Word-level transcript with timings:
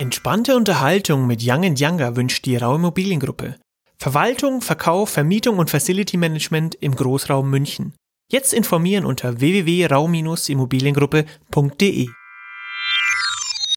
Entspannte 0.00 0.56
Unterhaltung 0.56 1.26
mit 1.26 1.42
Young 1.44 1.76
Younger 1.78 2.16
wünscht 2.16 2.46
die 2.46 2.56
Rau 2.56 2.76
Immobiliengruppe. 2.76 3.56
Verwaltung, 3.98 4.62
Verkauf, 4.62 5.10
Vermietung 5.10 5.58
und 5.58 5.68
Facility 5.68 6.16
Management 6.16 6.74
im 6.76 6.96
Großraum 6.96 7.50
München. 7.50 7.92
Jetzt 8.32 8.54
informieren 8.54 9.04
unter 9.04 9.40
www.rau-immobiliengruppe.de. 9.40 12.08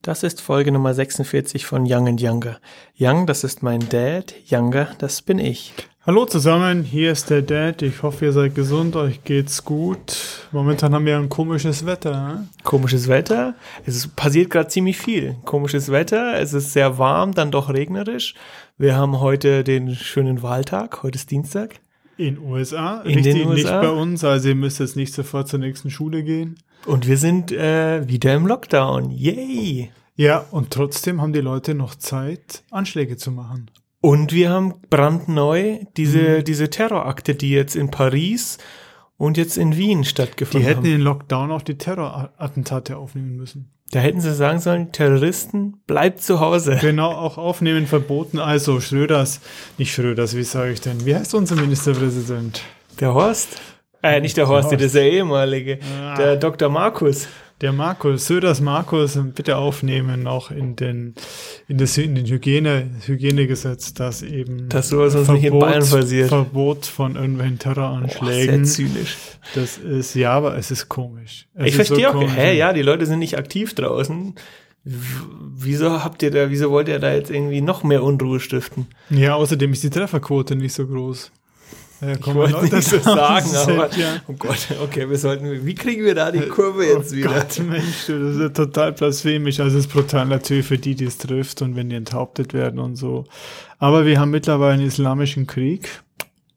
Das 0.01 0.23
ist 0.23 0.39
Folge 0.39 0.71
Nummer 0.71 0.93
46 0.93 1.65
von 1.65 1.83
Young 1.85 2.17
Younger. 2.17 2.61
Young, 2.97 3.27
das 3.27 3.43
ist 3.43 3.61
mein 3.61 3.89
Dad. 3.89 4.33
Younger, 4.49 4.95
das 4.99 5.23
bin 5.23 5.39
ich. 5.39 5.73
Hallo 6.05 6.25
zusammen, 6.25 6.83
hier 6.83 7.13
ist 7.13 7.29
der 7.29 7.41
Dad. 7.41 7.81
Ich 7.81 8.03
hoffe, 8.03 8.25
ihr 8.25 8.33
seid 8.33 8.55
gesund, 8.55 8.97
euch 8.97 9.23
geht's 9.23 9.63
gut. 9.63 10.47
Momentan 10.51 10.93
haben 10.93 11.05
wir 11.05 11.17
ein 11.17 11.29
komisches 11.29 11.85
Wetter. 11.85 12.11
Ne? 12.11 12.47
Komisches 12.65 13.07
Wetter. 13.07 13.55
Es 13.85 13.95
ist, 13.95 14.13
passiert 14.17 14.49
gerade 14.49 14.67
ziemlich 14.67 14.97
viel. 14.97 15.37
Komisches 15.45 15.89
Wetter. 15.93 16.37
Es 16.37 16.51
ist 16.51 16.73
sehr 16.73 16.97
warm, 16.97 17.33
dann 17.33 17.51
doch 17.51 17.69
regnerisch. 17.69 18.35
Wir 18.77 18.97
haben 18.97 19.21
heute 19.21 19.63
den 19.63 19.95
schönen 19.95 20.41
Wahltag. 20.41 21.03
Heute 21.03 21.15
ist 21.15 21.31
Dienstag. 21.31 21.79
In 22.17 22.37
USA, 22.37 22.99
In 23.03 23.15
richtig, 23.15 23.35
den 23.35 23.47
USA. 23.47 23.53
nicht 23.53 23.89
bei 23.89 23.89
uns. 23.89 24.25
Also 24.25 24.49
ihr 24.49 24.55
müsst 24.55 24.81
jetzt 24.81 24.97
nicht 24.97 25.13
sofort 25.13 25.47
zur 25.47 25.59
nächsten 25.59 25.89
Schule 25.89 26.21
gehen. 26.23 26.57
Und 26.85 27.07
wir 27.07 27.17
sind 27.17 27.53
äh, 27.53 28.05
wieder 28.09 28.33
im 28.33 28.45
Lockdown. 28.45 29.09
Yay! 29.09 29.89
Ja, 30.17 30.45
und 30.51 30.71
trotzdem 30.71 31.21
haben 31.21 31.31
die 31.31 31.39
Leute 31.39 31.73
noch 31.73 31.95
Zeit, 31.95 32.63
Anschläge 32.71 33.15
zu 33.15 33.31
machen. 33.31 33.71
Und 34.05 34.33
wir 34.33 34.49
haben 34.49 34.73
brandneu 34.89 35.77
diese, 35.95 36.43
diese 36.43 36.69
Terrorakte, 36.69 37.35
die 37.35 37.51
jetzt 37.51 37.73
in 37.77 37.89
Paris 37.89 38.57
und 39.15 39.37
jetzt 39.37 39.57
in 39.57 39.77
Wien 39.77 40.01
Die 40.01 40.09
stattgefunden 40.09 40.67
hätten 40.67 40.79
haben. 40.79 40.85
in 40.87 40.91
den 40.91 41.01
Lockdown 41.01 41.51
auch 41.53 41.61
die 41.61 41.77
Terrorattentate 41.77 42.97
aufnehmen 42.97 43.37
müssen. 43.37 43.71
Da 43.91 43.99
hätten 43.99 44.19
sie 44.19 44.33
sagen 44.33 44.59
sollen, 44.59 44.91
Terroristen, 44.91 45.75
bleibt 45.87 46.21
zu 46.21 46.41
Hause. 46.41 46.77
Genau, 46.81 47.11
auch 47.11 47.37
aufnehmen 47.37 47.87
verboten. 47.87 48.39
Also 48.39 48.81
Schröders, 48.81 49.39
nicht 49.77 49.93
Schröders, 49.93 50.35
wie 50.35 50.43
sage 50.43 50.73
ich 50.73 50.81
denn? 50.81 51.05
Wie 51.05 51.15
heißt 51.15 51.33
unser 51.33 51.55
Ministerpräsident? 51.55 52.61
Der 52.99 53.13
Horst? 53.13 53.61
Äh, 54.01 54.19
nicht 54.19 54.35
der 54.35 54.49
Horst, 54.49 54.65
Horst. 54.65 54.75
das 54.81 54.87
ist 54.87 54.95
der 54.95 55.09
ehemalige. 55.09 55.79
Ah. 55.97 56.17
Der 56.17 56.35
Dr. 56.35 56.67
Markus. 56.67 57.29
Der 57.63 57.71
Markus, 57.71 58.27
Söders 58.27 58.59
Markus, 58.59 59.17
bitte 59.33 59.55
aufnehmen 59.55 60.27
auch 60.27 60.51
in 60.51 60.75
den, 60.75 61.15
in 61.69 61.77
das, 61.77 61.97
in 61.97 62.13
den 62.13 62.25
Hygiene, 62.25 62.89
Hygienegesetz, 63.05 63.93
dass 63.93 64.21
eben 64.21 64.67
Dass 64.67 64.89
sowas 64.89 65.15
uns 65.15 65.29
nicht 65.29 65.45
in 65.45 65.57
Bayern 65.57 65.79
passiert. 65.79 66.27
Verbot 66.27 66.85
von 66.85 67.15
irgendwelchen 67.15 67.57
Boah, 67.59 67.63
sehr 67.63 67.73
Terroranschlägen. 67.75 68.65
zynisch. 68.65 69.15
das 69.55 69.77
ist, 69.77 70.13
ja, 70.13 70.33
aber 70.33 70.57
es 70.57 70.71
ist 70.71 70.89
komisch. 70.89 71.47
Es 71.53 71.67
Ich 71.67 71.79
ist 71.79 71.87
so 71.87 71.95
verstehe 71.95 72.09
auch, 72.09 72.15
komisch. 72.15 72.35
hä, 72.35 72.57
ja, 72.57 72.73
die 72.73 72.81
Leute 72.81 73.05
sind 73.05 73.19
nicht 73.19 73.37
aktiv 73.37 73.73
draußen. 73.73 74.35
Wieso 74.83 76.03
habt 76.03 76.21
ihr 76.21 76.31
da, 76.31 76.49
wieso 76.49 76.69
wollt 76.69 76.89
ihr 76.89 76.99
da 76.99 77.13
jetzt 77.13 77.31
irgendwie 77.31 77.61
noch 77.61 77.85
mehr 77.85 78.03
Unruhe 78.03 78.41
stiften? 78.41 78.87
Ja, 79.09 79.35
außerdem 79.35 79.71
ist 79.71 79.83
die 79.83 79.89
Trefferquote 79.89 80.57
nicht 80.57 80.73
so 80.73 80.85
groß. 80.85 81.31
Ja, 82.05 82.13
Ich 82.13 82.21
kommen 82.21 82.35
wollte 82.35 82.53
Leute 82.53 82.75
nicht 82.75 82.87
so 82.87 82.99
sagen, 82.99 83.17
draußen 83.17 83.55
aber 83.57 83.89
sind, 83.89 84.01
ja. 84.01 84.21
oh 84.27 84.33
Gott, 84.33 84.67
okay, 84.81 85.09
wir 85.09 85.17
sollten, 85.17 85.65
wie 85.65 85.75
kriegen 85.75 86.03
wir 86.03 86.15
da 86.15 86.31
die 86.31 86.41
Kurve 86.41 86.85
jetzt 86.85 87.13
oh 87.13 87.15
wieder? 87.15 87.29
Gott, 87.29 87.59
Mensch, 87.67 88.07
das 88.07 88.09
ist 88.09 88.39
ja 88.39 88.49
total 88.49 88.91
blasphemisch. 88.93 89.59
Also 89.59 89.77
es 89.77 89.85
ist 89.85 89.91
brutal 89.91 90.25
natürlich 90.25 90.65
für 90.65 90.77
die, 90.77 90.95
die 90.95 91.05
es 91.05 91.17
trifft 91.17 91.61
und 91.61 91.75
wenn 91.75 91.89
die 91.89 91.95
enthauptet 91.95 92.53
werden 92.53 92.79
und 92.79 92.95
so. 92.95 93.25
Aber 93.79 94.05
wir 94.05 94.19
haben 94.19 94.31
mittlerweile 94.31 94.73
einen 94.73 94.87
islamischen 94.87 95.47
Krieg 95.47 96.01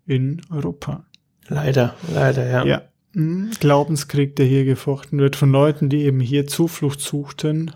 in 0.06 0.40
Europa. 0.50 1.04
Leider, 1.48 1.94
leider, 2.12 2.48
ja. 2.48 2.64
Ja. 2.64 2.82
Mhm. 3.12 3.50
Glaubenskrieg, 3.60 4.36
der 4.36 4.46
hier 4.46 4.64
gefochten 4.64 5.18
wird 5.18 5.36
von 5.36 5.50
Leuten, 5.50 5.88
die 5.88 6.04
eben 6.04 6.20
hier 6.20 6.46
Zuflucht 6.46 7.00
suchten, 7.00 7.72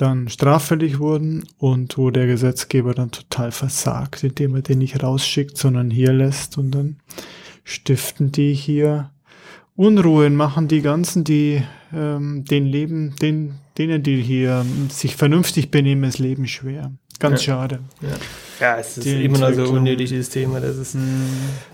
dann 0.00 0.28
straffällig 0.28 0.98
wurden 0.98 1.44
und 1.58 1.98
wo 1.98 2.10
der 2.10 2.26
Gesetzgeber 2.26 2.94
dann 2.94 3.10
total 3.10 3.52
versagt, 3.52 4.24
indem 4.24 4.54
er 4.54 4.62
den 4.62 4.78
nicht 4.78 5.02
rausschickt, 5.02 5.56
sondern 5.56 5.90
hier 5.90 6.12
lässt 6.12 6.56
und 6.58 6.70
dann 6.70 6.96
stiften 7.64 8.32
die 8.32 8.54
hier 8.54 9.10
Unruhen, 9.76 10.36
machen 10.36 10.68
die 10.68 10.82
ganzen, 10.82 11.24
die 11.24 11.62
ähm, 11.94 12.44
den 12.44 12.66
Leben, 12.66 13.14
den, 13.16 13.54
denen, 13.78 14.02
die 14.02 14.20
hier 14.20 14.64
sich 14.88 15.16
vernünftig 15.16 15.70
benehmen, 15.70 16.02
das 16.02 16.18
Leben 16.18 16.46
schwer. 16.46 16.92
Ganz 17.18 17.42
schade. 17.42 17.80
Ja, 18.00 18.16
es 18.60 18.98
ist 18.98 19.06
immer 19.06 19.38
noch 19.38 19.52
so 19.52 19.64
unnötig, 19.72 20.08
dieses 20.10 20.28
Thema. 20.30 20.60
Das 20.60 20.76
ist 20.76 20.94
Mhm. 20.94 21.00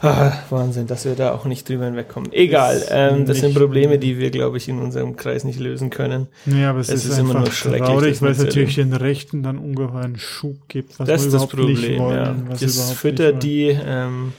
ah, 0.02 0.32
Wahnsinn, 0.50 0.86
dass 0.86 1.04
wir 1.04 1.14
da 1.14 1.32
auch 1.32 1.44
nicht 1.44 1.68
drüber 1.68 1.84
hinwegkommen. 1.86 2.32
Egal, 2.32 2.82
ähm, 2.90 3.26
das 3.26 3.38
sind 3.38 3.54
Probleme, 3.54 3.98
die 3.98 4.18
wir, 4.18 4.30
glaube 4.30 4.56
ich, 4.58 4.68
in 4.68 4.78
unserem 4.78 5.16
Kreis 5.16 5.44
nicht 5.44 5.58
lösen 5.60 5.90
können. 5.90 6.28
Ja, 6.46 6.70
aber 6.70 6.80
es, 6.80 6.88
Es 6.88 7.04
ist, 7.04 7.12
ist 7.12 7.18
immer 7.18 7.36
einfach 7.36 7.52
traurig, 7.54 8.22
weil 8.22 8.32
es 8.32 8.38
natürlich 8.38 8.76
den 8.76 8.92
Rechten 8.92 9.42
dann 9.42 9.58
ungeheuren 9.58 10.16
Schub 10.18 10.56
gibt, 10.68 10.98
was 10.98 11.08
das 11.08 11.22
wir 11.22 11.26
ist 11.26 11.32
das 11.34 11.42
überhaupt 11.52 11.54
nicht 11.68 11.80
Problem, 11.82 11.98
wollen. 12.00 12.16
ja. 12.16 12.34
Das 12.50 12.62
überhaupt 12.62 12.96
füttert 12.98 13.42
die, 13.42 13.76
ähm, 13.86 14.32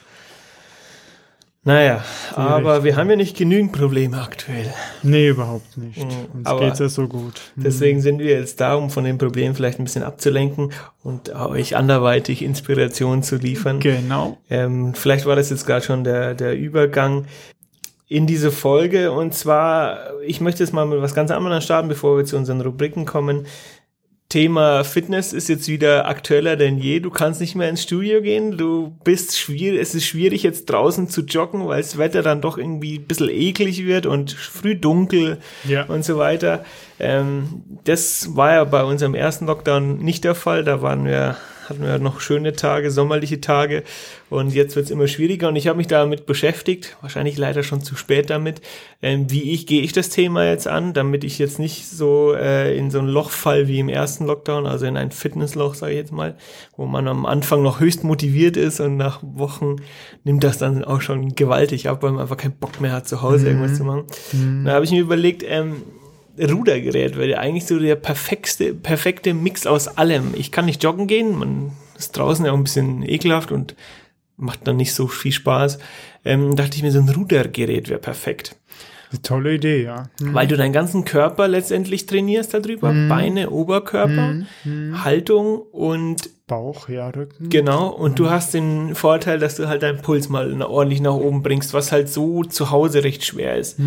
naja, 1.68 2.02
aber 2.34 2.86
wir 2.86 2.96
haben 2.96 3.10
ja 3.10 3.18
nicht 3.18 3.36
genügend 3.36 3.74
Probleme 3.74 4.22
aktuell. 4.22 4.74
Nee, 5.04 5.28
überhaupt 5.28 5.78
nicht. 5.78 5.98
Mhm, 5.98 6.38
Uns 6.38 6.48
aber 6.48 6.62
geht's 6.62 6.80
ja 6.80 6.88
so 6.88 7.10
gut. 7.10 7.42
Mhm. 7.58 7.64
Deswegen 7.64 8.00
sind 8.00 8.20
wir 8.20 8.40
jetzt 8.40 8.62
da, 8.62 8.76
um 8.76 8.90
von 8.90 9.04
den 9.04 9.18
Problemen 9.18 9.54
vielleicht 9.54 9.78
ein 9.78 9.84
bisschen 9.84 10.04
abzulenken 10.04 10.72
und 11.04 11.36
euch 11.36 11.76
anderweitig 11.76 12.42
Inspiration 12.42 13.22
zu 13.22 13.36
liefern. 13.36 13.82
Genau. 13.82 14.38
Ähm, 14.50 14.94
vielleicht 14.94 15.26
war 15.26 15.36
das 15.36 15.50
jetzt 15.50 15.66
gerade 15.66 15.84
schon 15.84 16.06
der, 16.06 16.36
der 16.36 16.58
Übergang 16.58 17.26
in 18.08 18.28
diese 18.28 18.52
Folge. 18.52 19.12
Und 19.12 19.34
zwar, 19.34 20.22
ich 20.26 20.40
möchte 20.40 20.64
jetzt 20.64 20.72
mal 20.72 20.86
mit 20.86 21.02
was 21.02 21.14
ganz 21.14 21.32
anderem 21.32 21.60
starten, 21.60 21.90
bevor 21.90 22.16
wir 22.16 22.24
zu 22.24 22.38
unseren 22.38 22.62
Rubriken 22.62 23.06
kommen. 23.06 23.46
Thema 24.30 24.84
Fitness 24.84 25.32
ist 25.32 25.48
jetzt 25.48 25.70
wieder 25.70 26.06
aktueller 26.08 26.58
denn 26.58 26.78
je. 26.78 27.00
Du 27.00 27.10
kannst 27.10 27.40
nicht 27.40 27.56
mehr 27.56 27.70
ins 27.70 27.84
Studio 27.84 28.22
gehen. 28.22 28.58
Du 28.58 28.94
bist 29.06 29.38
schwierig, 29.40 29.80
es 29.80 29.96
ist 29.96 30.06
schwierig 30.06 30.44
jetzt 30.44 30.66
draußen 30.66 31.08
zu 31.10 31.22
joggen, 31.22 31.66
weil 31.68 31.82
das 31.82 31.98
Wetter 31.98 32.22
dann 32.24 32.42
doch 32.42 32.58
irgendwie 32.58 32.98
ein 33.00 33.06
bisschen 33.08 33.30
eklig 33.30 33.86
wird 33.86 34.06
und 34.06 34.34
früh 34.34 34.76
dunkel 34.76 35.38
Ja. 35.64 35.86
und 35.86 36.04
so 36.04 36.18
weiter. 36.18 36.66
Ähm, 37.00 37.64
das 37.86 38.36
war 38.36 38.54
ja 38.54 38.64
bei 38.66 38.84
unserem 38.84 39.16
ersten 39.16 39.46
Lockdown 39.46 40.00
nicht 40.00 40.26
der 40.26 40.36
Fall. 40.36 40.66
Da 40.66 40.82
waren 40.82 41.06
wir, 41.06 41.38
hatten 41.70 41.84
wir 41.84 42.00
noch 42.00 42.22
schöne 42.22 42.54
Tage, 42.54 42.92
sommerliche 42.92 43.42
Tage. 43.42 43.84
Und 44.30 44.54
jetzt 44.54 44.76
wird 44.76 44.86
es 44.86 44.92
immer 44.92 45.08
schwieriger. 45.08 45.48
Und 45.48 45.56
ich 45.56 45.68
habe 45.68 45.78
mich 45.78 45.88
damit 45.88 46.26
beschäftigt, 46.26 46.98
wahrscheinlich 47.02 47.38
leider 47.38 47.64
schon 47.64 47.82
zu 47.82 47.96
spät 47.96 48.30
damit, 48.30 48.62
ähm, 49.02 49.30
wie 49.32 49.52
ich 49.54 49.68
gehe 49.68 49.82
ich 49.82 49.94
das 49.94 50.10
Thema 50.10 50.46
jetzt 50.46 50.68
an, 50.68 50.94
damit 50.94 51.24
ich 51.24 51.40
jetzt 51.40 51.60
nicht 51.60 51.88
so 51.88 52.34
äh, 52.34 52.78
in 52.78 52.92
so 52.92 53.00
ein 53.00 53.08
Loch 53.08 53.30
fall 53.30 53.68
wie 53.68 53.80
im 53.80 53.90
ersten 53.90 54.26
Lockdown, 54.26 54.66
also 54.66 54.86
in 54.86 54.98
ein 54.98 55.12
Fitnessloch, 55.12 55.76
sage 55.76 55.94
ich 55.94 55.98
jetzt 56.00 56.12
mal, 56.12 56.36
wo 56.76 56.86
man 56.86 57.08
am 57.08 57.26
Anfang 57.26 57.62
noch 57.64 57.80
höchst 57.80 58.04
motiviert 58.04 58.58
ist 58.58 58.80
und 58.80 58.98
nach 58.98 59.20
Wochen 59.22 59.78
nimmt 60.24 60.44
das 60.44 60.58
dann 60.58 60.84
auch 60.84 61.02
schon 61.02 61.36
gewaltig 61.36 61.88
ab, 61.90 62.04
weil 62.04 62.12
man 62.12 62.22
einfach 62.22 62.38
keinen 62.38 62.58
Bock 62.58 62.82
mehr 62.82 62.92
hat, 62.92 63.08
zu 63.08 63.22
Hause 63.22 63.48
irgendwas 63.48 63.78
zu 63.78 63.84
machen. 63.84 64.06
Da 64.66 64.74
habe 64.74 64.86
ich 64.86 64.92
mir 64.92 65.02
überlegt, 65.02 65.44
ähm, 65.48 65.82
Rudergerät 66.40 67.18
wäre 67.18 67.40
eigentlich 67.40 67.66
so 67.66 67.80
der 67.80 67.96
perfekte, 67.96 68.74
perfekte 68.74 69.34
Mix 69.34 69.66
aus 69.66 69.88
allem. 69.88 70.34
Ich 70.36 70.52
kann 70.52 70.66
nicht 70.66 70.84
joggen 70.84 71.08
gehen, 71.08 71.38
man 71.38 71.72
ist 71.98 72.18
draußen 72.18 72.46
ja 72.46 72.52
auch 72.52 72.58
ein 72.58 72.64
bisschen 72.64 73.04
ekelhaft 73.04 73.52
und 73.52 73.76
macht 74.38 74.68
dann 74.68 74.78
nicht 74.78 74.94
so 74.94 75.08
viel 75.08 75.32
Spaß. 75.32 75.80
Ähm, 76.24 76.56
dachte 76.56 76.78
ich 76.78 76.84
mir, 76.84 76.92
so 76.92 77.00
ein 77.00 77.10
Rudergerät 77.10 77.90
wäre 77.90 78.00
perfekt. 78.00 78.56
Eine 79.10 79.22
tolle 79.22 79.54
Idee, 79.56 79.84
ja. 79.84 80.10
Mhm. 80.20 80.34
Weil 80.34 80.48
du 80.48 80.58
deinen 80.58 80.74
ganzen 80.74 81.06
Körper 81.06 81.48
letztendlich 81.48 82.06
trainierst 82.06 82.54
darüber. 82.54 82.94
Beine, 83.08 83.50
Oberkörper, 83.50 84.44
Haltung 85.04 85.62
und 85.72 86.30
Bauch, 86.46 86.90
ja, 86.90 87.10
Rücken. 87.10 87.50
Genau, 87.50 87.88
und 87.88 88.20
du 88.20 88.30
hast 88.30 88.54
den 88.54 88.96
Vorteil, 88.96 89.40
dass 89.40 89.56
du 89.56 89.68
halt 89.68 89.84
deinen 89.84 90.02
Puls 90.02 90.30
mal 90.30 90.62
ordentlich 90.62 91.02
nach 91.02 91.14
oben 91.14 91.42
bringst, 91.42 91.74
was 91.74 91.92
halt 91.92 92.10
so 92.10 92.44
zu 92.44 92.72
Hause 92.72 93.04
recht 93.04 93.26
schwer 93.26 93.56
ist. 93.56 93.80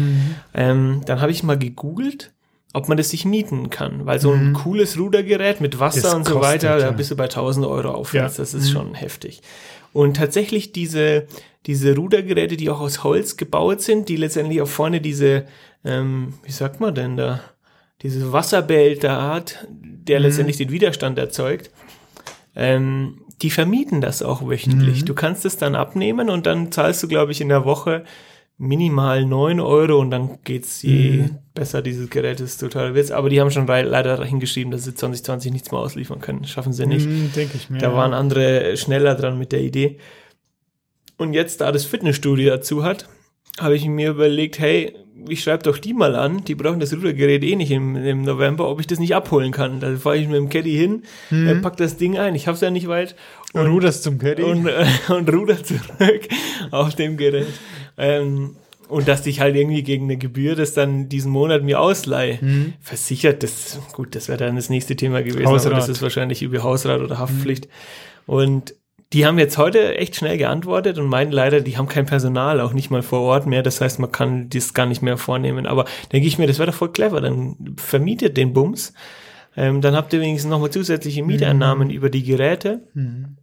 Ähm, 0.55 1.03
dann 1.07 1.21
habe 1.21 1.33
ich 1.33 1.43
mal 1.43 1.59
gegoogelt, 1.59 2.33
ob 2.73 2.89
man 2.89 2.97
das 2.97 3.11
sich 3.11 3.25
mieten 3.25 3.69
kann, 3.71 4.07
weil 4.07 4.21
so 4.21 4.33
ein 4.33 4.53
cooles 4.53 4.99
Rudergerät 4.99 5.61
mit 5.61 5.81
Wasser 5.81 6.03
Das 6.03 6.15
und 6.15 6.25
so 6.27 6.35
kostet, 6.35 6.63
weiter, 6.63 6.79
da 6.79 6.87
ja. 6.87 6.91
bist 6.93 7.11
du 7.11 7.17
bei 7.17 7.25
1000 7.25 7.67
Euro 7.67 7.91
aufwärts, 7.91 8.37
Ja. 8.37 8.43
das 8.43 8.55
ist 8.55 8.71
schon 8.71 8.95
heftig. 8.95 9.43
Und 9.93 10.17
tatsächlich 10.17 10.71
diese, 10.73 11.27
diese 11.67 11.97
Rudergeräte, 11.97 12.57
die 12.57 12.71
auch 12.71 12.81
aus 12.81 13.03
Holz 13.03 13.37
gebaut 13.37 13.81
sind, 13.83 14.09
die 14.09 14.17
letztendlich 14.17 14.63
auch 14.63 14.69
vorne 14.69 15.01
diese, 15.01 15.47
ähm, 15.85 16.35
wie 16.45 16.53
sagt 16.53 16.79
man 16.81 16.95
denn 16.95 17.17
da, 17.17 17.41
diese 18.03 18.33
Wasserbehälter 18.33 19.21
hat, 19.21 19.67
der 19.69 20.21
letztendlich 20.21 20.57
den 20.57 20.71
Widerstand 20.71 21.19
erzeugt, 21.19 21.71
ähm, 22.57 23.23
die 23.43 23.51
vermieten 23.51 24.01
das 24.01 24.23
auch 24.23 24.49
wöchentlich. 24.49 25.05
Du 25.05 25.15
kannst 25.15 25.45
es 25.45 25.57
dann 25.57 25.75
abnehmen 25.75 26.31
und 26.31 26.47
dann 26.47 26.71
zahlst 26.73 27.03
du, 27.03 27.09
glaube 27.09 27.33
ich, 27.33 27.41
in 27.41 27.49
der 27.49 27.65
Woche 27.65 28.05
minimal 28.61 29.25
9 29.25 29.59
Euro 29.59 29.99
und 29.99 30.11
dann 30.11 30.39
geht's 30.45 30.83
je 30.83 31.25
besser 31.55 31.81
dieses 31.81 32.11
Gerät 32.11 32.41
ist 32.41 32.59
total 32.59 32.95
Witz. 32.95 33.11
Aber 33.11 33.31
die 33.31 33.41
haben 33.41 33.51
schon 33.51 33.67
leider 33.67 34.23
hingeschrieben, 34.23 34.71
dass 34.71 34.85
sie 34.85 34.95
2020 34.95 35.51
nichts 35.51 35.73
mehr 35.73 35.81
ausliefern 35.81 36.21
können. 36.21 36.45
Schaffen 36.45 36.75
sie 36.75 36.87
nicht. 36.87 37.09
Mhm, 37.09 37.33
Denke 37.35 37.57
ich 37.57 37.71
mir. 37.71 37.79
Da 37.79 37.95
waren 37.95 38.13
andere 38.13 38.77
schneller 38.77 39.15
dran 39.15 39.39
mit 39.39 39.53
der 39.53 39.63
Idee. 39.63 39.97
Und 41.17 41.33
jetzt, 41.33 41.63
da 41.63 41.73
das 41.73 41.87
Fitnessstudio 41.87 42.51
dazu 42.51 42.85
hat, 42.85 43.09
habe 43.59 43.77
ich 43.77 43.87
mir 43.87 44.11
überlegt, 44.11 44.59
hey, 44.59 44.95
ich 45.29 45.43
schreibe 45.43 45.63
doch 45.63 45.79
die 45.79 45.93
mal 45.93 46.15
an, 46.15 46.45
die 46.45 46.55
brauchen 46.55 46.81
das 46.81 46.95
Rudergerät 46.95 47.43
eh 47.43 47.57
nicht 47.57 47.71
im, 47.71 47.97
im 47.97 48.23
November, 48.23 48.69
ob 48.69 48.81
ich 48.81 48.87
das 48.87 48.99
nicht 48.99 49.15
abholen 49.15 49.53
kann. 49.53 49.81
Da 49.81 49.97
fahre 49.97 50.19
ich 50.19 50.29
mit 50.29 50.37
dem 50.37 50.49
Caddy 50.49 50.77
hin, 50.77 51.03
mhm. 51.31 51.49
äh, 51.49 51.55
pack 51.57 51.77
das 51.77 51.97
Ding 51.97 52.19
ein, 52.19 52.35
ich 52.35 52.47
hab's 52.47 52.61
ja 52.61 52.71
nicht 52.71 52.89
weit. 52.89 53.17
Und, 53.53 53.63
und 53.63 53.73
ruderst 53.73 54.03
zum 54.03 54.19
Caddy. 54.19 54.43
Und, 54.43 54.67
äh, 54.67 54.87
und 55.09 55.33
ruder 55.33 55.63
zurück 55.63 56.29
auf 56.71 56.95
dem 56.95 57.17
Gerät. 57.17 57.49
Ähm, 58.01 58.57
und 58.89 59.07
dass 59.07 59.25
ich 59.27 59.41
halt 59.41 59.55
irgendwie 59.55 59.85
gegen 59.85 60.05
eine 60.05 60.17
Gebühr 60.17 60.57
das 60.57 60.75
dann 60.75 61.09
diesen 61.09 61.31
Monat 61.31 61.63
mir 61.63 61.81
ausleihe. 61.81 62.39
Mhm. 62.41 62.73
Versichert, 62.81 63.43
das, 63.43 63.79
gut, 63.93 64.17
das 64.17 64.29
wäre 64.29 64.39
dann 64.39 64.57
das 64.57 64.69
nächste 64.69 64.97
Thema 64.97 65.23
gewesen, 65.23 65.47
Hausrat. 65.47 65.73
aber 65.73 65.77
das 65.77 65.89
ist 65.89 66.03
wahrscheinlich 66.03 66.43
über 66.43 66.63
Hausrat 66.65 67.01
oder 67.01 67.19
Haftpflicht. 67.19 67.67
Mhm. 67.67 68.35
Und 68.35 68.75
die 69.13 69.27
haben 69.27 69.39
jetzt 69.39 69.59
heute 69.59 69.97
echt 69.97 70.17
schnell 70.17 70.39
geantwortet 70.39 70.99
und 70.99 71.07
meinen 71.07 71.33
leider, 71.33 71.61
die 71.61 71.77
haben 71.77 71.89
kein 71.89 72.07
Personal, 72.07 72.61
auch 72.61 72.73
nicht 72.73 72.91
mal 72.91 73.03
vor 73.03 73.21
Ort 73.21 73.47
mehr. 73.47 73.63
Das 73.63 73.81
heißt, 73.81 73.99
man 73.99 74.13
kann 74.13 74.49
das 74.51 74.73
gar 74.73 74.87
nicht 74.87 75.03
mehr 75.03 75.17
vornehmen. 75.17 75.67
Aber 75.67 75.85
denke 76.13 76.29
ich 76.29 76.39
mir, 76.39 76.47
das 76.47 76.59
wäre 76.59 76.71
doch 76.71 76.77
voll 76.77 76.93
clever. 76.93 77.21
Dann 77.21 77.75
vermietet 77.77 78.37
den 78.37 78.53
Bums. 78.53 78.93
Ähm, 79.57 79.81
dann 79.81 79.97
habt 79.97 80.13
ihr 80.13 80.21
wenigstens 80.21 80.51
nochmal 80.51 80.71
zusätzliche 80.71 81.25
Mieteinnahmen 81.25 81.89
mhm. 81.89 81.95
über 81.95 82.09
die 82.09 82.23
Geräte. 82.23 82.83
Mhm. 82.95 83.37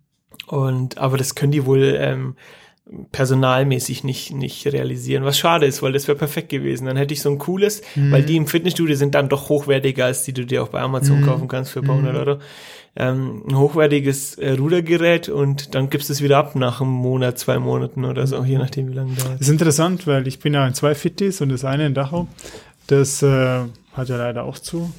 Und 0.47 0.97
aber 0.97 1.17
das 1.17 1.35
können 1.35 1.51
die 1.51 1.65
wohl 1.65 1.97
ähm, 1.99 2.35
personalmäßig 3.11 4.03
nicht, 4.03 4.33
nicht 4.33 4.65
realisieren, 4.67 5.25
was 5.25 5.37
schade 5.37 5.65
ist, 5.65 5.81
weil 5.81 5.91
das 5.91 6.07
wäre 6.07 6.17
perfekt 6.17 6.49
gewesen. 6.49 6.85
Dann 6.85 6.97
hätte 6.97 7.13
ich 7.13 7.21
so 7.21 7.29
ein 7.29 7.37
cooles, 7.37 7.81
mhm. 7.95 8.11
weil 8.11 8.23
die 8.23 8.37
im 8.37 8.47
Fitnessstudio 8.47 8.95
sind 8.95 9.13
dann 9.15 9.29
doch 9.29 9.49
hochwertiger, 9.49 10.05
als 10.05 10.23
die 10.23 10.33
du 10.33 10.45
dir 10.45 10.63
auch 10.63 10.69
bei 10.69 10.79
Amazon 10.79 11.21
mhm. 11.21 11.25
kaufen 11.25 11.47
kannst 11.47 11.71
für 11.71 11.79
ein 11.79 11.85
paar 11.85 11.97
hundert 11.97 12.13
mhm. 12.13 12.19
Euro. 12.19 12.39
Ähm, 12.95 13.43
ein 13.47 13.57
hochwertiges 13.57 14.35
äh, 14.35 14.53
Rudergerät 14.53 15.29
und 15.29 15.75
dann 15.75 15.89
gibst 15.89 16.09
du 16.09 16.13
es 16.13 16.21
wieder 16.21 16.37
ab 16.37 16.55
nach 16.55 16.81
einem 16.81 16.89
Monat, 16.89 17.37
zwei 17.37 17.59
Monaten 17.59 18.05
oder 18.05 18.25
so, 18.25 18.43
je 18.43 18.57
nachdem, 18.57 18.89
wie 18.89 18.93
lange 18.93 19.13
dauert. 19.13 19.33
Das 19.33 19.41
ist 19.41 19.49
interessant, 19.49 20.07
weil 20.07 20.27
ich 20.27 20.39
bin 20.39 20.55
ja 20.55 20.65
in 20.65 20.73
zwei 20.73 20.95
Fitties 20.95 21.41
und 21.41 21.49
das 21.49 21.63
eine 21.63 21.85
in 21.85 21.93
Dachau, 21.93 22.27
das 22.87 23.21
äh, 23.21 23.65
hat 23.93 24.09
ja 24.09 24.17
leider 24.17 24.45
auch 24.45 24.57
zu. 24.57 24.91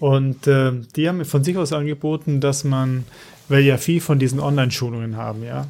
Und 0.00 0.48
äh, 0.48 0.72
die 0.96 1.08
haben 1.08 1.24
von 1.24 1.44
sich 1.44 1.56
aus 1.56 1.72
angeboten, 1.72 2.40
dass 2.40 2.64
man, 2.64 3.04
weil 3.48 3.62
ja 3.62 3.76
viel 3.76 4.00
von 4.00 4.18
diesen 4.18 4.40
Online-Schulungen 4.40 5.16
haben, 5.16 5.44
ja, 5.44 5.68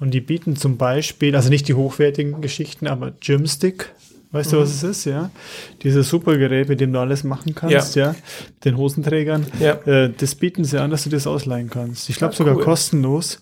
und 0.00 0.12
die 0.12 0.20
bieten 0.20 0.56
zum 0.56 0.76
Beispiel, 0.76 1.36
also 1.36 1.48
nicht 1.48 1.68
die 1.68 1.74
hochwertigen 1.74 2.40
Geschichten, 2.40 2.86
aber 2.86 3.12
Gymstick. 3.12 3.92
Weißt 4.32 4.50
mhm. 4.50 4.56
du, 4.56 4.62
was 4.62 4.70
es 4.70 4.82
ist, 4.82 5.04
ja? 5.04 5.30
Dieses 5.82 6.08
Supergerät, 6.08 6.68
mit 6.68 6.80
dem 6.80 6.92
du 6.92 6.98
alles 6.98 7.22
machen 7.22 7.54
kannst, 7.54 7.94
ja. 7.94 8.08
ja? 8.08 8.16
Den 8.64 8.76
Hosenträgern. 8.76 9.46
Ja. 9.60 9.74
Äh, 9.86 10.12
das 10.16 10.34
bieten 10.34 10.64
sie 10.64 10.80
an, 10.80 10.90
dass 10.90 11.04
du 11.04 11.10
das 11.10 11.26
ausleihen 11.28 11.70
kannst. 11.70 12.10
Ich 12.10 12.16
glaube 12.16 12.34
ja, 12.34 12.38
sogar 12.38 12.56
cool. 12.56 12.64
kostenlos, 12.64 13.40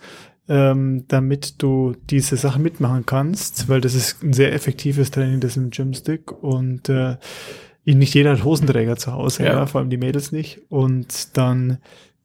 ähm, 0.49 1.05
damit 1.09 1.63
du 1.63 1.95
diese 2.11 2.37
Sachen 2.37 2.63
mitmachen 2.63 3.07
kannst, 3.07 3.71
weil 3.71 3.81
das 3.81 3.95
ist 3.95 4.23
ein 4.23 4.35
sehr 4.35 4.53
effektives 4.53 5.11
Training, 5.11 5.41
das 5.41 5.57
im 5.57 5.71
Gymstick 5.71 6.31
und 6.31 6.91
äh, 6.91 7.17
nicht 7.85 8.15
jeder 8.15 8.33
hat 8.33 8.45
Hosenträger 8.45 8.97
zu 8.97 9.13
Hause, 9.13 9.45
ja. 9.45 9.55
ja, 9.55 9.67
vor 9.67 9.81
allem 9.81 9.91
die 9.91 9.97
Mädels 9.97 10.31
nicht. 10.31 10.61
Und 10.69 11.37
dann 11.37 11.79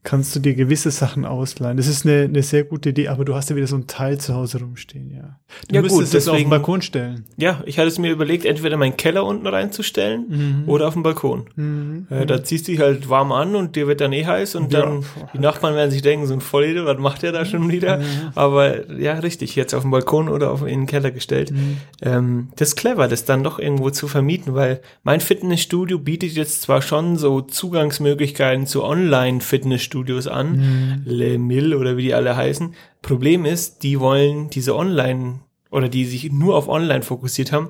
kannst 0.08 0.34
du 0.38 0.40
dir 0.40 0.56
gewisse 0.56 0.90
Sachen 0.90 1.26
ausleihen. 1.26 1.76
Das 1.76 1.88
ist 1.88 2.06
eine, 2.06 2.24
eine 2.24 2.42
sehr 2.42 2.64
gute 2.64 2.92
Idee, 2.92 3.10
aber 3.10 3.26
du 3.26 3.36
hast 3.36 3.50
ja 3.50 3.58
wieder 3.58 3.68
so 3.68 3.76
ein 3.76 3.88
Teil 3.88 4.18
zu 4.18 4.36
Hause 4.36 4.60
rumstehen, 4.60 5.12
ja. 5.12 5.38
Du 5.68 5.76
ja, 5.76 5.82
müsstest 5.82 6.12
gut, 6.14 6.18
es 6.18 6.28
auf 6.30 6.38
den 6.38 6.50
Balkon 6.50 6.82
stellen. 6.82 7.26
Ja, 7.36 7.62
ich 7.66 7.78
hatte 7.78 7.90
es 7.90 8.00
mir 8.00 8.10
überlegt, 8.10 8.46
entweder 8.46 8.78
meinen 8.78 8.96
Keller 8.96 9.26
unten 9.26 9.46
reinzustellen 9.46 10.26
mhm. 10.64 10.70
oder 10.70 10.88
auf 10.88 10.94
dem 10.94 11.04
Balkon. 11.04 11.50
Mhm. 11.58 12.08
Äh, 12.10 12.26
da 12.26 12.42
ziehst 12.42 12.70
du 12.70 12.72
dich 12.72 12.80
halt 12.80 13.10
warm 13.10 13.34
an 13.34 13.54
und 13.58 13.76
dir 13.76 13.88
wird 13.88 14.00
dann 14.00 14.14
eh 14.14 14.26
heiß 14.26 14.56
und 14.56 14.72
ja. 14.72 14.80
dann 14.80 15.04
die 15.34 15.40
Nachbarn 15.40 15.76
werden 15.76 15.92
sich 15.92 16.04
denken, 16.04 16.26
so 16.26 16.34
ein 16.34 16.42
Vollidiot, 16.42 16.86
was 16.86 17.00
macht 17.00 17.24
der 17.24 17.34
da 17.34 17.44
schon 17.44 17.70
wieder? 17.70 17.98
Mhm. 17.98 18.04
Aber 18.34 18.90
ja, 18.98 19.14
richtig, 19.20 19.58
jetzt 19.58 19.74
auf 19.74 19.82
dem 19.82 19.92
Balkon 19.92 20.30
oder 20.30 20.52
auf, 20.52 20.62
in 20.62 20.82
den 20.82 20.86
Keller 20.86 21.12
gestellt. 21.12 21.52
Mhm. 21.52 21.78
Ähm, 22.02 22.48
das 22.56 22.70
ist 22.70 22.76
clever, 22.78 23.10
das 23.10 23.26
dann 23.26 23.44
doch 23.44 23.60
irgendwo 23.60 23.90
zu 23.90 24.08
vermieten, 24.08 24.56
weil 24.56 24.80
mein 25.04 25.20
Fitnessstudio 25.20 26.00
bietet 26.00 26.32
jetzt 26.32 26.62
zwar 26.62 26.82
schon 26.82 27.18
so 27.18 27.42
Zugangsmöglichkeiten 27.42 28.68
zu 28.68 28.86
Online-Fitnessstudios, 28.86 29.97
Studios 29.98 30.28
an, 30.28 30.58
mhm. 30.58 31.02
Le 31.06 31.38
Mill 31.38 31.74
oder 31.74 31.98
wie 31.98 32.04
die 32.04 32.14
alle 32.14 32.36
heißen. 32.36 32.76
Problem 33.02 33.46
ist, 33.46 33.84
die 33.84 34.00
wollen 34.00 34.50
diese 34.50 34.76
Online 34.76 35.40
oder 35.72 35.90
die 35.90 36.06
sich 36.06 36.32
nur 36.32 36.56
auf 36.56 36.70
Online 36.70 37.02
fokussiert 37.02 37.52
haben, 37.52 37.70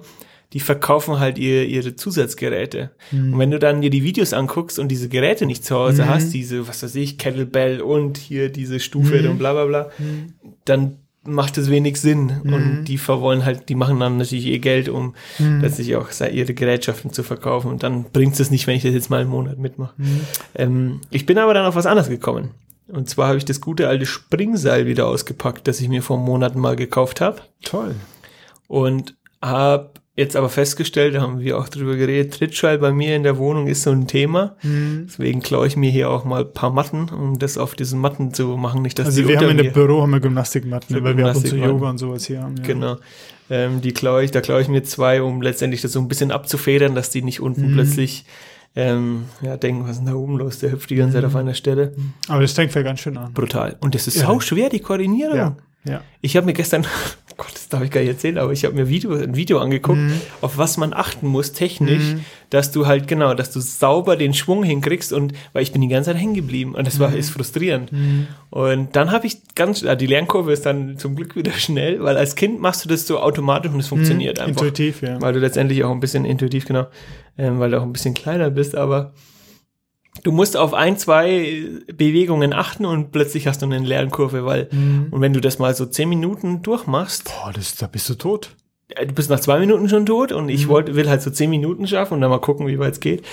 die 0.53 0.59
verkaufen 0.59 1.19
halt 1.19 1.37
ihr, 1.37 1.65
ihre 1.65 1.95
Zusatzgeräte. 1.95 2.91
Mhm. 3.11 3.33
Und 3.33 3.39
wenn 3.39 3.51
du 3.51 3.59
dann 3.59 3.81
dir 3.81 3.89
die 3.89 4.03
Videos 4.03 4.33
anguckst 4.33 4.79
und 4.79 4.89
diese 4.89 5.09
Geräte 5.09 5.45
nicht 5.45 5.65
zu 5.65 5.75
Hause 5.75 6.03
mhm. 6.03 6.09
hast, 6.09 6.33
diese, 6.33 6.67
was 6.67 6.83
weiß 6.83 6.95
ich, 6.95 7.17
Kettlebell 7.17 7.81
und 7.81 8.17
hier 8.17 8.49
diese 8.49 8.79
Stufe 8.79 9.21
mhm. 9.21 9.31
und 9.31 9.37
bla 9.39 9.53
bla 9.53 9.65
bla, 9.65 9.89
mhm. 9.97 10.33
dann 10.65 10.99
macht 11.27 11.57
es 11.57 11.69
wenig 11.69 11.99
Sinn. 11.99 12.41
Mhm. 12.43 12.53
Und 12.53 12.85
die 12.85 12.97
verwollen 12.97 13.45
halt, 13.45 13.69
die 13.69 13.75
machen 13.75 13.99
dann 13.99 14.17
natürlich 14.17 14.45
ihr 14.45 14.59
Geld, 14.59 14.89
um 14.89 15.13
mhm. 15.37 15.61
letztlich 15.61 15.95
auch 15.95 16.09
ihre 16.21 16.53
Gerätschaften 16.53 17.11
zu 17.11 17.23
verkaufen. 17.23 17.69
Und 17.69 17.83
dann 17.83 18.05
bringt 18.05 18.39
es 18.39 18.49
nicht, 18.49 18.65
wenn 18.67 18.75
ich 18.75 18.83
das 18.83 18.93
jetzt 18.93 19.09
mal 19.09 19.21
einen 19.21 19.29
Monat 19.29 19.57
mitmache. 19.57 19.93
Mhm. 19.97 20.21
Ähm, 20.55 21.01
ich 21.11 21.25
bin 21.25 21.37
aber 21.37 21.53
dann 21.53 21.65
auf 21.65 21.75
was 21.75 21.85
anderes 21.85 22.09
gekommen. 22.09 22.51
Und 22.87 23.09
zwar 23.09 23.27
habe 23.27 23.37
ich 23.37 23.45
das 23.45 23.59
gute 23.59 23.89
alte 23.89 24.05
Springseil 24.05 24.85
wieder 24.85 25.07
ausgepackt, 25.07 25.67
das 25.67 25.81
ich 25.81 25.89
mir 25.89 26.01
vor 26.01 26.17
Monaten 26.17 26.59
mal 26.59 26.77
gekauft 26.77 27.19
habe. 27.19 27.41
Toll. 27.61 27.95
Und 28.67 29.15
habe 29.41 29.91
jetzt 30.17 30.35
aber 30.35 30.49
festgestellt, 30.49 31.15
da 31.15 31.21
haben 31.21 31.39
wir 31.39 31.57
auch 31.57 31.69
drüber 31.69 31.95
geredet, 31.95 32.33
Trittschall 32.33 32.79
bei 32.79 32.91
mir 32.91 33.15
in 33.15 33.23
der 33.23 33.37
Wohnung 33.37 33.67
ist 33.67 33.83
so 33.83 33.91
ein 33.91 34.07
Thema. 34.07 34.57
Mhm. 34.63 35.05
Deswegen 35.07 35.41
klaue 35.41 35.67
ich 35.67 35.77
mir 35.77 35.91
hier 35.91 36.09
auch 36.09 36.25
mal 36.25 36.41
ein 36.41 36.51
paar 36.51 36.71
Matten, 36.71 37.09
um 37.09 37.37
das 37.37 37.57
auf 37.57 37.75
diesen 37.75 37.99
Matten 37.99 38.33
zu 38.33 38.57
machen. 38.57 38.81
Nicht, 38.81 38.97
dass 38.97 39.05
also 39.05 39.21
die 39.21 39.27
wir 39.27 39.37
haben 39.37 39.49
in 39.49 39.57
dem 39.57 39.71
Büro 39.71 40.01
haben 40.01 40.11
wir 40.11 40.19
Gymnastikmatten, 40.19 41.03
weil 41.03 41.15
wir 41.15 41.27
ab 41.27 41.35
und 41.35 41.47
zu 41.47 41.55
Yoga 41.55 41.91
und 41.91 41.99
sowas 41.99 42.25
hier 42.25 42.41
haben. 42.41 42.57
Ja. 42.57 42.63
Genau. 42.63 42.97
Ähm, 43.49 43.79
die 43.79 43.93
klaue 43.93 44.23
ich, 44.23 44.31
da 44.31 44.41
klaue 44.41 44.59
ich 44.59 44.67
mir 44.67 44.83
zwei, 44.83 45.21
um 45.21 45.41
letztendlich 45.41 45.81
das 45.81 45.93
so 45.93 45.99
ein 45.99 46.07
bisschen 46.07 46.31
abzufedern, 46.31 46.95
dass 46.95 47.11
die 47.11 47.21
nicht 47.21 47.39
unten 47.39 47.69
mhm. 47.69 47.73
plötzlich 47.75 48.25
ähm, 48.75 49.25
ja, 49.41 49.55
denken, 49.55 49.83
was 49.83 49.91
ist 49.91 49.97
denn 49.99 50.07
da 50.07 50.13
oben 50.15 50.37
los? 50.37 50.59
Der 50.59 50.71
hüpft 50.71 50.89
die 50.89 50.95
ganze 50.95 51.13
Zeit 51.13 51.25
auf 51.25 51.35
einer 51.35 51.53
Stelle. 51.53 51.93
Aber 52.27 52.41
das 52.41 52.55
denkt 52.55 52.73
ja 52.73 52.81
ganz 52.81 53.01
schön 53.01 53.17
an. 53.17 53.33
Brutal. 53.33 53.77
Und 53.81 53.93
das 53.93 54.07
ist 54.07 54.19
ja. 54.19 54.41
schwer, 54.41 54.69
die 54.69 54.79
Koordinierung. 54.79 55.37
Ja. 55.37 55.57
Ja. 55.87 56.01
Ich 56.21 56.35
habe 56.35 56.45
mir 56.45 56.53
gestern, 56.53 56.85
Gott, 57.37 57.53
das 57.53 57.69
darf 57.69 57.83
ich 57.83 57.91
gar 57.91 58.01
nicht 58.01 58.09
erzählen, 58.09 58.39
aber 58.39 58.51
ich 58.51 58.65
habe 58.65 58.73
mir 58.73 58.89
Video, 58.89 59.13
ein 59.13 59.35
Video 59.35 59.59
angeguckt, 59.59 59.99
mhm. 59.99 60.19
auf 60.41 60.57
was 60.57 60.77
man 60.77 60.91
achten 60.91 61.27
muss 61.27 61.53
technisch, 61.53 62.13
mhm. 62.13 62.25
dass 62.49 62.71
du 62.71 62.87
halt 62.87 63.07
genau, 63.07 63.35
dass 63.35 63.51
du 63.51 63.59
sauber 63.59 64.15
den 64.15 64.33
Schwung 64.33 64.63
hinkriegst 64.63 65.13
und 65.13 65.33
weil 65.53 65.61
ich 65.61 65.71
bin 65.71 65.81
die 65.81 65.87
ganze 65.87 66.09
Zeit 66.09 66.19
hängen 66.19 66.33
geblieben 66.33 66.73
und 66.73 66.87
das 66.87 66.99
war 66.99 67.11
mhm. 67.11 67.17
ist 67.17 67.29
frustrierend. 67.29 67.91
Mhm. 67.91 68.25
Und 68.49 68.95
dann 68.95 69.11
habe 69.11 69.27
ich 69.27 69.37
ganz, 69.53 69.81
die 69.81 70.07
Lernkurve 70.07 70.51
ist 70.51 70.65
dann 70.65 70.97
zum 70.97 71.15
Glück 71.15 71.35
wieder 71.35 71.51
schnell, 71.57 72.01
weil 72.01 72.17
als 72.17 72.35
Kind 72.35 72.59
machst 72.59 72.83
du 72.83 72.89
das 72.89 73.05
so 73.05 73.19
automatisch 73.19 73.71
und 73.71 73.79
es 73.79 73.87
funktioniert 73.87 74.39
mhm. 74.39 74.45
einfach. 74.45 74.63
Intuitiv, 74.63 75.03
ja. 75.03 75.21
Weil 75.21 75.33
du 75.33 75.39
letztendlich 75.39 75.83
auch 75.83 75.91
ein 75.91 75.99
bisschen 75.99 76.25
intuitiv 76.25 76.65
genau, 76.65 76.87
ähm, 77.37 77.59
weil 77.59 77.69
du 77.69 77.77
auch 77.77 77.83
ein 77.83 77.93
bisschen 77.93 78.15
kleiner 78.15 78.49
bist, 78.49 78.75
aber 78.75 79.13
du 80.27 80.33
musst 80.33 80.57
auf 80.57 80.73
ein, 80.73 80.97
zwei 80.97 81.63
Bewegungen 81.87 82.51
achten 82.51 82.85
und 82.85 83.13
plötzlich 83.13 83.47
hast 83.47 83.61
du 83.61 83.65
eine 83.65 83.79
Lernkurve, 83.79 84.43
weil, 84.43 84.67
mhm. 84.73 85.07
und 85.09 85.21
wenn 85.21 85.31
du 85.31 85.39
das 85.39 85.57
mal 85.57 85.73
so 85.73 85.85
zehn 85.85 86.09
Minuten 86.09 86.61
durchmachst. 86.63 87.23
Boah, 87.23 87.53
das, 87.53 87.77
da 87.77 87.87
bist 87.87 88.09
du 88.09 88.15
tot. 88.15 88.53
Du 88.89 89.13
bist 89.13 89.29
nach 89.29 89.39
zwei 89.39 89.57
Minuten 89.57 89.87
schon 89.87 90.05
tot 90.05 90.33
und 90.33 90.49
ich 90.49 90.65
mhm. 90.65 90.69
wollte, 90.69 90.95
will 90.95 91.09
halt 91.09 91.21
so 91.21 91.31
zehn 91.31 91.49
Minuten 91.49 91.87
schaffen 91.87 92.15
und 92.15 92.21
dann 92.21 92.29
mal 92.29 92.41
gucken, 92.41 92.67
wie 92.67 92.77
weit 92.77 92.93
es 92.95 92.99
geht. 92.99 93.23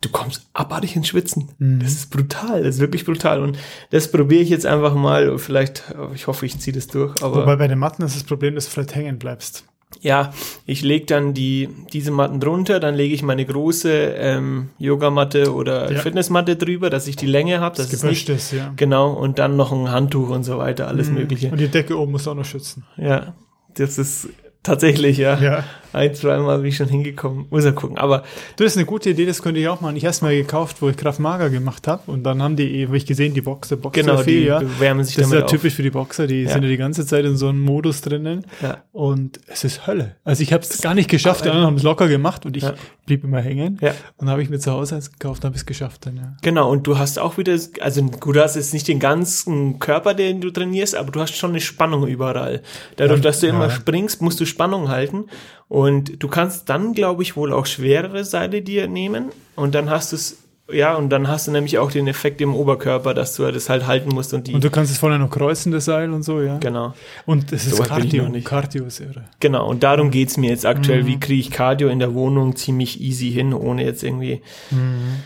Du 0.00 0.08
kommst 0.08 0.48
abartig 0.54 0.96
ins 0.96 1.08
Schwitzen. 1.08 1.50
Mhm. 1.58 1.80
Das 1.80 1.92
ist 1.92 2.10
brutal, 2.10 2.62
das 2.62 2.76
ist 2.76 2.80
wirklich 2.80 3.04
brutal. 3.04 3.42
Und 3.42 3.58
das 3.90 4.10
probiere 4.10 4.40
ich 4.40 4.48
jetzt 4.48 4.64
einfach 4.64 4.94
mal. 4.94 5.36
Vielleicht, 5.36 5.84
ich 6.14 6.28
hoffe, 6.28 6.46
ich 6.46 6.58
ziehe 6.58 6.74
das 6.74 6.86
durch. 6.86 7.22
Aber 7.22 7.42
Wobei 7.42 7.56
bei 7.56 7.68
den 7.68 7.78
Matten 7.78 8.02
ist 8.02 8.16
das 8.16 8.24
Problem, 8.24 8.54
dass 8.54 8.64
du 8.64 8.70
vielleicht 8.70 8.94
hängen 8.94 9.18
bleibst 9.18 9.67
ja, 10.00 10.32
ich 10.66 10.82
lege 10.82 11.06
dann 11.06 11.34
die, 11.34 11.68
diese 11.92 12.10
Matten 12.10 12.40
drunter, 12.40 12.78
dann 12.78 12.94
lege 12.94 13.14
ich 13.14 13.22
meine 13.22 13.44
große 13.44 13.90
ähm, 13.90 14.70
Yogamatte 14.78 15.52
oder 15.52 15.90
ja. 15.90 15.98
Fitnessmatte 15.98 16.56
drüber, 16.56 16.90
dass 16.90 17.06
ich 17.06 17.16
die 17.16 17.26
Länge 17.26 17.60
habe. 17.60 17.76
Das, 17.76 17.88
das 17.88 18.04
ist, 18.04 18.28
ist, 18.28 18.52
ja. 18.52 18.72
Genau, 18.76 19.12
und 19.12 19.38
dann 19.38 19.56
noch 19.56 19.72
ein 19.72 19.90
Handtuch 19.90 20.30
und 20.30 20.44
so 20.44 20.58
weiter, 20.58 20.88
alles 20.88 21.08
mhm. 21.08 21.14
Mögliche. 21.14 21.50
Und 21.50 21.58
die 21.58 21.68
Decke 21.68 21.98
oben 21.98 22.12
muss 22.12 22.28
auch 22.28 22.34
noch 22.34 22.44
schützen. 22.44 22.84
Ja, 22.96 23.34
das 23.74 23.98
ist 23.98 24.28
Tatsächlich, 24.62 25.16
ja. 25.18 25.38
ja. 25.38 25.64
Ein, 25.92 26.14
zweimal 26.14 26.58
bin 26.58 26.66
ich 26.66 26.76
schon 26.76 26.88
hingekommen. 26.88 27.46
Muss 27.50 27.64
er 27.64 27.72
gucken. 27.72 27.98
Aber 27.98 28.24
das 28.56 28.72
ist 28.72 28.76
eine 28.76 28.86
gute 28.86 29.10
Idee, 29.10 29.26
das 29.26 29.42
könnte 29.42 29.60
ich 29.60 29.68
auch 29.68 29.80
machen. 29.80 29.96
Ich 29.96 30.04
habe 30.04 30.10
es 30.10 30.22
mal 30.22 30.34
gekauft, 30.34 30.82
wo 30.82 30.88
ich 30.88 30.96
Kraft 30.96 31.18
Mager 31.18 31.50
gemacht 31.50 31.86
habe. 31.88 32.10
Und 32.10 32.24
dann 32.24 32.42
haben 32.42 32.56
die, 32.56 32.86
habe 32.86 32.96
ich 32.96 33.06
gesehen, 33.06 33.34
die 33.34 33.40
Boxer, 33.40 33.76
Boxer 33.76 34.02
genau, 34.02 34.18
viel, 34.18 34.40
die 34.40 34.46
ja. 34.46 34.60
wärmen 34.78 35.04
sich 35.04 35.16
Das 35.16 35.26
ist 35.26 35.32
ja 35.32 35.44
auf. 35.44 35.50
typisch 35.50 35.74
für 35.74 35.82
die 35.82 35.90
Boxer, 35.90 36.26
die 36.26 36.42
ja. 36.42 36.50
sind 36.50 36.62
ja 36.62 36.68
die 36.68 36.76
ganze 36.76 37.06
Zeit 37.06 37.24
in 37.24 37.36
so 37.36 37.48
einem 37.48 37.60
Modus 37.60 38.00
drinnen. 38.00 38.44
Ja. 38.62 38.82
Und 38.92 39.40
es 39.46 39.64
ist 39.64 39.86
Hölle. 39.86 40.16
Also 40.24 40.42
ich 40.42 40.52
habe 40.52 40.62
es 40.62 40.80
gar 40.80 40.94
nicht 40.94 41.08
geschafft, 41.08 41.44
die 41.44 41.48
anderen 41.48 41.66
haben 41.66 41.76
es 41.76 41.82
locker 41.82 42.08
gemacht 42.08 42.44
und 42.44 42.56
ich 42.56 42.64
ja. 42.64 42.74
blieb 43.06 43.24
immer 43.24 43.40
hängen. 43.40 43.78
Ja. 43.80 43.90
Und 43.90 43.96
dann 44.20 44.30
habe 44.30 44.42
ich 44.42 44.50
mir 44.50 44.58
zu 44.58 44.72
Hause 44.72 44.96
eins 44.96 45.10
gekauft, 45.12 45.44
habe 45.44 45.54
ich 45.54 45.62
es 45.62 45.66
geschafft 45.66 46.06
dann, 46.06 46.16
ja. 46.16 46.36
Genau, 46.42 46.70
und 46.70 46.86
du 46.86 46.98
hast 46.98 47.18
auch 47.18 47.38
wieder, 47.38 47.56
also 47.80 48.02
gut, 48.02 48.36
du 48.36 48.42
hast 48.42 48.56
jetzt 48.56 48.72
nicht 48.72 48.88
den 48.88 48.98
ganzen 48.98 49.78
Körper, 49.78 50.14
den 50.14 50.40
du 50.40 50.50
trainierst, 50.50 50.94
aber 50.94 51.10
du 51.10 51.20
hast 51.20 51.34
schon 51.36 51.50
eine 51.50 51.60
Spannung 51.60 52.06
überall. 52.06 52.62
Dadurch, 52.96 53.20
dass 53.20 53.40
du 53.40 53.46
immer 53.46 53.70
springst, 53.70 54.20
musst 54.22 54.40
du 54.40 54.44
Spannung 54.44 54.88
halten. 54.88 55.26
Und 55.68 55.77
du 55.84 56.28
kannst 56.28 56.68
dann, 56.68 56.92
glaube 56.94 57.22
ich, 57.22 57.36
wohl 57.36 57.52
auch 57.52 57.66
schwerere 57.66 58.24
Seile 58.24 58.62
dir 58.62 58.88
nehmen 58.88 59.26
und 59.56 59.74
dann 59.74 59.90
hast 59.90 60.12
du 60.12 60.16
es 60.16 60.38
Ja, 60.70 60.96
und 60.96 61.08
dann 61.08 61.28
hast 61.28 61.46
du 61.46 61.50
nämlich 61.50 61.78
auch 61.78 61.90
den 61.90 62.06
Effekt 62.08 62.42
im 62.42 62.54
Oberkörper, 62.54 63.14
dass 63.14 63.34
du 63.36 63.50
das 63.50 63.70
halt 63.70 63.86
halten 63.86 64.10
musst 64.10 64.34
und 64.34 64.46
die. 64.46 64.52
Und 64.54 64.62
du 64.62 64.68
kannst 64.68 64.92
es 64.92 64.98
vorne 64.98 65.18
noch 65.18 65.30
kreuzen, 65.30 65.72
das 65.72 65.86
Seil 65.86 66.12
und 66.12 66.22
so, 66.24 66.42
ja. 66.42 66.58
genau. 66.58 66.92
Und 67.24 67.50
es 67.52 67.64
ist 67.66 67.76
So 67.76 67.82
Cardio. 67.84 68.28
nicht. 68.28 68.46
Cardio 68.46 68.84
ist 68.84 69.00
irre. 69.00 69.24
Genau, 69.40 69.66
und 69.66 69.82
darum 69.82 70.10
geht's 70.10 70.36
mir 70.36 70.50
jetzt 70.50 70.66
aktuell. 70.66 71.04
Mhm. 71.04 71.06
Wie 71.06 71.20
kriege 71.20 71.40
ich 71.40 71.50
Cardio 71.50 71.88
in 71.88 71.98
der 72.00 72.12
Wohnung 72.12 72.54
ziemlich 72.54 73.00
easy 73.00 73.30
hin, 73.32 73.54
ohne 73.54 73.82
jetzt 73.84 74.02
irgendwie 74.04 74.42
Mhm. 74.70 75.22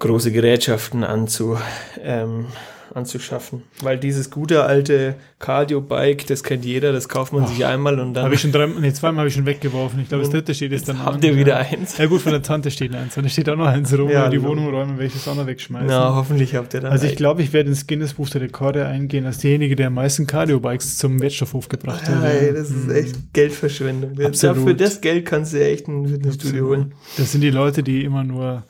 große 0.00 0.32
Gerätschaften 0.32 1.02
anzu, 1.02 1.56
ähm, 2.02 2.46
anzuschaffen. 2.94 3.62
Weil 3.82 3.98
dieses 3.98 4.30
gute 4.30 4.64
alte 4.64 5.14
Cardio-Bike, 5.38 6.26
das 6.26 6.42
kennt 6.42 6.64
jeder, 6.64 6.92
das 6.92 7.08
kauft 7.08 7.32
man 7.32 7.46
sich 7.46 7.64
einmal 7.64 7.98
und 8.00 8.14
dann 8.14 8.24
Habe 8.24 8.34
ich 8.34 8.40
schon 8.40 8.52
drei, 8.52 8.66
nee, 8.66 8.92
zweimal 8.92 9.20
habe 9.20 9.28
ich 9.28 9.34
schon 9.34 9.46
weggeworfen. 9.46 10.00
Ich 10.00 10.08
glaube, 10.08 10.24
das 10.24 10.32
dritte 10.32 10.54
steht 10.54 10.72
jetzt 10.72 10.88
dann 10.88 11.04
habt 11.04 11.22
ihr 11.24 11.36
wieder 11.36 11.56
eins. 11.58 11.96
Ja 11.98 12.06
gut, 12.06 12.20
von 12.22 12.32
der 12.32 12.42
Tante 12.42 12.70
steht 12.70 12.94
eins. 12.94 13.16
Und 13.16 13.22
da 13.24 13.28
steht 13.28 13.48
auch 13.48 13.56
noch 13.56 13.66
eins 13.66 13.96
rum, 13.96 14.08
Ja, 14.10 14.28
die 14.28 14.36
lo- 14.36 14.44
Wohnung 14.44 14.68
räumen, 14.70 14.98
welches 14.98 15.26
auch 15.28 15.34
noch 15.36 15.46
wegschmeißen. 15.46 15.88
Ja, 15.88 16.14
hoffentlich 16.14 16.54
habt 16.54 16.74
ihr 16.74 16.80
dann 16.80 16.92
Also 16.92 17.06
ich 17.06 17.16
glaube, 17.16 17.42
ich 17.42 17.52
werde 17.52 17.68
ins 17.70 17.86
Guinness-Buch 17.86 18.28
der 18.30 18.42
Rekorde 18.42 18.86
eingehen 18.86 19.26
als 19.26 19.38
derjenige, 19.38 19.76
der 19.76 19.88
am 19.88 19.94
meisten 19.94 20.26
Cardio-Bikes 20.26 20.98
zum 20.98 21.20
Wertstoffhof 21.20 21.68
gebracht 21.68 22.08
hat. 22.08 22.24
Ey, 22.24 22.52
das 22.52 22.70
ist 22.70 22.88
echt 22.90 23.16
Geldverschwendung. 23.32 24.12
Mhm. 24.16 24.26
Absolut. 24.26 24.64
Für 24.68 24.74
das 24.74 25.00
Geld 25.00 25.24
kannst 25.26 25.52
du 25.52 25.58
ja 25.60 25.66
echt 25.66 25.88
ein 25.88 26.06
Fitnessstudio 26.08 26.66
holen. 26.66 26.94
Das 27.16 27.32
sind 27.32 27.40
die 27.42 27.50
Leute, 27.50 27.82
die 27.82 28.04
immer 28.04 28.24
nur 28.24 28.64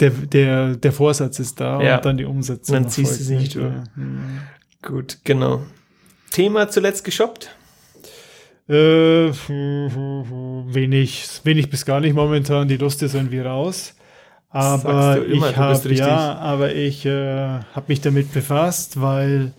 der, 0.00 0.10
der, 0.10 0.76
der 0.76 0.92
Vorsatz 0.92 1.38
ist 1.38 1.60
da 1.60 1.80
Ja. 1.80 1.96
und 1.96 2.04
dann 2.04 2.16
die 2.16 2.24
Umsetzung. 2.24 2.74
Dann 2.74 2.88
ziehst 2.88 3.18
du 3.20 3.24
sie 3.24 3.36
nicht 3.36 3.54
durch. 3.54 3.72
Ja. 3.72 3.84
Hm. 3.94 4.40
Gut, 4.82 5.18
genau. 5.24 5.62
Thema 6.30 6.68
zuletzt 6.68 7.04
geshoppt? 7.04 7.50
Äh, 8.68 9.32
wenig, 10.72 11.28
wenig 11.44 11.70
bis 11.70 11.84
gar 11.86 12.00
nicht 12.00 12.14
momentan. 12.14 12.68
Die 12.68 12.76
Lust 12.76 13.02
ist 13.02 13.14
irgendwie 13.14 13.40
raus. 13.40 13.94
Sagst 14.52 14.86
Aber 14.86 15.16
du 15.16 15.24
immer, 15.24 15.50
ich 15.50 15.56
habe 15.56 15.94
ja, 15.94 16.34
aber 16.36 16.74
ich 16.74 17.04
äh, 17.04 17.60
habe 17.72 17.84
mich 17.88 18.00
damit 18.00 18.32
befasst, 18.32 19.00
weil 19.00 19.52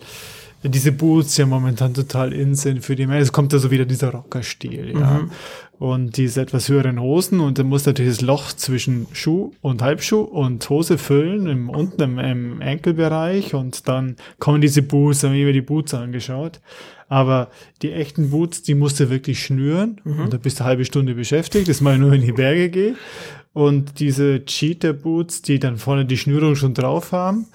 diese 0.62 0.92
Boots 0.92 1.36
ja 1.36 1.46
momentan 1.46 1.94
total 1.94 2.32
in 2.32 2.54
sind 2.54 2.84
für 2.84 2.96
die 2.96 3.06
Männer. 3.06 3.20
Es 3.20 3.32
kommt 3.32 3.54
also 3.54 3.70
wieder 3.70 3.86
dieser 3.86 4.10
Rockerstil, 4.10 4.92
ja. 4.94 5.20
Mhm. 5.20 5.30
Und 5.78 6.18
diese 6.18 6.42
etwas 6.42 6.68
höheren 6.68 7.00
Hosen 7.00 7.40
und 7.40 7.58
dann 7.58 7.66
muss 7.66 7.86
natürlich 7.86 8.16
das 8.16 8.20
Loch 8.20 8.52
zwischen 8.52 9.06
Schuh 9.12 9.52
und 9.62 9.80
Halbschuh 9.80 10.20
und 10.20 10.68
Hose 10.68 10.98
füllen, 10.98 11.46
im, 11.46 11.70
unten 11.70 12.02
im, 12.02 12.18
im 12.18 12.60
Enkelbereich 12.60 13.54
und 13.54 13.88
dann 13.88 14.16
kommen 14.38 14.60
diese 14.60 14.82
Boots, 14.82 15.20
dann 15.20 15.30
haben 15.30 15.38
wir 15.38 15.46
mir 15.46 15.54
die 15.54 15.62
Boots 15.62 15.94
angeschaut. 15.94 16.60
Aber 17.08 17.48
die 17.80 17.92
echten 17.92 18.28
Boots, 18.28 18.62
die 18.62 18.74
musst 18.74 19.00
du 19.00 19.08
wirklich 19.08 19.42
schnüren 19.42 20.00
und 20.04 20.32
da 20.32 20.36
bist 20.36 20.60
du 20.60 20.64
eine 20.64 20.68
halbe 20.68 20.84
Stunde 20.84 21.14
beschäftigt, 21.14 21.66
das 21.68 21.80
mal 21.80 21.98
nur 21.98 22.12
in 22.12 22.20
die 22.20 22.32
Berge 22.32 22.68
gehe. 22.68 22.94
Und 23.52 23.98
diese 23.98 24.44
Cheater 24.44 24.92
Boots, 24.92 25.42
die 25.42 25.58
dann 25.58 25.76
vorne 25.76 26.04
die 26.04 26.16
Schnürung 26.16 26.54
schon 26.54 26.72
drauf 26.72 27.10
haben 27.10 27.46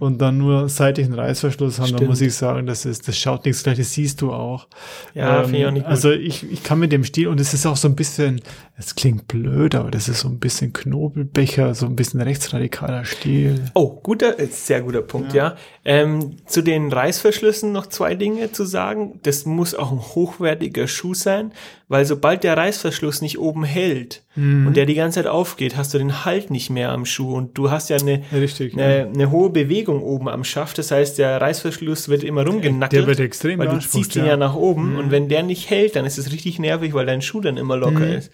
und 0.00 0.18
dann 0.22 0.38
nur 0.38 0.70
seitlichen 0.70 1.12
Reißverschluss 1.12 1.78
haben, 1.78 1.90
da 1.90 1.96
Stimmt. 1.98 2.08
muss 2.08 2.22
ich 2.22 2.34
sagen, 2.34 2.66
das 2.66 2.86
ist, 2.86 3.06
das 3.06 3.18
schaut 3.18 3.44
nichts 3.44 3.62
gleich, 3.62 3.76
das 3.76 3.92
siehst 3.92 4.22
du 4.22 4.32
auch. 4.32 4.66
Ja, 5.12 5.42
finde 5.42 5.58
ich 5.58 5.66
auch 5.66 5.70
nicht 5.70 5.82
gut. 5.82 5.90
Also 5.90 6.10
ich, 6.10 6.50
ich 6.50 6.62
kann 6.62 6.78
mit 6.78 6.90
dem 6.90 7.04
Stil, 7.04 7.28
und 7.28 7.38
es 7.38 7.52
ist 7.52 7.66
auch 7.66 7.76
so 7.76 7.86
ein 7.86 7.94
bisschen, 7.94 8.40
es 8.84 8.94
klingt 8.96 9.28
blöd, 9.28 9.74
aber 9.74 9.90
das 9.90 10.08
ist 10.08 10.20
so 10.20 10.28
ein 10.28 10.38
bisschen 10.38 10.72
Knobelbecher, 10.72 11.74
so 11.74 11.86
ein 11.86 11.94
bisschen 11.96 12.20
rechtsradikaler 12.20 13.04
Stil. 13.04 13.60
Oh, 13.74 14.00
guter, 14.02 14.38
äh, 14.40 14.46
sehr 14.46 14.82
guter 14.82 15.02
Punkt, 15.02 15.32
ja. 15.34 15.56
Ähm, 15.84 16.36
zu 16.46 16.62
den 16.62 16.92
Reißverschlüssen 16.92 17.72
noch 17.72 17.86
zwei 17.86 18.14
Dinge 18.14 18.52
zu 18.52 18.64
sagen. 18.64 19.20
Das 19.22 19.46
muss 19.46 19.74
auch 19.74 19.92
ein 19.92 19.98
hochwertiger 20.00 20.86
Schuh 20.88 21.14
sein, 21.14 21.52
weil 21.88 22.04
sobald 22.04 22.44
der 22.44 22.56
Reißverschluss 22.56 23.22
nicht 23.22 23.38
oben 23.38 23.64
hält 23.64 24.22
Mhm. 24.34 24.66
und 24.66 24.76
der 24.78 24.86
die 24.86 24.94
ganze 24.94 25.16
Zeit 25.22 25.26
aufgeht, 25.26 25.76
hast 25.76 25.92
du 25.92 25.98
den 25.98 26.24
Halt 26.24 26.50
nicht 26.50 26.70
mehr 26.70 26.90
am 26.90 27.04
Schuh 27.04 27.34
und 27.36 27.58
du 27.58 27.70
hast 27.70 27.90
ja 27.90 27.98
eine, 27.98 28.22
Ja, 28.32 28.38
richtig. 28.38 28.72
eine, 28.74 29.08
eine 29.12 29.30
hohe 29.30 29.50
Bewegung 29.50 30.02
oben 30.02 30.28
am 30.28 30.42
Schaft. 30.42 30.78
Das 30.78 30.90
heißt, 30.90 31.18
der 31.18 31.38
Reißverschluss 31.40 32.08
wird 32.08 32.24
immer 32.24 32.46
rumgenackelt. 32.46 33.02
Der 33.02 33.06
wird 33.06 33.20
extrem 33.20 33.58
weil 33.58 33.68
du 33.68 33.78
ziehst 33.78 34.16
ihn 34.16 34.22
ja, 34.22 34.30
ja. 34.30 34.36
Mhm. 34.36 34.40
nach 34.40 34.54
oben 34.54 34.96
und 34.96 35.10
wenn 35.10 35.28
der 35.28 35.42
nicht 35.42 35.68
hält, 35.68 35.96
dann 35.96 36.06
ist 36.06 36.16
es 36.18 36.32
richtig 36.32 36.58
nervig, 36.58 36.94
weil 36.94 37.04
dein 37.06 37.20
Schuh 37.22 37.40
dann 37.42 37.56
immer 37.58 37.76
locker 37.76 38.00
Mhm. 38.06 38.12
ist. 38.14 38.30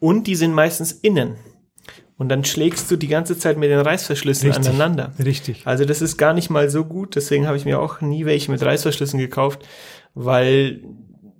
Und 0.00 0.26
die 0.26 0.34
sind 0.34 0.52
meistens 0.52 0.92
innen. 0.92 1.36
Und 2.16 2.28
dann 2.28 2.44
schlägst 2.44 2.90
du 2.90 2.96
die 2.96 3.08
ganze 3.08 3.38
Zeit 3.38 3.56
mit 3.56 3.70
den 3.70 3.78
Reißverschlüssen 3.80 4.50
Richtig. 4.50 4.68
aneinander. 4.68 5.12
Richtig. 5.24 5.62
Also 5.66 5.86
das 5.86 6.02
ist 6.02 6.18
gar 6.18 6.34
nicht 6.34 6.50
mal 6.50 6.68
so 6.68 6.84
gut, 6.84 7.16
deswegen 7.16 7.46
habe 7.46 7.56
ich 7.56 7.64
mir 7.64 7.80
auch 7.80 8.02
nie 8.02 8.26
welche 8.26 8.50
mit 8.50 8.62
Reißverschlüssen 8.62 9.18
gekauft, 9.18 9.66
weil 10.14 10.82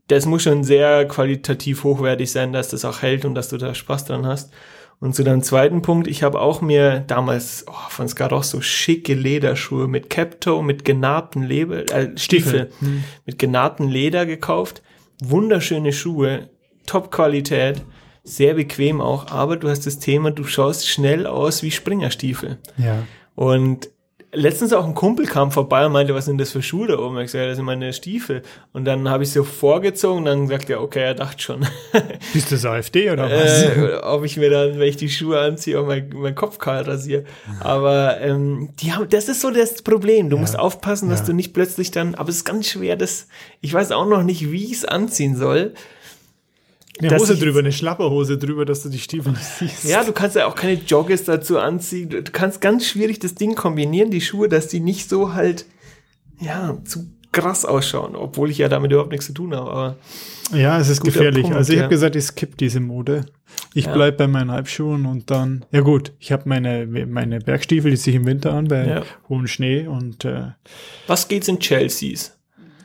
das 0.08 0.24
muss 0.24 0.42
schon 0.42 0.64
sehr 0.64 1.06
qualitativ 1.06 1.84
hochwertig 1.84 2.32
sein, 2.32 2.52
dass 2.52 2.68
das 2.68 2.84
auch 2.86 3.02
hält 3.02 3.24
und 3.24 3.34
dass 3.34 3.50
du 3.50 3.58
da 3.58 3.74
Spaß 3.74 4.06
dran 4.06 4.24
hast. 4.26 4.52
Und 5.00 5.14
zu 5.14 5.22
deinem 5.24 5.42
zweiten 5.42 5.82
Punkt, 5.82 6.06
ich 6.08 6.22
habe 6.22 6.40
auch 6.40 6.60
mir 6.60 7.00
damals 7.00 7.64
oh, 7.68 7.72
von 7.88 8.08
Scarosso 8.08 8.60
schicke 8.60 9.14
Lederschuhe 9.14 9.86
mit 9.86 10.10
Capto, 10.10 10.62
mit 10.62 10.84
genarbten 10.84 11.42
Lebe 11.42 11.88
äh, 11.90 12.16
Stiefel, 12.18 12.70
Hm. 12.80 13.04
mit 13.24 13.38
genarbten 13.38 13.88
Leder 13.88 14.26
gekauft. 14.26 14.82
Wunderschöne 15.22 15.92
Schuhe, 15.92 16.50
Top-Qualität, 16.86 17.82
sehr 18.30 18.54
bequem 18.54 19.00
auch, 19.00 19.30
aber 19.30 19.56
du 19.56 19.68
hast 19.68 19.86
das 19.86 19.98
Thema, 19.98 20.30
du 20.30 20.44
schaust 20.44 20.88
schnell 20.88 21.26
aus 21.26 21.62
wie 21.62 21.70
Springerstiefel. 21.70 22.58
Ja. 22.78 23.02
Und 23.34 23.88
letztens 24.32 24.72
auch 24.72 24.84
ein 24.86 24.94
Kumpel 24.94 25.26
kam 25.26 25.50
vorbei 25.50 25.84
und 25.86 25.90
meinte, 25.92 26.14
was 26.14 26.26
sind 26.26 26.38
das 26.38 26.52
für 26.52 26.62
Schuhe 26.62 26.86
da 26.86 26.98
oben? 27.00 27.16
Ich 27.18 27.24
gesagt, 27.24 27.42
ja, 27.42 27.48
das 27.48 27.56
sind 27.56 27.64
meine 27.64 27.92
Stiefel. 27.92 28.42
Und 28.72 28.84
dann 28.84 29.08
habe 29.08 29.24
ich 29.24 29.32
so 29.32 29.42
vorgezogen 29.42 30.18
und 30.18 30.24
dann 30.26 30.46
sagt 30.46 30.70
er, 30.70 30.80
okay, 30.80 31.00
er 31.00 31.14
dachte 31.14 31.42
schon, 31.42 31.66
Bist 32.32 32.50
du 32.50 32.54
das 32.54 32.64
AfD 32.64 33.10
oder 33.10 33.28
was? 33.28 33.62
äh, 33.64 33.98
ob 34.04 34.24
ich 34.24 34.36
mir 34.36 34.48
dann, 34.50 34.78
wenn 34.78 34.88
ich 34.88 34.96
die 34.96 35.08
Schuhe 35.08 35.40
anziehe, 35.40 35.80
auch 35.80 35.86
mein, 35.86 36.10
mein 36.14 36.36
Kopf 36.36 36.58
kahl 36.58 36.82
rasiere. 36.82 37.24
Aber 37.58 38.20
ähm, 38.20 38.68
die 38.80 38.92
haben, 38.92 39.08
das 39.08 39.28
ist 39.28 39.40
so 39.40 39.50
das 39.50 39.82
Problem. 39.82 40.30
Du 40.30 40.36
musst 40.38 40.56
aufpassen, 40.56 41.08
dass 41.10 41.20
Ja. 41.20 41.26
du 41.26 41.32
nicht 41.32 41.52
plötzlich 41.52 41.90
dann, 41.90 42.14
aber 42.14 42.28
es 42.28 42.36
ist 42.36 42.44
ganz 42.44 42.68
schwer, 42.68 42.94
das, 42.96 43.26
ich 43.60 43.74
weiß 43.74 43.90
auch 43.90 44.06
noch 44.06 44.22
nicht, 44.22 44.52
wie 44.52 44.64
ich 44.66 44.72
es 44.74 44.84
anziehen 44.84 45.34
soll. 45.34 45.74
Eine 47.00 47.16
Hose 47.18 47.34
ich- 47.34 47.40
drüber, 47.40 47.58
eine 47.60 47.72
Schlapperhose 47.72 48.38
drüber, 48.38 48.64
dass 48.64 48.82
du 48.82 48.88
die 48.88 48.98
Stiefel 48.98 49.32
nicht 49.32 49.44
siehst. 49.44 49.84
Ja, 49.84 50.04
du 50.04 50.12
kannst 50.12 50.36
ja 50.36 50.46
auch 50.46 50.54
keine 50.54 50.74
Joggers 50.74 51.24
dazu 51.24 51.58
anziehen. 51.58 52.08
Du 52.10 52.22
kannst 52.22 52.60
ganz 52.60 52.86
schwierig 52.86 53.18
das 53.18 53.34
Ding 53.34 53.54
kombinieren, 53.54 54.10
die 54.10 54.20
Schuhe, 54.20 54.48
dass 54.48 54.68
die 54.68 54.80
nicht 54.80 55.08
so 55.08 55.34
halt, 55.34 55.64
ja, 56.40 56.78
zu 56.84 57.10
krass 57.32 57.64
ausschauen, 57.64 58.16
obwohl 58.16 58.50
ich 58.50 58.58
ja 58.58 58.68
damit 58.68 58.90
überhaupt 58.90 59.12
nichts 59.12 59.26
zu 59.26 59.32
tun 59.32 59.54
habe. 59.54 59.70
Aber 59.70 59.96
Ja, 60.52 60.80
es 60.80 60.88
ist 60.88 61.00
gefährlich. 61.02 61.42
Punkt, 61.44 61.56
also 61.56 61.72
ich 61.72 61.76
ja. 61.78 61.84
habe 61.84 61.94
gesagt, 61.94 62.16
ich 62.16 62.24
skippe 62.24 62.56
diese 62.56 62.80
Mode. 62.80 63.26
Ich 63.72 63.84
Ja. 63.86 63.92
bleib 63.92 64.16
bei 64.16 64.26
meinen 64.26 64.50
Halbschuhen 64.50 65.06
und 65.06 65.30
dann, 65.30 65.64
ja 65.70 65.80
gut, 65.80 66.12
ich 66.18 66.32
habe 66.32 66.48
meine, 66.48 66.86
meine 66.86 67.38
Bergstiefel, 67.38 67.92
die 67.92 67.96
ziehe 67.96 68.16
ich 68.16 68.20
im 68.20 68.26
Winter 68.26 68.52
an 68.52 68.66
bei 68.66 68.84
Ja. 68.84 69.02
hohem 69.28 69.46
Schnee 69.46 69.86
und 69.86 70.24
äh, 70.24 70.48
was 71.06 71.28
geht's 71.28 71.46
in 71.46 71.60
Chelseas? 71.60 72.36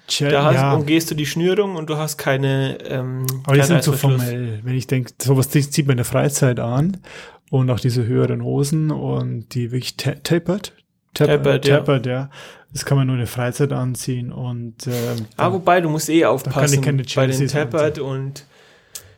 Chel- 0.07 0.31
Da 0.31 0.43
hast, 0.45 0.55
ja, 0.55 0.73
umgehst 0.73 1.09
du 1.11 1.15
die 1.15 1.25
Schnürung 1.25 1.75
und 1.75 1.89
du 1.89 1.97
hast 1.97 2.17
keine. 2.17 2.77
Ähm, 2.87 3.25
aber 3.45 3.55
die 3.55 3.63
sind 3.63 3.83
so 3.83 3.91
Reißverschluss. 3.91 4.23
formell. 4.23 4.59
Wenn 4.63 4.75
ich 4.75 4.87
denke, 4.87 5.11
sowas 5.21 5.49
zieht 5.49 5.85
man 5.85 5.93
in 5.93 5.97
der 5.97 6.05
Freizeit 6.05 6.59
an 6.59 6.97
und 7.49 7.69
auch 7.69 7.79
diese 7.79 8.05
höheren 8.05 8.43
Hosen 8.43 8.91
und 8.91 9.53
die 9.53 9.71
wirklich 9.71 9.97
ta 9.97 10.11
tapered. 10.11 10.73
Tapered, 11.13 11.65
ja. 11.65 11.77
tapered, 11.77 12.05
ja. 12.05 12.29
Das 12.73 12.83
kann 12.83 12.97
man 12.97 13.07
nur 13.07 13.15
in 13.15 13.21
der 13.21 13.27
Freizeit 13.27 13.71
anziehen 13.71 14.33
und 14.33 14.85
ähm, 14.87 15.25
Ah, 15.37 15.53
wobei, 15.53 15.79
du 15.79 15.87
musst 15.89 16.09
eh 16.09 16.25
aufpassen 16.25 16.81
keine 16.81 17.03
bei 17.15 17.27
den 17.27 17.47
Tappert 17.47 17.99
und 17.99 18.45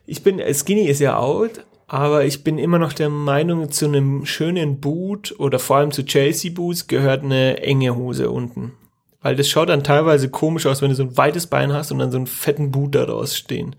ich 0.06 0.22
bin, 0.22 0.39
Skinny 0.53 0.84
ist 0.84 1.00
ja 1.01 1.17
out, 1.17 1.65
aber 1.88 2.24
ich 2.24 2.44
bin 2.44 2.60
immer 2.60 2.77
noch 2.77 2.94
der 2.94 3.10
Meinung, 3.10 3.72
zu 3.72 3.86
einem 3.88 4.27
schönen 4.27 4.79
Boot 4.79 5.34
oder 5.39 5.58
vor 5.58 5.77
allem 5.77 5.89
zu 5.91 6.06
Chelsea 6.06 6.51
Boots 6.53 6.86
gehört 6.86 7.24
eine 7.24 7.58
enge 7.63 7.96
Hose 7.96 8.29
unten. 8.29 8.74
Weil 9.21 9.36
das 9.36 9.50
schaut 9.50 9.69
dann 9.69 9.83
teilweise 9.83 10.29
komisch 10.29 10.67
aus, 10.67 10.81
wenn 10.81 10.89
du 10.89 10.95
so 10.95 11.03
ein 11.03 11.17
weites 11.17 11.47
Bein 11.47 11.74
hast 11.74 11.91
und 11.91 11.97
dann 12.00 12.12
so 12.12 12.17
einen 12.17 12.27
fetten 12.27 12.71
Boot 12.71 12.93
daraus 12.93 13.36
stehen. 13.36 13.75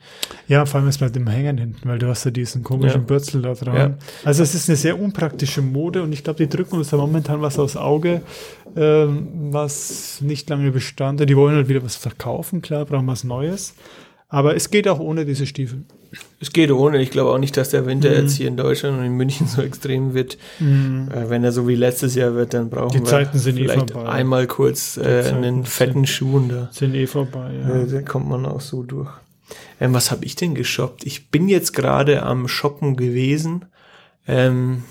Ja, 0.48 0.66
vor 0.66 0.80
allem 0.80 0.88
ist 0.88 1.00
mit 1.00 1.14
dem 1.14 1.28
Hängen 1.28 1.58
hinten, 1.58 1.88
weil 1.88 1.98
du 1.98 2.08
hast 2.08 2.24
ja 2.24 2.32
diesen 2.32 2.64
komischen 2.64 3.02
Ja. 3.02 3.06
Bürzel 3.06 3.42
da 3.42 3.54
dran. 3.54 3.76
Ja. 3.76 3.94
Also 4.24 4.42
es 4.42 4.54
ist 4.54 4.68
eine 4.68 4.76
sehr 4.76 5.00
unpraktische 5.00 5.62
Mode 5.62 6.02
und 6.02 6.12
ich 6.12 6.24
glaube, 6.24 6.44
die 6.44 6.48
drücken 6.48 6.76
uns 6.76 6.90
da 6.90 6.96
momentan 6.96 7.40
was 7.40 7.58
aufs 7.58 7.76
Auge, 7.76 8.22
ähm, 8.76 9.28
was 9.52 10.20
nicht 10.20 10.50
lange 10.50 10.72
bestand. 10.72 11.20
Die 11.28 11.36
wollen 11.36 11.54
halt 11.54 11.68
wieder 11.68 11.84
was 11.84 11.96
verkaufen, 11.96 12.60
klar, 12.60 12.84
brauchen 12.84 13.06
was 13.06 13.22
Neues. 13.24 13.74
Aber 14.30 14.54
es 14.54 14.70
geht 14.70 14.86
auch 14.88 15.00
ohne 15.00 15.24
diese 15.24 15.46
Stiefel. 15.46 15.84
Es 16.40 16.52
geht 16.52 16.70
ohne. 16.70 17.00
Ich 17.00 17.10
glaube 17.10 17.30
auch 17.30 17.38
nicht, 17.38 17.56
dass 17.56 17.70
der 17.70 17.86
Winter 17.86 18.14
jetzt 18.14 18.34
hier 18.36 18.48
in 18.48 18.56
Deutschland 18.58 18.98
und 18.98 19.04
in 19.04 19.12
München 19.12 19.46
so 19.46 19.62
extrem 19.62 20.12
wird. 20.12 20.34
Äh, 20.60 21.30
wenn 21.30 21.44
er 21.44 21.52
so 21.52 21.66
wie 21.66 21.74
letztes 21.74 22.14
Jahr 22.14 22.34
wird, 22.34 22.52
dann 22.52 22.68
brauchen 22.68 22.92
Die 22.92 22.98
wir 22.98 23.04
Zeiten 23.06 23.38
sind 23.38 23.56
eh 23.58 23.62
vielleicht 23.62 23.92
vorbei. 23.92 24.08
einmal 24.08 24.46
kurz 24.46 24.98
äh, 24.98 25.24
einen 25.34 25.64
fetten 25.64 26.06
Schuh 26.06 26.40
da. 26.48 26.68
Sind 26.72 26.94
eh 26.94 27.06
vorbei, 27.06 27.52
ja. 27.54 27.76
Ja. 27.78 27.84
Da 27.86 28.02
kommt 28.02 28.28
man 28.28 28.44
auch 28.44 28.60
so 28.60 28.82
durch. 28.82 29.10
Ähm, 29.80 29.94
was 29.94 30.10
habe 30.10 30.24
ich 30.26 30.36
denn 30.36 30.54
geshoppt? 30.54 31.04
Ich 31.06 31.30
bin 31.30 31.48
jetzt 31.48 31.72
gerade 31.72 32.22
am 32.22 32.48
Shoppen 32.48 32.96
gewesen. 32.96 33.64
Ähm, 34.26 34.82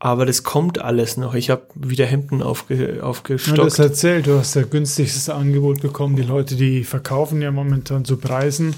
Aber 0.00 0.26
das 0.26 0.44
kommt 0.44 0.80
alles 0.80 1.16
noch. 1.16 1.34
Ich 1.34 1.50
habe 1.50 1.62
wieder 1.74 2.06
Hemden 2.06 2.40
aufge, 2.40 3.00
aufgestockt. 3.02 3.58
Ja, 3.58 3.64
das 3.64 3.80
erzählt, 3.80 4.28
du 4.28 4.38
hast 4.38 4.54
ja 4.54 4.62
günstigstes 4.62 5.28
Angebot 5.28 5.80
bekommen. 5.80 6.14
Die 6.14 6.22
Leute, 6.22 6.54
die 6.54 6.84
verkaufen 6.84 7.42
ja 7.42 7.50
momentan 7.50 8.04
zu 8.04 8.16
Preisen. 8.16 8.76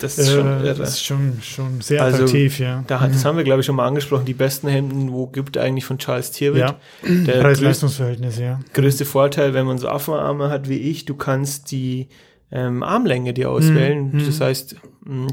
Das 0.00 0.16
ist 0.16 0.32
schon, 0.32 0.46
äh, 0.46 0.74
das 0.74 0.94
ist 0.94 1.04
schon, 1.04 1.42
schon 1.42 1.82
sehr 1.82 2.02
also, 2.02 2.24
attraktiv, 2.24 2.58
ja. 2.58 2.84
Da, 2.86 3.06
das 3.06 3.22
mhm. 3.22 3.24
haben 3.28 3.36
wir, 3.36 3.44
glaube 3.44 3.60
ich, 3.60 3.66
schon 3.66 3.76
mal 3.76 3.86
angesprochen. 3.86 4.24
Die 4.24 4.32
besten 4.32 4.66
Hemden, 4.68 5.12
wo 5.12 5.26
gibt 5.26 5.58
eigentlich 5.58 5.84
von 5.84 5.98
Charles 5.98 6.30
Tierwitt? 6.30 6.62
Ja, 6.62 6.78
Preis-Leistungsverhältnis, 7.02 8.38
ja. 8.38 8.58
Größte 8.72 9.04
Vorteil, 9.04 9.52
wenn 9.52 9.66
man 9.66 9.76
so 9.76 9.88
Affenarme 9.88 10.48
hat 10.48 10.70
wie 10.70 10.78
ich, 10.78 11.04
du 11.04 11.14
kannst 11.16 11.70
die 11.70 12.08
ähm, 12.50 12.82
Armlänge 12.82 13.34
dir 13.34 13.50
auswählen. 13.50 14.12
Mhm. 14.12 14.24
Das 14.24 14.40
heißt, 14.40 14.76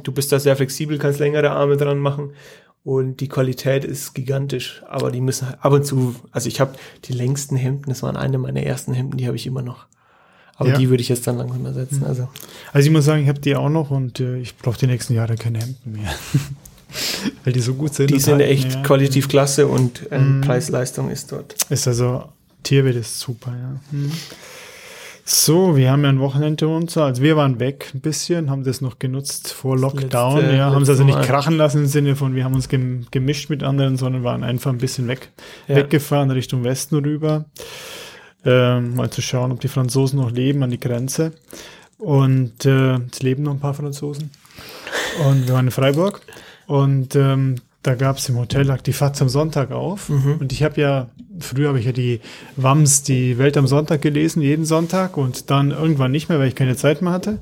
du 0.03 0.11
bist 0.11 0.33
da 0.33 0.39
sehr 0.39 0.57
flexibel, 0.57 0.97
kannst 0.97 1.19
längere 1.19 1.51
Arme 1.51 1.77
dran 1.77 1.99
machen 1.99 2.31
und 2.89 3.17
die 3.17 3.27
Qualität 3.27 3.85
ist 3.85 4.15
gigantisch, 4.15 4.81
aber 4.89 5.11
die 5.11 5.21
müssen 5.21 5.53
ab 5.61 5.73
und 5.73 5.85
zu, 5.85 6.15
also 6.31 6.47
ich 6.47 6.59
habe 6.59 6.73
die 7.05 7.13
längsten 7.13 7.55
Hemden, 7.55 7.87
das 7.87 8.01
waren 8.01 8.17
eine 8.17 8.39
meiner 8.39 8.63
ersten 8.63 8.95
Hemden, 8.95 9.17
die 9.17 9.27
habe 9.27 9.35
ich 9.35 9.45
immer 9.45 9.61
noch. 9.61 9.85
Aber 10.55 10.69
ja. 10.69 10.77
die 10.79 10.89
würde 10.89 11.01
ich 11.01 11.07
jetzt 11.07 11.27
dann 11.27 11.37
langsam 11.37 11.63
ersetzen. 11.67 12.03
Also, 12.03 12.29
also 12.73 12.87
ich 12.87 12.91
muss 12.91 13.05
sagen, 13.05 13.21
ich 13.21 13.29
habe 13.29 13.39
die 13.39 13.55
auch 13.55 13.69
noch 13.69 13.91
und 13.91 14.19
äh, 14.19 14.39
ich 14.39 14.57
brauche 14.57 14.79
die 14.79 14.87
nächsten 14.87 15.13
Jahre 15.13 15.35
keine 15.35 15.59
Hemden 15.59 15.91
mehr. 15.91 16.09
Weil 17.43 17.53
die 17.53 17.59
so 17.59 17.75
gut 17.75 17.93
sind. 17.93 18.09
Die 18.09 18.19
sind 18.19 18.39
echt 18.39 18.73
ja. 18.73 18.81
qualitativ 18.81 19.29
klasse 19.29 19.67
und 19.67 20.07
ähm, 20.09 20.39
mm. 20.39 20.41
Preis-Leistung 20.41 21.11
ist 21.11 21.31
dort. 21.31 21.57
Ist 21.69 21.87
also, 21.87 22.23
Tierwelt 22.63 22.95
ist 22.95 23.19
super, 23.19 23.51
ja. 23.51 23.79
Mhm. 23.91 24.11
So, 25.31 25.77
wir 25.77 25.91
haben 25.91 26.01
ja 26.03 26.09
ein 26.09 26.19
Wochenende 26.19 26.67
uns. 26.67 26.97
Also 26.97 27.21
wir 27.21 27.37
waren 27.37 27.59
weg 27.59 27.91
ein 27.93 28.01
bisschen, 28.01 28.49
haben 28.49 28.63
das 28.63 28.81
noch 28.81 28.97
genutzt 28.97 29.53
vor 29.53 29.77
Lockdown. 29.77 30.37
Letzte, 30.37 30.55
ja, 30.55 30.71
haben 30.71 30.81
es 30.81 30.89
also 30.89 31.03
nicht 31.03 31.21
krachen 31.21 31.55
lassen 31.55 31.81
im 31.81 31.85
Sinne 31.85 32.15
von, 32.15 32.33
wir 32.33 32.43
haben 32.43 32.55
uns 32.55 32.67
gemischt 32.67 33.51
mit 33.51 33.61
anderen, 33.61 33.95
sondern 33.95 34.23
waren 34.23 34.43
einfach 34.43 34.71
ein 34.71 34.79
bisschen 34.79 35.07
weg, 35.07 35.29
ja. 35.67 35.75
weggefahren 35.75 36.31
Richtung 36.31 36.63
Westen 36.63 36.95
rüber. 36.95 37.45
Ähm, 38.43 38.95
mal 38.95 39.11
zu 39.11 39.21
schauen, 39.21 39.51
ob 39.51 39.59
die 39.59 39.67
Franzosen 39.67 40.19
noch 40.19 40.31
leben 40.31 40.63
an 40.63 40.71
die 40.71 40.79
Grenze. 40.79 41.33
Und 41.99 42.65
äh, 42.65 42.95
es 42.95 43.21
leben 43.21 43.43
noch 43.43 43.53
ein 43.53 43.59
paar 43.59 43.75
Franzosen. 43.75 44.31
Und 45.27 45.47
wir 45.47 45.53
waren 45.53 45.67
in 45.67 45.71
Freiburg. 45.71 46.21
Und 46.65 47.15
ähm, 47.15 47.57
da 47.81 47.95
gab 47.95 48.17
es 48.17 48.27
im 48.27 48.37
Hotel, 48.37 48.63
lag 48.63 48.81
die 48.81 48.93
FAZ 48.93 49.21
am 49.21 49.29
Sonntag 49.29 49.71
auf. 49.71 50.09
Mhm. 50.09 50.37
Und 50.39 50.51
ich 50.51 50.63
habe 50.63 50.81
ja, 50.81 51.07
früher 51.39 51.69
habe 51.69 51.79
ich 51.79 51.85
ja 51.85 51.93
die 51.93 52.19
WAMS, 52.57 53.03
die 53.03 53.37
Welt 53.37 53.55
am 53.55 53.67
Sonntag 53.67 54.01
gelesen, 54.01 54.41
jeden 54.41 54.65
Sonntag 54.65 55.15
und 55.15 55.49
dann 55.49 55.71
irgendwann 55.71 56.11
nicht 56.11 56.27
mehr, 56.27 56.39
weil 56.39 56.49
ich 56.49 56.55
keine 56.55 56.75
Zeit 56.75 57.01
mehr 57.01 57.13
hatte, 57.13 57.39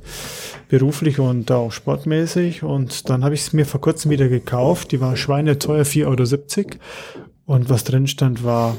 beruflich 0.70 1.20
und 1.20 1.52
auch 1.52 1.72
sportmäßig. 1.72 2.62
Und 2.62 3.10
dann 3.10 3.24
habe 3.24 3.34
ich 3.34 3.42
es 3.42 3.54
mir 3.54 3.66
vor 3.66 3.82
kurzem 3.82 4.12
wieder 4.12 4.28
gekauft. 4.28 4.92
Die 4.92 5.02
war 5.02 5.18
schweineteuer, 5.18 5.84
4,70 5.84 6.58
Euro. 6.58 6.78
Und 7.46 7.70
was 7.70 7.84
drin 7.84 8.06
stand, 8.08 8.44
war 8.44 8.78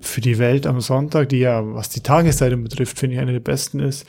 für 0.00 0.20
die 0.20 0.38
Welt 0.38 0.66
am 0.66 0.80
Sonntag, 0.80 1.30
die 1.30 1.38
ja, 1.38 1.62
was 1.74 1.88
die 1.88 2.00
Tagesseite 2.00 2.56
betrifft, 2.56 2.98
finde 2.98 3.16
ich 3.16 3.22
eine 3.22 3.32
der 3.32 3.40
besten 3.40 3.80
ist, 3.80 4.06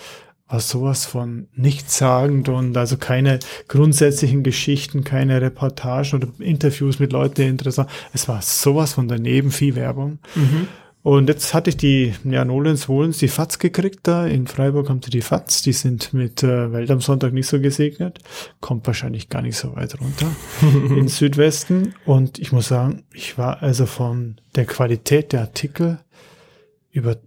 war 0.48 0.60
sowas 0.60 1.06
von 1.06 1.48
nichtssagend 1.56 2.50
und 2.50 2.76
also 2.78 2.98
keine 2.98 3.40
grundsätzlichen 3.68 4.44
Geschichten, 4.44 5.04
keine 5.04 5.42
Reportagen 5.42 6.16
oder 6.16 6.28
Interviews 6.40 7.00
mit 7.00 7.12
Leuten, 7.12 7.36
die 7.36 7.48
interessant. 7.48 7.90
Es 8.14 8.28
war 8.28 8.42
sowas 8.42 8.94
von 8.94 9.08
daneben, 9.08 9.52
viel 9.52 9.76
Werbung. 9.76 10.20
Mhm. 10.36 10.68
Und 11.04 11.28
jetzt 11.28 11.54
hatte 11.54 11.70
ich 11.70 11.76
die, 11.76 12.14
ja, 12.24 12.46
Nolens 12.46 12.88
Wohlens, 12.88 13.18
die 13.18 13.28
FATS 13.28 13.60
gekriegt 13.60 14.02
da. 14.04 14.26
In 14.26 14.48
Freiburg 14.48 14.90
haben 14.90 15.02
sie 15.04 15.12
die 15.12 15.22
FATS, 15.22 15.62
die 15.62 15.74
sind 15.74 16.14
mit 16.14 16.44
äh, 16.44 16.72
Welt 16.72 16.90
am 16.92 17.02
Sonntag 17.02 17.34
nicht 17.34 17.48
so 17.48 17.60
gesegnet. 17.60 18.20
Kommt 18.62 18.88
wahrscheinlich 18.88 19.28
gar 19.28 19.42
nicht 19.42 19.58
so 19.58 19.76
weit 19.76 20.00
runter 20.00 20.32
in 20.62 21.10
Südwesten. 21.10 21.94
Und 22.06 22.40
ich 22.40 22.54
muss 22.54 22.70
sagen, 22.70 23.04
ich 23.14 23.38
war 23.38 23.62
also 23.62 23.86
von 23.86 24.40
der 24.56 24.66
Qualität 24.66 25.34
der 25.34 25.42
Artikel 25.42 26.00
über, 26.90 27.18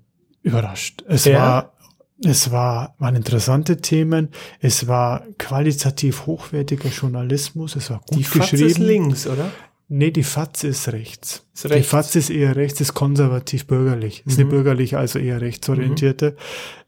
überrascht. 0.42 1.04
Es 1.06 1.26
ja. 1.26 1.38
war 1.38 1.75
es 2.22 2.50
war, 2.50 2.94
waren 2.98 3.16
interessante 3.16 3.78
Themen. 3.78 4.30
Es 4.60 4.88
war 4.88 5.22
qualitativ 5.38 6.26
hochwertiger 6.26 6.88
Journalismus. 6.88 7.76
Es 7.76 7.90
war 7.90 8.00
gut 8.08 8.18
die 8.18 8.38
geschrieben. 8.38 8.66
ist 8.66 8.78
links, 8.78 9.26
oder? 9.26 9.50
Nee, 9.88 10.10
die 10.10 10.24
FATS 10.24 10.64
ist 10.64 10.88
rechts. 10.88 11.46
Ist 11.54 11.66
rechts. 11.66 11.76
Die 11.76 11.82
FATS 11.88 12.16
ist 12.16 12.30
eher 12.30 12.56
rechts, 12.56 12.80
ist 12.80 12.94
konservativ-bürgerlich. 12.94 14.24
Ist 14.26 14.38
eine 14.38 14.46
mhm. 14.46 14.50
bürgerliche, 14.50 14.98
also 14.98 15.18
eher 15.18 15.40
rechtsorientierte 15.40 16.36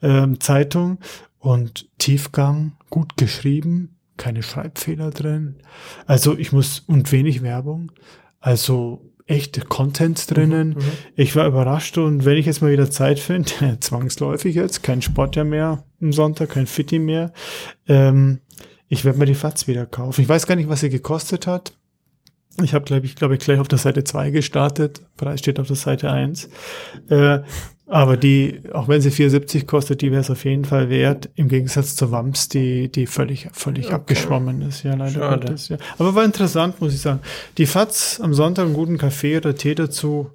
mhm. 0.00 0.08
ähm, 0.08 0.40
Zeitung. 0.40 0.98
Und 1.38 1.88
Tiefgang, 1.98 2.72
gut 2.90 3.16
geschrieben, 3.16 3.96
keine 4.16 4.42
Schreibfehler 4.42 5.10
drin. 5.10 5.56
Also 6.06 6.36
ich 6.36 6.50
muss, 6.50 6.80
und 6.80 7.12
wenig 7.12 7.42
Werbung. 7.42 7.92
Also 8.40 9.02
echte 9.28 9.60
Content 9.60 10.34
drinnen. 10.34 10.70
Mhm, 10.70 10.74
mhm, 10.76 10.92
ich 11.14 11.36
war 11.36 11.46
überrascht 11.46 11.98
und 11.98 12.24
wenn 12.24 12.36
ich 12.36 12.46
jetzt 12.46 12.62
mal 12.62 12.72
wieder 12.72 12.90
Zeit 12.90 13.20
finde, 13.20 13.52
zwangsläufig 13.80 14.54
jetzt, 14.54 14.82
kein 14.82 15.02
Sport 15.02 15.36
ja 15.36 15.44
mehr 15.44 15.84
am 16.00 16.12
Sonntag, 16.12 16.50
kein 16.50 16.66
Fitti 16.66 16.98
mehr, 16.98 17.32
ähm, 17.86 18.40
ich 18.88 19.04
werde 19.04 19.18
mir 19.18 19.26
die 19.26 19.34
FATS 19.34 19.68
wieder 19.68 19.86
kaufen. 19.86 20.22
Ich 20.22 20.28
weiß 20.28 20.46
gar 20.46 20.56
nicht, 20.56 20.68
was 20.68 20.80
sie 20.80 20.88
gekostet 20.88 21.46
hat. 21.46 21.72
Ich 22.62 22.74
habe, 22.74 22.84
glaube 22.84 23.06
ich, 23.06 23.14
glaube 23.14 23.34
ich, 23.34 23.40
gleich 23.40 23.60
auf 23.60 23.68
der 23.68 23.78
Seite 23.78 24.02
2 24.02 24.30
gestartet. 24.30 25.02
Preis 25.16 25.40
steht 25.40 25.60
auf 25.60 25.68
der 25.68 25.76
Seite 25.76 26.10
1. 26.10 26.48
Äh, 27.08 27.40
aber 27.88 28.18
die, 28.18 28.60
auch 28.72 28.86
wenn 28.86 29.00
sie 29.00 29.10
4,70 29.10 29.66
kostet, 29.66 30.02
die 30.02 30.10
wäre 30.10 30.20
es 30.20 30.30
auf 30.30 30.44
jeden 30.44 30.66
Fall 30.66 30.90
wert, 30.90 31.30
im 31.36 31.48
Gegensatz 31.48 31.96
zur 31.96 32.10
Wams, 32.10 32.48
die, 32.48 32.92
die 32.92 33.06
völlig, 33.06 33.48
völlig 33.52 33.86
okay. 33.86 33.94
abgeschwommen 33.94 34.62
ist, 34.62 34.82
ja, 34.82 34.94
leider 34.94 35.20
Schade. 35.20 35.46
Gottes, 35.46 35.68
ja. 35.68 35.78
Aber 35.98 36.14
war 36.14 36.24
interessant, 36.24 36.80
muss 36.80 36.92
ich 36.92 37.00
sagen. 37.00 37.20
Die 37.56 37.66
Fats 37.66 38.20
am 38.20 38.34
Sonntag 38.34 38.66
einen 38.66 38.74
guten 38.74 38.98
Kaffee 38.98 39.38
oder 39.38 39.54
Tee 39.54 39.74
dazu, 39.74 40.30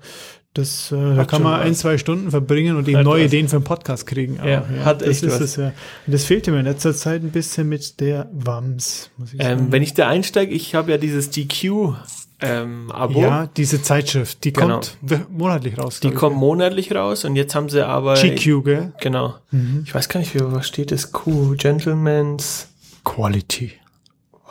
das, 0.53 0.91
äh, 0.91 1.15
da 1.15 1.25
kann 1.25 1.41
man 1.41 1.59
ein, 1.61 1.73
zwei 1.73 1.97
Stunden 1.97 2.29
verbringen 2.29 2.75
und 2.75 2.87
eben 2.87 2.97
hat 2.97 3.05
neue 3.05 3.23
was. 3.23 3.31
Ideen 3.31 3.47
für 3.47 3.55
einen 3.55 3.65
Podcast 3.65 4.05
kriegen. 4.05 4.39
Auch, 4.39 4.45
ja, 4.45 4.63
ja, 4.75 4.85
hat 4.85 5.01
das 5.01 5.09
echt 5.09 5.23
ist 5.23 5.33
was. 5.33 5.41
Es, 5.41 5.55
ja. 5.55 5.73
Und 6.05 6.13
das 6.13 6.25
fehlte 6.25 6.51
mir 6.51 6.59
in 6.59 6.65
letzter 6.65 6.93
Zeit 6.93 7.23
ein 7.23 7.31
bisschen 7.31 7.69
mit 7.69 7.99
der 7.99 8.29
WAMS, 8.31 9.09
muss 9.17 9.33
ich 9.33 9.39
ähm, 9.39 9.57
sagen. 9.57 9.71
wenn 9.71 9.81
ich 9.81 9.95
da 9.95 10.07
einsteige, 10.07 10.53
ich 10.53 10.75
habe 10.75 10.91
ja 10.91 10.97
dieses 10.97 11.31
GQ 11.31 11.95
ähm, 12.43 12.91
Abo. 12.91 13.21
Ja, 13.21 13.47
diese 13.47 13.82
Zeitschrift, 13.82 14.43
die 14.43 14.53
genau. 14.53 14.79
kommt 14.79 14.97
monatlich 15.29 15.77
raus. 15.77 15.99
Die 15.99 16.12
kommt 16.12 16.36
monatlich 16.36 16.93
raus 16.93 17.25
und 17.25 17.36
jetzt 17.36 17.56
haben 17.56 17.69
sie 17.69 17.86
aber. 17.86 18.15
GQ, 18.15 18.63
gell? 18.63 18.93
Genau. 18.99 19.36
Mhm. 19.51 19.84
Ich 19.86 19.93
weiß 19.95 20.10
gar 20.10 20.19
nicht, 20.19 20.34
was 20.36 20.67
steht 20.67 20.91
das? 20.91 21.12
Q, 21.12 21.56
Gentleman's 21.58 22.67
Quality. 23.03 23.73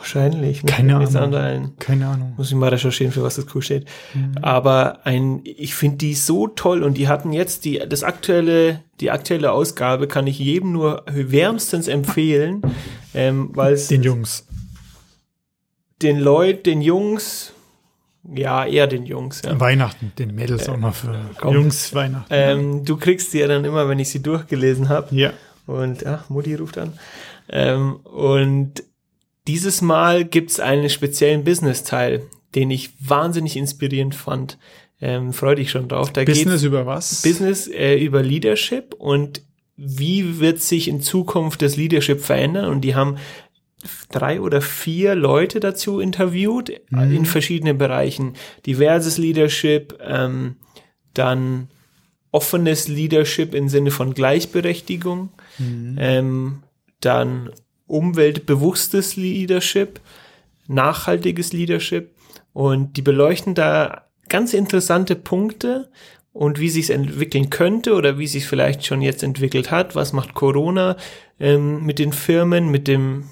Wahrscheinlich. 0.03 0.65
Keine 0.65 0.97
Ahnung. 0.97 1.75
Keine 1.79 2.07
Ahnung. 2.07 2.33
Muss 2.35 2.49
ich 2.49 2.55
mal 2.55 2.67
recherchieren, 2.67 3.13
für 3.13 3.23
was 3.23 3.35
das 3.35 3.47
Q 3.47 3.61
steht. 3.61 3.85
Mhm. 4.13 4.33
Aber 4.41 5.05
ein, 5.05 5.39
ich 5.45 5.75
finde 5.75 5.95
die 5.95 6.13
so 6.13 6.47
toll 6.47 6.83
und 6.83 6.97
die 6.97 7.07
hatten 7.07 7.31
jetzt 7.31 7.63
die, 7.63 7.79
das 7.87 8.03
aktuelle, 8.03 8.81
die 8.99 9.11
aktuelle 9.11 9.53
Ausgabe 9.53 10.09
kann 10.09 10.27
ich 10.27 10.39
jedem 10.39 10.73
nur 10.73 11.05
wärmstens 11.09 11.87
empfehlen, 11.87 12.61
ähm, 13.13 13.51
weil. 13.53 13.77
Den 13.77 14.03
Jungs. 14.03 14.45
Den 16.01 16.19
Leuten, 16.19 16.63
den 16.63 16.81
Jungs, 16.81 17.52
ja, 18.23 18.65
eher 18.65 18.87
den 18.87 19.05
Jungs. 19.05 19.41
Ja. 19.43 19.59
Weihnachten, 19.59 20.13
den 20.17 20.33
Mädels 20.33 20.67
äh, 20.67 20.71
auch 20.71 20.77
mal 20.77 20.91
für 20.91 21.29
komm. 21.37 21.55
Jungs 21.55 21.93
Weihnachten. 21.93 22.27
Ähm, 22.29 22.85
du 22.85 22.97
kriegst 22.97 23.31
sie 23.31 23.39
ja 23.39 23.47
dann 23.47 23.65
immer, 23.65 23.89
wenn 23.89 23.99
ich 23.99 24.09
sie 24.09 24.21
durchgelesen 24.21 24.89
habe. 24.89 25.15
Ja. 25.15 25.33
Und 25.65 26.01
ja, 26.01 26.23
Mutti 26.29 26.55
ruft 26.55 26.77
an. 26.77 26.93
Ähm, 27.49 27.97
und 27.97 28.83
dieses 29.47 29.81
Mal 29.81 30.23
gibt's 30.23 30.59
einen 30.59 30.89
speziellen 30.89 31.43
Business-Teil, 31.43 32.23
den 32.55 32.71
ich 32.71 32.91
wahnsinnig 32.99 33.57
inspirierend 33.57 34.15
fand. 34.15 34.57
Ähm, 35.01 35.33
freu 35.33 35.55
dich 35.55 35.69
schon 35.69 35.89
drauf. 35.89 36.13
Da 36.13 36.23
Business 36.23 36.63
über 36.63 36.85
was? 36.85 37.21
Business 37.23 37.67
äh, 37.67 37.95
über 37.95 38.23
Leadership 38.23 38.93
und 38.93 39.41
wie 39.75 40.39
wird 40.39 40.61
sich 40.61 40.87
in 40.87 41.01
Zukunft 41.01 41.61
das 41.61 41.75
Leadership 41.75 42.21
verändern? 42.21 42.69
Und 42.69 42.81
die 42.81 42.95
haben 42.95 43.17
drei 44.09 44.41
oder 44.41 44.61
vier 44.61 45.15
Leute 45.15 45.59
dazu 45.59 45.99
interviewt 45.99 46.71
mhm. 46.89 47.13
in 47.13 47.25
verschiedenen 47.25 47.77
Bereichen. 47.77 48.33
Diverses 48.65 49.17
Leadership, 49.17 49.99
ähm, 50.01 50.55
dann 51.13 51.69
offenes 52.31 52.87
Leadership 52.87 53.53
im 53.53 53.69
Sinne 53.69 53.91
von 53.91 54.13
Gleichberechtigung, 54.13 55.29
mhm. 55.59 55.97
ähm, 55.99 56.63
dann 56.99 57.51
umweltbewusstes 57.85 59.15
Leadership, 59.15 59.99
nachhaltiges 60.67 61.53
Leadership 61.53 62.11
und 62.53 62.97
die 62.97 63.01
beleuchten 63.01 63.53
da 63.53 64.05
ganz 64.29 64.53
interessante 64.53 65.15
Punkte 65.15 65.89
und 66.31 66.59
wie 66.59 66.69
sich 66.69 66.85
es 66.85 66.89
entwickeln 66.89 67.51
könnte 67.51 67.93
oder 67.93 68.17
wie 68.17 68.27
sich 68.27 68.47
vielleicht 68.47 68.85
schon 68.85 69.01
jetzt 69.01 69.21
entwickelt 69.21 69.69
hat. 69.69 69.95
Was 69.95 70.13
macht 70.13 70.33
Corona 70.33 70.97
ähm, 71.39 71.85
mit 71.85 71.99
den 71.99 72.11
Firmen, 72.11 72.69
mit 72.69 72.87
dem 72.87 73.25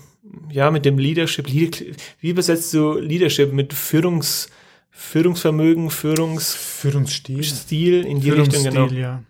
ja, 0.52 0.72
mit 0.72 0.86
dem 0.86 0.98
Leadership, 0.98 1.48
wie 1.48 2.30
übersetzt 2.30 2.74
du 2.74 2.94
Leadership 2.94 3.54
mit 3.54 3.74
Führungs, 3.74 4.50
Führungsvermögen, 4.90 5.90
Führungs, 5.90 6.54
Führungsstil, 6.54 7.44
Stil 7.44 8.06
in 8.06 8.22
die 8.22 8.30
Richtung, 8.30 8.64
genau. 8.64 8.88
Ja. 8.88 9.24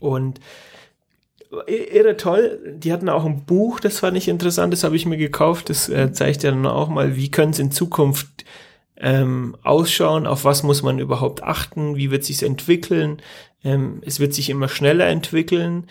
Und 0.00 0.40
irre 1.66 2.16
toll. 2.16 2.76
Die 2.76 2.92
hatten 2.92 3.08
auch 3.08 3.24
ein 3.24 3.44
Buch, 3.44 3.80
das 3.80 4.00
fand 4.00 4.16
ich 4.16 4.28
interessant, 4.28 4.72
das 4.72 4.84
habe 4.84 4.96
ich 4.96 5.06
mir 5.06 5.16
gekauft. 5.16 5.70
Das 5.70 5.88
äh, 5.88 6.12
zeigt 6.12 6.42
ja 6.42 6.50
dann 6.50 6.66
auch 6.66 6.88
mal, 6.88 7.16
wie 7.16 7.30
können 7.30 7.52
es 7.52 7.58
in 7.58 7.70
Zukunft 7.70 8.44
ähm, 8.98 9.56
ausschauen, 9.62 10.26
auf 10.26 10.44
was 10.44 10.62
muss 10.62 10.82
man 10.82 10.98
überhaupt 10.98 11.42
achten, 11.42 11.96
wie 11.96 12.10
wird 12.10 12.24
sich's 12.24 12.42
entwickeln. 12.42 13.22
Ähm, 13.64 14.02
es 14.04 14.20
wird 14.20 14.34
sich 14.34 14.50
immer 14.50 14.68
schneller 14.68 15.06
entwickeln 15.06 15.86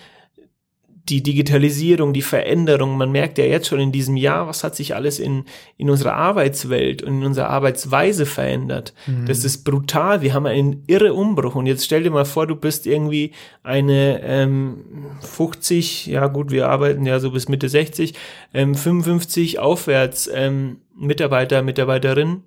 die 1.10 1.22
Digitalisierung, 1.22 2.14
die 2.14 2.24
Veränderung, 2.24 2.98
man 2.98 3.12
merkt 3.12 3.38
ja 3.38 3.46
jetzt 3.46 3.68
schon 3.68 3.80
in 3.80 3.92
diesem 3.92 4.18
Jahr, 4.18 4.48
was 4.48 4.64
hat 4.64 4.76
sich 4.76 4.96
alles 4.96 5.20
in, 5.20 5.46
in 5.78 5.90
unserer 5.90 6.14
Arbeitswelt 6.14 7.04
und 7.04 7.20
in 7.20 7.26
unserer 7.26 7.50
Arbeitsweise 7.50 8.26
verändert. 8.26 8.94
Mhm. 9.06 9.28
Das 9.28 9.44
ist 9.44 9.64
brutal. 9.64 10.24
Wir 10.24 10.34
haben 10.34 10.48
einen 10.48 10.84
irre 10.88 11.14
Umbruch. 11.14 11.54
Und 11.56 11.68
jetzt 11.68 11.86
stell 11.86 12.04
dir 12.04 12.10
mal 12.10 12.26
vor, 12.26 12.48
du 12.48 12.56
bist 12.56 12.88
irgendwie 12.88 13.34
eine 13.62 14.22
ähm, 14.24 14.84
50, 15.22 16.08
ja 16.08 16.26
gut, 16.28 16.50
wir 16.50 16.70
arbeiten 16.70 17.06
ja 17.06 17.20
so 17.20 17.30
bis 17.30 17.50
Mitte 17.50 17.70
60, 17.70 18.16
ähm, 18.54 18.74
55 18.74 19.60
aufwärts 19.60 20.28
ähm, 20.34 20.78
Mitarbeiter, 20.98 21.62
Mitarbeiterin 21.62 22.44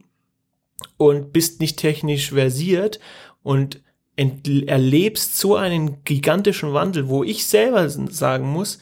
und 0.97 1.33
bist 1.33 1.61
nicht 1.61 1.79
technisch 1.79 2.31
versiert 2.31 2.99
und 3.43 3.83
erlebst 4.19 5.39
so 5.39 5.57
einen 5.57 6.03
gigantischen 6.05 6.73
Wandel, 6.73 7.09
wo 7.09 7.23
ich 7.23 7.47
selber 7.47 7.89
sagen 7.89 8.49
muss, 8.49 8.81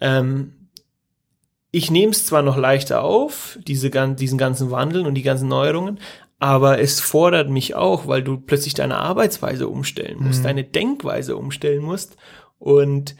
ähm, 0.00 0.52
ich 1.70 1.90
nehme 1.90 2.12
es 2.12 2.24
zwar 2.24 2.42
noch 2.42 2.56
leichter 2.56 3.02
auf, 3.02 3.58
diese, 3.66 3.90
diesen 4.14 4.38
ganzen 4.38 4.70
Wandel 4.70 5.06
und 5.06 5.14
die 5.14 5.22
ganzen 5.22 5.48
Neuerungen, 5.48 5.98
aber 6.38 6.78
es 6.78 7.00
fordert 7.00 7.50
mich 7.50 7.74
auch, 7.74 8.06
weil 8.06 8.22
du 8.22 8.38
plötzlich 8.38 8.74
deine 8.74 8.98
Arbeitsweise 8.98 9.68
umstellen 9.68 10.18
musst, 10.20 10.40
mhm. 10.40 10.44
deine 10.44 10.64
Denkweise 10.64 11.36
umstellen 11.36 11.82
musst 11.82 12.16
und 12.58 13.16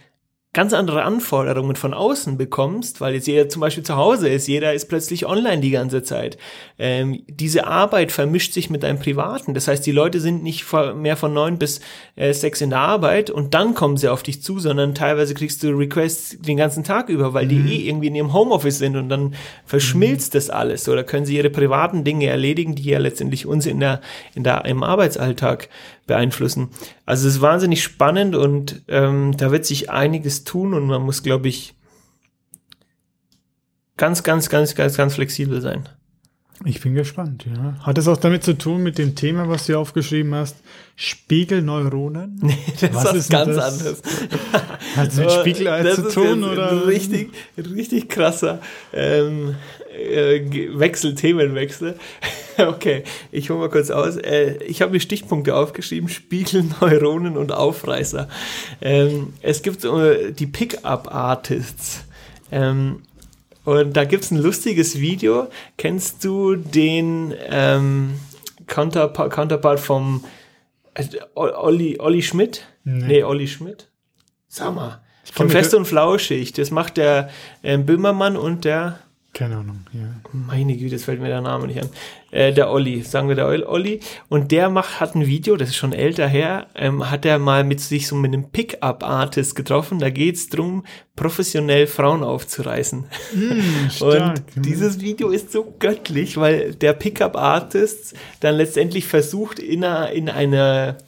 ganz 0.55 0.73
andere 0.73 1.03
Anforderungen 1.03 1.75
von 1.75 1.93
außen 1.93 2.38
bekommst, 2.38 3.01
weil 3.01 3.14
jetzt 3.14 3.27
jeder 3.27 3.49
zum 3.49 3.61
Beispiel 3.61 3.83
zu 3.83 3.97
Hause 3.97 4.29
ist, 4.29 4.47
jeder 4.47 4.73
ist 4.73 4.88
plötzlich 4.88 5.27
online 5.27 5.61
die 5.61 5.73
ganze 5.73 6.05
Zeit. 6.05 6.38
Ähm, 6.79 7.25
diese 7.29 7.67
Arbeit 7.67 8.12
vermischt 8.12 8.55
sich 8.55 8.71
mit 8.71 8.85
deinem 8.85 9.01
Privaten. 9.01 9.53
Das 9.53 9.67
heißt, 9.67 9.85
die 9.85 9.93
Leute 9.93 10.21
sind 10.21 10.45
nicht 10.45 10.64
mehr 10.95 11.17
von 11.17 11.35
neun 11.35 11.59
bis 11.59 11.81
äh, 12.14 12.33
sechs 12.33 12.61
in 12.61 12.71
der 12.71 12.79
Arbeit 12.79 13.31
und 13.31 13.53
dann 13.53 13.75
kommen 13.75 13.97
sie 13.97 14.09
auf 14.09 14.23
dich 14.23 14.43
zu, 14.43 14.61
sondern 14.61 14.95
teilweise 14.95 15.35
kriegst 15.35 15.62
du 15.64 15.71
Requests 15.71 16.38
den 16.40 16.57
ganzen 16.57 16.85
Tag 16.85 17.09
über, 17.09 17.35
weil 17.35 17.47
mhm. 17.47 17.49
die 17.49 17.75
eh 17.75 17.88
irgendwie 17.88 18.07
in 18.07 18.14
ihrem 18.14 18.33
Homeoffice 18.33 18.79
sind 18.79 18.97
und 18.97 19.09
dann 19.09 19.35
verschmilzt 19.67 20.35
mhm. 20.35 20.38
das 20.38 20.51
alles. 20.51 20.88
Oder 20.88 21.03
können 21.03 21.27
sie 21.27 21.37
ihre 21.37 21.51
privaten 21.51 22.05
Dinge 22.05 22.27
erledigen, 22.27 22.77
die 22.77 22.85
ja 22.85 23.01
letztendlich 23.01 23.45
uns 23.45 23.67
in 23.67 23.81
der, 23.81 24.01
in 24.37 24.45
der, 24.45 24.64
im 24.67 24.85
Arbeitsalltag 24.85 25.69
beeinflussen. 26.07 26.69
Also 27.07 27.29
es 27.29 27.37
ist 27.37 27.40
wahnsinnig 27.40 27.83
spannend 27.83 28.37
und 28.37 28.83
ähm, 28.88 29.35
da 29.37 29.51
wird 29.51 29.64
sich 29.64 29.90
einiges 29.90 30.43
tun 30.44 30.74
und 30.74 30.87
man 30.87 31.02
muss, 31.02 31.22
glaube 31.22 31.48
ich, 31.48 31.74
ganz, 33.96 34.22
ganz, 34.22 34.48
ganz, 34.48 34.74
ganz, 34.74 34.96
ganz 34.96 35.14
flexibel 35.14 35.61
sein. 35.61 35.88
Ich 36.64 36.81
bin 36.81 36.95
gespannt, 36.95 37.45
ja. 37.47 37.75
Hat 37.81 37.99
es 37.99 38.07
auch 38.07 38.17
damit 38.17 38.45
zu 38.45 38.57
tun 38.57 38.83
mit 38.83 38.97
dem 38.97 39.17
Thema, 39.17 39.49
was 39.49 39.67
du 39.67 39.77
aufgeschrieben 39.77 40.35
hast? 40.35 40.57
Spiegelneuronen? 40.97 42.40
Nee, 42.43 42.57
das 42.81 42.95
was 42.95 43.14
ist 43.14 43.31
ganz 43.31 43.57
das? 43.57 43.75
anderes. 43.75 44.03
Hat 44.97 45.09
es 45.09 45.17
mit 45.17 45.33
Spiegelei 45.33 45.83
zu 45.93 46.09
tun, 46.09 46.45
oder? 46.45 46.87
Richtig, 46.87 47.33
richtig 47.59 48.09
krasser 48.09 48.61
ähm, 48.93 49.57
äh, 49.95 50.79
Wechsel, 50.79 51.14
Themenwechsel. 51.14 51.97
okay, 52.59 53.05
ich 53.33 53.51
hole 53.51 53.61
mal 53.61 53.71
kurz 53.71 53.90
aus. 53.90 54.17
Äh, 54.17 54.59
ich 54.67 54.83
habe 54.83 54.93
mir 54.93 55.01
Stichpunkte 55.01 55.55
aufgeschrieben, 55.55 56.09
Spiegelneuronen 56.09 57.37
und 57.37 57.53
Aufreißer. 57.53 58.29
Ähm, 58.81 59.33
es 59.43 59.62
gibt 59.62 59.85
äh, 59.85 60.33
die 60.33 60.47
Pickup-Artists. 60.47 62.05
Ähm, 62.53 63.03
und 63.64 63.96
da 63.96 64.05
gibt's 64.05 64.31
ein 64.31 64.38
lustiges 64.38 65.00
Video. 65.00 65.48
Kennst 65.77 66.24
du 66.24 66.57
den 66.57 67.35
ähm, 67.48 68.14
Counterpart, 68.66 69.33
Counterpart 69.33 69.81
vom 69.81 70.24
äh, 70.94 71.05
Olli, 71.35 71.98
Olli 71.98 72.22
Schmidt? 72.22 72.66
Nee. 72.85 73.07
nee, 73.07 73.22
Olli 73.22 73.48
Schmidt. 73.48 73.88
Sag 74.48 74.74
mal. 74.74 75.00
Von 75.33 75.48
Fest 75.48 75.74
und 75.74 75.87
Flauschig. 75.87 76.53
Das 76.53 76.70
macht 76.70 76.98
der 76.98 77.31
äh, 77.62 77.79
Böhmermann 77.79 78.37
und 78.37 78.64
der 78.64 79.00
keine 79.35 79.57
Ahnung, 79.57 79.81
ja. 79.92 80.09
Meine 80.33 80.77
Güte, 80.77 80.94
jetzt 80.94 81.05
fällt 81.05 81.20
mir 81.20 81.29
der 81.29 81.40
Name 81.40 81.66
nicht 81.66 81.83
an. 81.83 81.88
Äh, 82.31 82.53
der 82.53 82.70
Olli, 82.70 83.03
sagen 83.03 83.29
wir 83.29 83.35
der 83.35 83.49
Olli. 83.49 84.01
Und 84.29 84.53
der 84.53 84.70
macht, 84.70 85.01
hat 85.01 85.16
ein 85.16 85.27
Video, 85.27 85.57
das 85.57 85.70
ist 85.70 85.77
schon 85.77 85.92
älter 85.92 86.29
her, 86.29 86.68
ähm, 86.77 87.11
hat 87.11 87.27
er 87.27 87.40
mal 87.40 87.64
mit 87.64 87.81
sich 87.81 88.07
so 88.07 88.14
mit 88.14 88.33
einem 88.33 88.51
Pickup-Artist 88.51 89.57
getroffen. 89.57 89.99
Da 89.99 90.11
geht's 90.11 90.49
drum, 90.49 90.85
professionell 91.16 91.87
Frauen 91.87 92.23
aufzureißen. 92.23 93.05
Mm, 93.35 93.90
stark, 93.90 94.42
und 94.57 94.64
dieses 94.64 95.01
Video 95.01 95.31
ist 95.31 95.51
so 95.51 95.75
göttlich, 95.79 96.37
weil 96.37 96.75
der 96.75 96.92
Pickup-Artist 96.92 98.14
dann 98.40 98.55
letztendlich 98.55 99.07
versucht, 99.07 99.59
in 99.59 99.85
einer, 99.85 100.12
in 100.12 100.31
einer 100.31 100.99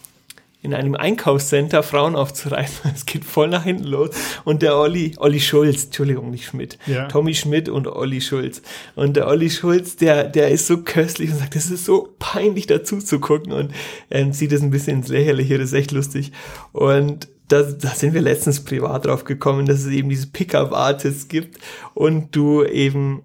in 0.66 0.74
einem 0.74 0.96
Einkaufscenter 0.96 1.83
Frauen 1.83 2.16
aufzureißen. 2.16 2.90
Es 2.96 3.07
geht 3.07 3.24
voll 3.24 3.48
nach 3.48 3.64
hinten 3.64 3.85
los. 3.85 4.11
Und 4.44 4.62
der 4.62 4.76
Olli, 4.76 5.14
Olli 5.18 5.40
Schulz, 5.40 5.85
Entschuldigung, 5.85 6.31
nicht 6.31 6.46
Schmidt. 6.46 6.79
Ja. 6.87 7.07
Tommy 7.07 7.35
Schmidt 7.35 7.68
und 7.68 7.87
Olli 7.87 8.20
Schulz. 8.20 8.62
Und 8.96 9.16
der 9.16 9.29
Olli 9.29 9.48
Schulz, 9.48 9.96
der, 9.96 10.24
der 10.24 10.50
ist 10.50 10.66
so 10.66 10.79
köstlich 10.79 11.31
und 11.31 11.38
sagt, 11.38 11.55
das 11.55 11.70
ist 11.70 11.85
so 11.85 12.14
peinlich 12.18 12.66
dazu 12.66 12.98
zu 12.98 13.20
gucken 13.20 13.52
und 13.52 13.72
ähm, 14.11 14.33
zieht 14.33 14.52
es 14.52 14.61
ein 14.61 14.70
bisschen 14.70 14.98
ins 14.98 15.09
Lächerliche, 15.09 15.57
das 15.57 15.68
ist 15.68 15.74
echt 15.74 15.92
lustig. 15.92 16.33
Und 16.72 17.29
da, 17.48 17.62
da 17.62 17.90
sind 17.90 18.12
wir 18.12 18.22
letztens 18.22 18.64
privat 18.64 19.07
drauf 19.07 19.24
gekommen, 19.24 19.66
dass 19.66 19.85
es 19.85 19.92
eben 19.92 20.09
diese 20.09 20.26
Pickup-Artists 20.26 21.29
gibt 21.29 21.59
und 21.94 22.35
du 22.35 22.64
eben 22.64 23.22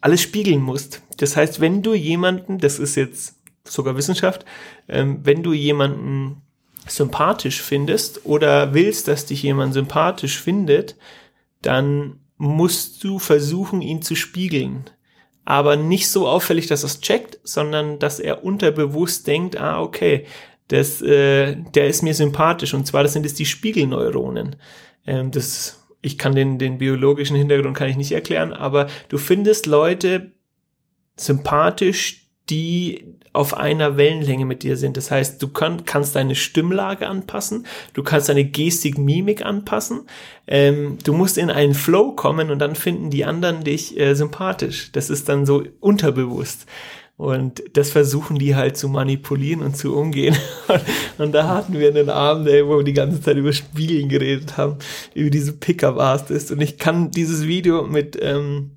alles 0.00 0.22
spiegeln 0.22 0.62
musst. 0.62 1.02
Das 1.16 1.36
heißt, 1.36 1.60
wenn 1.60 1.82
du 1.82 1.94
jemanden, 1.94 2.58
das 2.58 2.78
ist 2.78 2.94
jetzt 2.94 3.34
sogar 3.66 3.96
Wissenschaft, 3.96 4.44
ähm, 4.88 5.20
wenn 5.24 5.42
du 5.42 5.52
jemanden 5.52 6.42
sympathisch 6.86 7.62
findest 7.62 8.24
oder 8.24 8.74
willst, 8.74 9.08
dass 9.08 9.26
dich 9.26 9.42
jemand 9.42 9.74
sympathisch 9.74 10.40
findet, 10.40 10.96
dann 11.62 12.20
musst 12.36 13.02
du 13.04 13.18
versuchen, 13.18 13.80
ihn 13.80 14.02
zu 14.02 14.14
spiegeln. 14.14 14.84
Aber 15.44 15.76
nicht 15.76 16.08
so 16.08 16.26
auffällig, 16.26 16.66
dass 16.66 16.82
er 16.82 16.86
es 16.86 17.00
checkt, 17.00 17.38
sondern 17.42 17.98
dass 17.98 18.18
er 18.18 18.44
unterbewusst 18.44 19.26
denkt, 19.26 19.58
ah, 19.58 19.80
okay, 19.80 20.26
das, 20.68 21.02
äh, 21.02 21.56
der 21.74 21.88
ist 21.88 22.02
mir 22.02 22.14
sympathisch. 22.14 22.72
Und 22.74 22.86
zwar, 22.86 23.02
das 23.02 23.12
sind 23.12 23.26
es 23.26 23.34
die 23.34 23.46
Spiegelneuronen. 23.46 24.56
Ähm, 25.06 25.30
das, 25.30 25.86
ich 26.00 26.16
kann 26.16 26.34
den, 26.34 26.58
den 26.58 26.78
biologischen 26.78 27.36
Hintergrund 27.36 27.76
kann 27.76 27.90
ich 27.90 27.96
nicht 27.96 28.12
erklären, 28.12 28.52
aber 28.52 28.88
du 29.08 29.18
findest 29.18 29.66
Leute 29.66 30.32
sympathisch, 31.16 32.23
die 32.50 33.04
auf 33.32 33.56
einer 33.56 33.96
Wellenlänge 33.96 34.44
mit 34.44 34.62
dir 34.62 34.76
sind. 34.76 34.96
Das 34.96 35.10
heißt, 35.10 35.42
du 35.42 35.48
kann, 35.48 35.84
kannst 35.84 36.14
deine 36.14 36.34
Stimmlage 36.34 37.08
anpassen, 37.08 37.66
du 37.92 38.02
kannst 38.02 38.28
deine 38.28 38.44
Gestik, 38.44 38.96
Mimik 38.96 39.44
anpassen. 39.44 40.02
Ähm, 40.46 40.98
du 41.02 41.14
musst 41.14 41.36
in 41.36 41.50
einen 41.50 41.74
Flow 41.74 42.12
kommen 42.12 42.50
und 42.50 42.58
dann 42.60 42.76
finden 42.76 43.10
die 43.10 43.24
anderen 43.24 43.64
dich 43.64 43.98
äh, 43.98 44.14
sympathisch. 44.14 44.92
Das 44.92 45.10
ist 45.10 45.28
dann 45.28 45.46
so 45.46 45.64
unterbewusst. 45.80 46.66
Und 47.16 47.62
das 47.74 47.90
versuchen 47.90 48.38
die 48.38 48.56
halt 48.56 48.76
zu 48.76 48.88
manipulieren 48.88 49.62
und 49.62 49.76
zu 49.76 49.96
umgehen. 49.96 50.36
und 51.18 51.32
da 51.32 51.48
hatten 51.48 51.78
wir 51.78 51.88
einen 51.88 52.10
Abend, 52.10 52.48
ey, 52.48 52.66
wo 52.66 52.78
wir 52.78 52.84
die 52.84 52.92
ganze 52.92 53.20
Zeit 53.20 53.36
über 53.36 53.52
Spielen 53.52 54.08
geredet 54.08 54.56
haben, 54.56 54.78
über 55.14 55.30
diese 55.30 55.52
Pickup-Artist. 55.52 56.50
Und 56.50 56.60
ich 56.60 56.76
kann 56.76 57.10
dieses 57.12 57.46
Video 57.46 57.84
mit 57.84 58.18
ähm, 58.20 58.72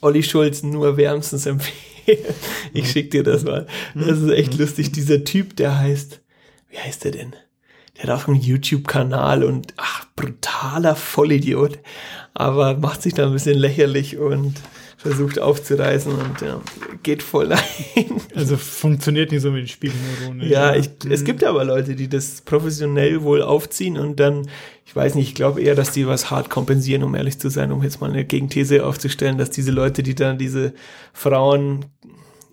Olli 0.00 0.22
Schulz 0.22 0.62
nur 0.62 0.96
wärmstens 0.96 1.46
empfehlen. 1.46 1.91
ich 2.72 2.90
schick 2.90 3.10
dir 3.10 3.22
das 3.22 3.44
mal. 3.44 3.66
Das 3.94 4.18
ist 4.18 4.30
echt 4.30 4.58
lustig. 4.58 4.92
Dieser 4.92 5.24
Typ, 5.24 5.56
der 5.56 5.78
heißt, 5.78 6.20
wie 6.70 6.78
heißt 6.78 7.04
der 7.04 7.12
denn? 7.12 7.36
Der 7.96 8.04
hat 8.04 8.22
auch 8.22 8.28
einen 8.28 8.40
YouTube-Kanal 8.40 9.44
und 9.44 9.74
ach, 9.76 10.06
brutaler 10.16 10.96
Vollidiot. 10.96 11.78
Aber 12.34 12.76
macht 12.78 13.02
sich 13.02 13.14
da 13.14 13.26
ein 13.26 13.32
bisschen 13.32 13.58
lächerlich 13.58 14.16
und 14.16 14.54
versucht 15.02 15.40
aufzureißen 15.40 16.12
und 16.12 16.40
ja, 16.42 16.60
geht 17.02 17.24
voll 17.24 17.50
ein. 17.52 17.60
Also 18.36 18.56
funktioniert 18.56 19.32
nicht 19.32 19.40
so 19.42 19.50
mit 19.50 19.62
den 19.62 19.68
Spielneuronen. 19.68 20.48
Ja, 20.48 20.76
ich, 20.76 20.90
es 21.10 21.24
gibt 21.24 21.42
aber 21.42 21.64
Leute, 21.64 21.96
die 21.96 22.08
das 22.08 22.40
professionell 22.42 23.22
wohl 23.22 23.42
aufziehen 23.42 23.98
und 23.98 24.20
dann, 24.20 24.48
ich 24.86 24.94
weiß 24.94 25.16
nicht, 25.16 25.28
ich 25.28 25.34
glaube 25.34 25.60
eher, 25.60 25.74
dass 25.74 25.90
die 25.90 26.06
was 26.06 26.30
hart 26.30 26.50
kompensieren, 26.50 27.02
um 27.02 27.16
ehrlich 27.16 27.40
zu 27.40 27.50
sein, 27.50 27.72
um 27.72 27.82
jetzt 27.82 28.00
mal 28.00 28.10
eine 28.10 28.24
Gegenthese 28.24 28.86
aufzustellen, 28.86 29.38
dass 29.38 29.50
diese 29.50 29.72
Leute, 29.72 30.04
die 30.04 30.14
dann 30.14 30.38
diese 30.38 30.72
Frauen 31.12 31.84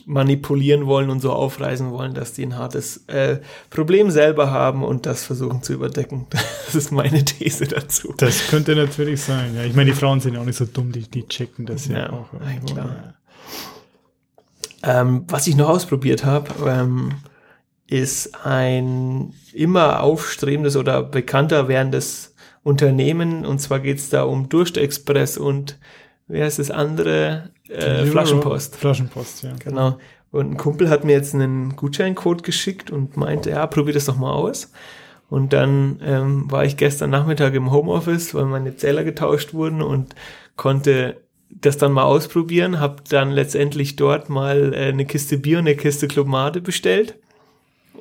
manipulieren 0.10 0.88
wollen 0.88 1.12
und 1.12 1.20
so 1.20 1.32
aufreißen 1.32 1.92
wollen, 1.92 2.16
dass 2.16 2.34
die 2.34 2.44
ein 2.44 2.58
hartes 2.58 3.06
äh, 3.08 3.38
Problem 3.70 4.10
selber 4.10 4.50
haben 4.50 4.84
und 4.84 5.06
das 5.06 5.24
versuchen 5.24 5.62
zu 5.62 5.74
überdecken. 5.74 6.26
Das 6.66 6.76
ist 6.76 6.92
meine 6.92 7.26
These 7.26 7.66
dazu. 7.66 8.14
Das 8.18 8.48
könnte 8.48 8.76
natürlich 8.76 9.24
sein. 9.24 9.56
Ja. 9.56 9.64
Ich 9.64 9.74
meine, 9.74 9.90
die 9.90 9.96
Frauen 9.96 10.20
sind 10.20 10.36
ja 10.36 10.42
auch 10.42 10.46
nicht 10.46 10.58
so 10.58 10.66
dumm, 10.66 10.92
die, 10.92 11.02
die 11.02 11.28
checken 11.28 11.66
das 11.66 11.88
ja, 11.88 11.98
ja 11.98 12.10
auch. 12.12 12.32
Irgendwo, 12.34 12.74
klar. 12.76 13.16
Ja. 14.84 15.02
Ähm, 15.02 15.24
was 15.28 15.48
ich 15.48 15.56
noch 15.56 15.68
ausprobiert 15.68 16.26
habe, 16.26 16.54
ähm, 16.70 17.14
ist 17.88 18.46
ein 18.46 19.34
immer 19.52 20.04
aufstrebendes 20.04 20.76
oder 20.76 21.02
bekannter 21.02 21.68
werdendes 21.68 22.36
Unternehmen. 22.62 23.48
Und 23.48 23.60
zwar 23.60 23.80
geht 23.80 23.98
es 23.98 24.10
da 24.10 24.24
um 24.24 24.48
Durst 24.48 24.78
Express 24.78 25.40
und 25.40 25.80
wer 26.30 26.48
ist 26.48 26.60
das 26.60 26.72
andere? 26.72 27.50
Äh, 27.68 28.06
Flaschenpost. 28.06 28.78
Flaschenpost, 28.78 29.44
ja. 29.44 29.52
Genau. 29.62 29.98
Und 30.32 30.52
ein 30.52 30.58
Kumpel 30.58 30.90
hat 30.90 31.04
mir 31.04 31.14
jetzt 31.14 31.34
einen 31.34 31.76
Gutscheincode 31.76 32.44
geschickt 32.44 32.92
und 32.92 33.18
meinte, 33.18 33.50
ja, 33.50 33.68
probier 33.68 33.94
das 33.94 34.06
doch 34.06 34.18
mal 34.18 34.32
aus. 34.32 34.72
Und 35.30 35.54
dann 35.54 36.00
ähm, 36.04 36.50
war 36.50 36.66
ich 36.66 36.78
gestern 36.78 37.10
Nachmittag 37.10 37.54
im 37.54 37.72
Homeoffice, 37.72 38.34
weil 38.34 38.46
meine 38.46 38.76
Zähler 38.76 39.04
getauscht 39.04 39.54
wurden 39.54 39.82
und 39.82 40.16
konnte 40.56 41.18
das 41.50 41.78
dann 41.78 41.92
mal 41.92 42.04
ausprobieren. 42.04 42.80
Hab 42.80 43.08
dann 43.10 43.32
letztendlich 43.32 43.96
dort 43.96 44.30
mal 44.30 44.74
äh, 44.74 44.88
eine 44.88 45.06
Kiste 45.06 45.38
Bier 45.38 45.60
und 45.60 45.68
eine 45.68 45.76
Kiste 45.76 46.08
Club 46.08 46.28
Mate 46.28 46.62
bestellt. 46.62 47.16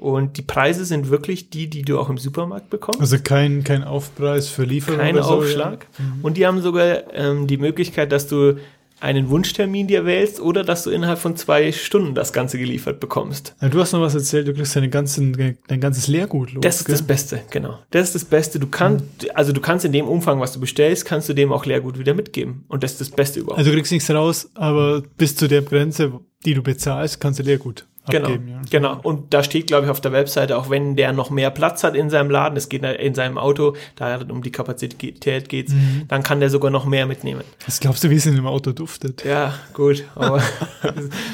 Und 0.01 0.37
die 0.37 0.43
Preise 0.43 0.85
sind 0.85 1.11
wirklich 1.11 1.51
die, 1.51 1.69
die 1.69 1.83
du 1.83 1.99
auch 1.99 2.09
im 2.09 2.19
Supermarkt 2.19 2.71
bekommst. 2.71 3.01
Also 3.01 3.19
kein, 3.23 3.65
kein 3.65 3.85
Aufpreis 3.85 4.49
für 4.49 4.65
Lieferung. 4.65 5.01
Kein 5.01 5.15
oder 5.15 5.25
so, 5.25 5.35
Aufschlag. 5.39 5.87
Und 6.23 6.37
die 6.37 6.47
haben 6.47 6.61
sogar 6.61 7.13
ähm, 7.15 7.47
die 7.47 7.57
Möglichkeit, 7.57 8.13
dass 8.13 8.27
du 8.27 8.57
einen 9.01 9.31
Wunschtermin 9.31 9.87
dir 9.87 10.05
wählst 10.05 10.41
oder 10.41 10.65
dass 10.65 10.83
du 10.85 10.91
innerhalb 10.91 11.19
von 11.19 11.37
zwei 11.37 11.71
Stunden 11.73 12.15
das 12.15 12.33
Ganze 12.33 12.59
geliefert 12.59 12.99
bekommst. 12.99 13.55
Ja. 13.61 13.69
Du 13.69 13.81
hast 13.81 13.93
noch 13.93 14.01
was 14.01 14.15
erzählt, 14.15 14.49
du 14.49 14.55
kriegst 14.55 14.75
deine 14.75 14.89
ganzen, 14.89 15.57
dein 15.69 15.81
ganzes 15.81 16.09
Leergut 16.09 16.53
los. 16.53 16.63
Das 16.63 16.81
ist 16.81 16.87
gell? 16.87 16.95
das 16.95 17.03
Beste, 17.03 17.43
genau. 17.51 17.79
Das 17.91 18.09
ist 18.09 18.15
das 18.15 18.25
Beste. 18.25 18.59
Du 18.59 18.67
kannst, 18.67 19.05
also 19.35 19.53
du 19.53 19.61
kannst 19.61 19.85
in 19.85 19.93
dem 19.93 20.09
Umfang, 20.09 20.41
was 20.41 20.53
du 20.53 20.61
bestellst, 20.61 21.05
kannst 21.05 21.29
du 21.29 21.35
dem 21.35 21.53
auch 21.53 21.65
Leergut 21.65 21.99
wieder 21.99 22.15
mitgeben. 22.15 22.65
Und 22.69 22.83
das 22.83 22.93
ist 22.93 23.01
das 23.01 23.11
Beste 23.11 23.41
überhaupt. 23.41 23.59
Also 23.59 23.71
du 23.71 23.77
kriegst 23.77 23.93
nichts 23.93 24.11
raus, 24.11 24.51
aber 24.55 25.03
bis 25.17 25.37
zu 25.37 25.47
der 25.47 25.63
Grenze, 25.63 26.13
die 26.45 26.55
du 26.55 26.63
bezahlst, 26.63 27.21
kannst 27.21 27.39
du 27.39 27.45
Leergut 27.45 27.87
Genau, 28.11 28.27
abgeben. 28.29 28.49
Ja. 28.49 28.61
genau. 28.71 28.99
Und 29.03 29.33
da 29.35 29.43
steht, 29.43 29.67
glaube 29.69 29.87
ich, 29.87 29.91
auf 29.91 30.01
der 30.01 30.13
Webseite, 30.13 30.57
auch 30.57 30.71
wenn 30.71 30.97
der 30.97 31.13
noch 31.13 31.31
mehr 31.31 31.51
Platz 31.51 31.85
hat 31.85 31.95
in 31.95 32.11
seinem 32.11 32.31
Laden, 32.31 32.57
es 32.57 32.69
geht 32.69 32.83
in 32.85 33.15
seinem 33.15 33.39
Auto, 33.39 33.75
da 33.97 34.19
um 34.29 34.43
die 34.43 34.53
Kapazität 34.53 35.49
geht's, 35.49 35.73
Mhm. 35.73 36.03
dann 36.09 36.23
kann 36.23 36.41
der 36.41 36.51
sogar 36.51 36.71
noch 36.71 36.85
mehr 36.85 37.07
mitnehmen. 37.07 37.43
Was 37.67 37.81
glaubst 37.81 38.05
du, 38.05 38.11
wie 38.11 38.17
es 38.17 38.27
in 38.27 38.35
dem 38.35 38.47
Auto 38.47 38.73
duftet? 38.73 39.25
Ja, 39.25 39.55
gut, 39.75 40.05
aber 40.15 40.43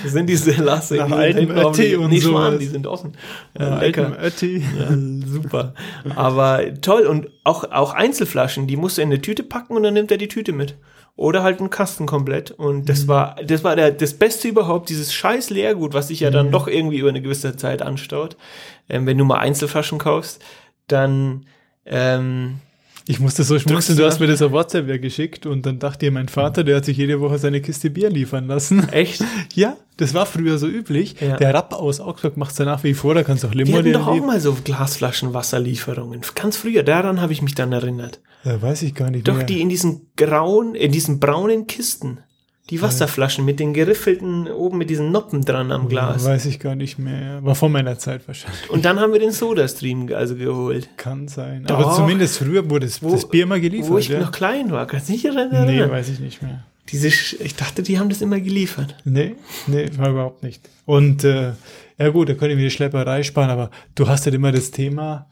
das 0.02 0.12
sind 0.12 0.28
diese 0.28 0.52
Lasse, 0.62 0.96
Nach 0.96 1.10
altem 1.10 1.50
Ötti 1.50 1.96
und 1.96 2.10
nee, 2.10 2.18
sowas. 2.18 2.48
Schwan, 2.48 2.58
die 2.58 2.66
sind 2.66 2.87
offen. 2.87 3.12
Ja, 3.58 3.78
lecker. 3.78 4.16
Ötti. 4.22 4.64
Ja, 4.78 4.88
super. 5.26 5.74
Aber 6.14 6.60
toll. 6.80 7.02
Und 7.06 7.28
auch, 7.44 7.64
auch 7.70 7.92
Einzelflaschen, 7.94 8.66
die 8.66 8.76
musst 8.76 8.98
du 8.98 9.02
in 9.02 9.08
eine 9.08 9.20
Tüte 9.20 9.42
packen 9.42 9.74
und 9.76 9.82
dann 9.82 9.94
nimmt 9.94 10.10
er 10.10 10.18
die 10.18 10.28
Tüte 10.28 10.52
mit. 10.52 10.76
Oder 11.16 11.42
halt 11.44 11.61
einen 11.61 11.70
Kasten 11.70 12.07
komplett. 12.07 12.50
Und 12.50 12.79
Mhm. 12.81 12.85
das 12.87 13.07
war, 13.07 13.37
das 13.46 13.62
war 13.62 13.77
der, 13.77 13.92
das 13.92 14.14
Beste 14.14 14.48
überhaupt, 14.48 14.88
dieses 14.88 15.12
scheiß 15.14 15.50
Leergut, 15.50 15.94
was 15.94 16.09
sich 16.09 16.20
ja 16.20 16.31
Mhm. 16.31 16.35
dann 16.35 16.50
doch 16.50 16.66
irgendwie 16.66 16.98
über 16.98 17.09
eine 17.11 17.22
gewisse 17.22 17.57
Zeit 17.57 17.83
anstaut. 17.83 18.37
Ähm, 18.88 19.07
wenn 19.07 19.16
du 19.18 19.24
mal 19.24 19.38
Einzelflaschen 19.38 19.98
kaufst, 19.98 20.42
dann, 20.88 21.46
ähm, 21.87 22.57
Ich 23.07 23.20
musste 23.20 23.44
so 23.44 23.59
schmunzeln, 23.59 23.98
du 23.98 24.07
hast 24.07 24.18
mir 24.18 24.27
das 24.27 24.40
auf 24.40 24.50
WhatsApp 24.53 24.88
ja 24.88 24.96
geschickt 24.96 25.44
und 25.44 25.66
dann 25.66 25.79
dachte 25.79 26.07
ich, 26.07 26.12
mein 26.12 26.29
Vater, 26.29 26.64
der 26.64 26.77
hat 26.77 26.87
sich 26.87 26.96
jede 26.96 27.20
Woche 27.20 27.37
seine 27.37 27.61
Kiste 27.61 27.90
Bier 27.90 28.09
liefern 28.09 28.46
lassen. 28.46 28.88
echt? 28.88 29.22
Ja, 29.55 29.77
das 29.98 30.14
war 30.14 30.24
früher 30.24 30.57
so 30.57 30.66
üblich. 30.66 31.16
Ja. 31.20 31.37
Der 31.37 31.53
Rapp 31.53 31.74
aus 31.74 32.00
Augsburg 32.00 32.38
macht's 32.38 32.57
ja 32.59 32.64
nach 32.64 32.83
wie 32.83 32.94
vor, 32.94 33.14
da 33.14 33.22
kannst 33.22 33.44
du 33.44 33.48
auch 33.48 33.53
Die 33.53 33.59
Limo 33.59 33.77
hatten 33.77 33.92
doch 33.92 34.07
auch 34.07 34.24
mal 34.24 34.40
so 34.40 34.55
Glasflaschen 34.64 35.35
Wasserlieferungen. 35.35 36.22
Ganz 36.35 36.57
früher, 36.57 36.83
daran 36.83 37.20
habe 37.20 37.35
ich 37.35 37.42
mich 37.42 37.55
dann 37.55 37.72
erinnert. 37.72 38.20
Ja, 38.44 38.61
weiß 38.61 38.83
ich 38.83 38.94
gar 38.94 39.11
nicht 39.11 39.26
Doch 39.26 39.37
mehr. 39.37 39.44
die 39.44 39.61
in 39.61 39.68
diesen 39.68 40.09
grauen, 40.16 40.74
in 40.74 40.92
diesen 40.92 41.18
braunen 41.20 41.66
Kisten. 41.66 42.18
Die 42.70 42.80
Wasserflaschen 42.80 43.44
mit 43.44 43.61
den 43.61 43.74
geriffelten, 43.74 44.48
oben 44.50 44.78
mit 44.78 44.88
diesen 44.88 45.12
Noppen 45.12 45.42
dran 45.44 45.70
am 45.70 45.87
Glas. 45.87 46.24
Weiß 46.24 46.46
ich 46.46 46.59
gar 46.61 46.74
nicht 46.74 46.98
mehr. 46.98 47.44
War 47.44 47.54
vor 47.54 47.68
meiner 47.68 47.98
Zeit 47.98 48.26
wahrscheinlich. 48.26 48.70
Und 48.70 48.87
dann 48.87 48.98
haben 49.00 49.12
wir 49.12 49.20
den 49.20 49.33
Soda-Stream 49.33 50.11
also 50.14 50.35
geholt. 50.35 50.88
Kann 50.96 51.28
sein. 51.28 51.64
Doch. 51.66 51.78
Aber 51.78 51.94
zumindest 51.94 52.38
früher 52.38 52.68
wurde 52.70 52.87
das, 52.87 53.02
Wo- 53.02 53.11
das 53.12 53.28
Bier 53.28 53.44
mal 53.44 53.61
geliefert. 53.61 53.90
Wo 53.90 53.98
ich 53.98 54.09
ja? 54.09 54.18
noch 54.18 54.33
klein 54.33 54.70
war, 54.70 54.87
kannst 54.87 55.11
du 55.11 55.12
dich 55.12 55.26
erinnern? 55.26 55.66
Nee, 55.66 55.80
weiß 55.90 56.09
ich 56.09 56.20
nicht 56.20 56.40
mehr. 56.40 56.64
Diese, 56.88 57.09
ich 57.09 57.54
dachte, 57.54 57.83
die 57.83 57.98
haben 57.98 58.09
das 58.09 58.22
immer 58.22 58.40
geliefert. 58.40 58.96
Nee, 59.04 59.37
nee, 59.66 59.90
war 59.98 60.09
überhaupt 60.11 60.42
nicht. 60.42 60.66
Und 60.87 61.22
äh, 61.24 61.52
ja 61.98 62.09
gut, 62.09 62.30
da 62.30 62.33
könnte 62.35 62.52
ich 62.52 62.57
mir 62.57 62.64
die 62.64 62.70
Schlepperei 62.70 63.22
sparen, 63.24 63.50
aber 63.50 63.70
du 63.94 64.09
hast 64.09 64.24
halt 64.24 64.35
immer 64.35 64.52
das 64.52 64.70
Thema, 64.70 65.26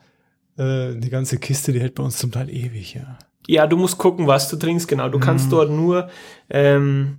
äh, 0.57 0.95
die 0.97 1.11
ganze 1.11 1.38
Kiste, 1.38 1.73
die 1.73 1.81
hält 1.81 1.95
bei 1.95 2.03
uns 2.03 2.19
zum 2.19 2.31
Teil 2.33 2.51
ewig, 2.51 2.95
ja. 2.95 3.19
Ja, 3.49 3.67
du 3.67 3.77
musst 3.77 3.99
gucken, 3.99 4.27
was 4.27 4.49
du 4.49 4.57
trinkst, 4.57 4.87
genau. 4.88 5.09
Du 5.09 5.19
Mhm. 5.19 5.23
kannst 5.23 5.51
dort 5.53 5.71
nur 5.71 6.09
ähm, 6.51 7.19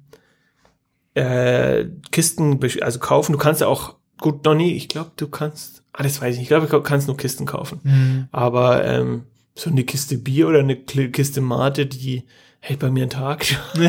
äh, 1.15 1.86
Kisten 2.12 2.60
also 2.82 3.00
kaufen. 3.00 3.34
Du 3.34 3.38
kannst 3.38 3.62
ja 3.62 3.67
auch, 3.67 3.96
gut, 4.19 4.46
noch 4.46 4.56
nie, 4.56 4.74
ich 4.74 4.88
glaube, 4.89 5.12
du 5.15 5.28
kannst, 5.28 5.84
ah, 5.93 6.04
das 6.04 6.22
weiß 6.22 6.34
ich 6.36 6.39
nicht, 6.39 6.43
ich 6.43 6.48
glaube, 6.50 6.67
du 6.67 6.82
kannst 6.82 7.08
nur 7.08 7.17
Kisten 7.17 7.46
kaufen. 7.46 8.28
Aber 8.32 8.86
ähm, 8.86 9.24
so 9.56 9.69
eine 9.69 9.84
Kiste 9.84 10.17
Bier 10.17 10.48
oder 10.48 10.60
eine 10.60 10.76
Kiste 10.78 11.41
Mate, 11.41 11.86
die 11.86 12.24
hält 12.65 12.80
bei 12.80 12.89
mir 12.89 13.02
einen 13.02 13.10
Tag. 13.10 13.45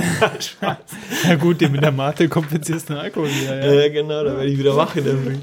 Ja 1.25 1.37
gut, 1.37 1.61
die 1.61 1.69
mit 1.69 1.83
der 1.83 1.93
Mate 1.93 2.29
kompensierst 2.29 2.89
den 2.89 2.97
Alkohol 2.97 3.29
wieder, 3.29 3.65
ja. 3.65 3.83
Ja, 3.83 3.89
genau, 3.89 4.25
da 4.25 4.37
werde 4.37 4.47
ich 4.47 4.59
wieder 4.59 4.77
wach 4.77 4.97
in 4.97 5.05
der 5.05 5.15
Früh. 5.17 5.37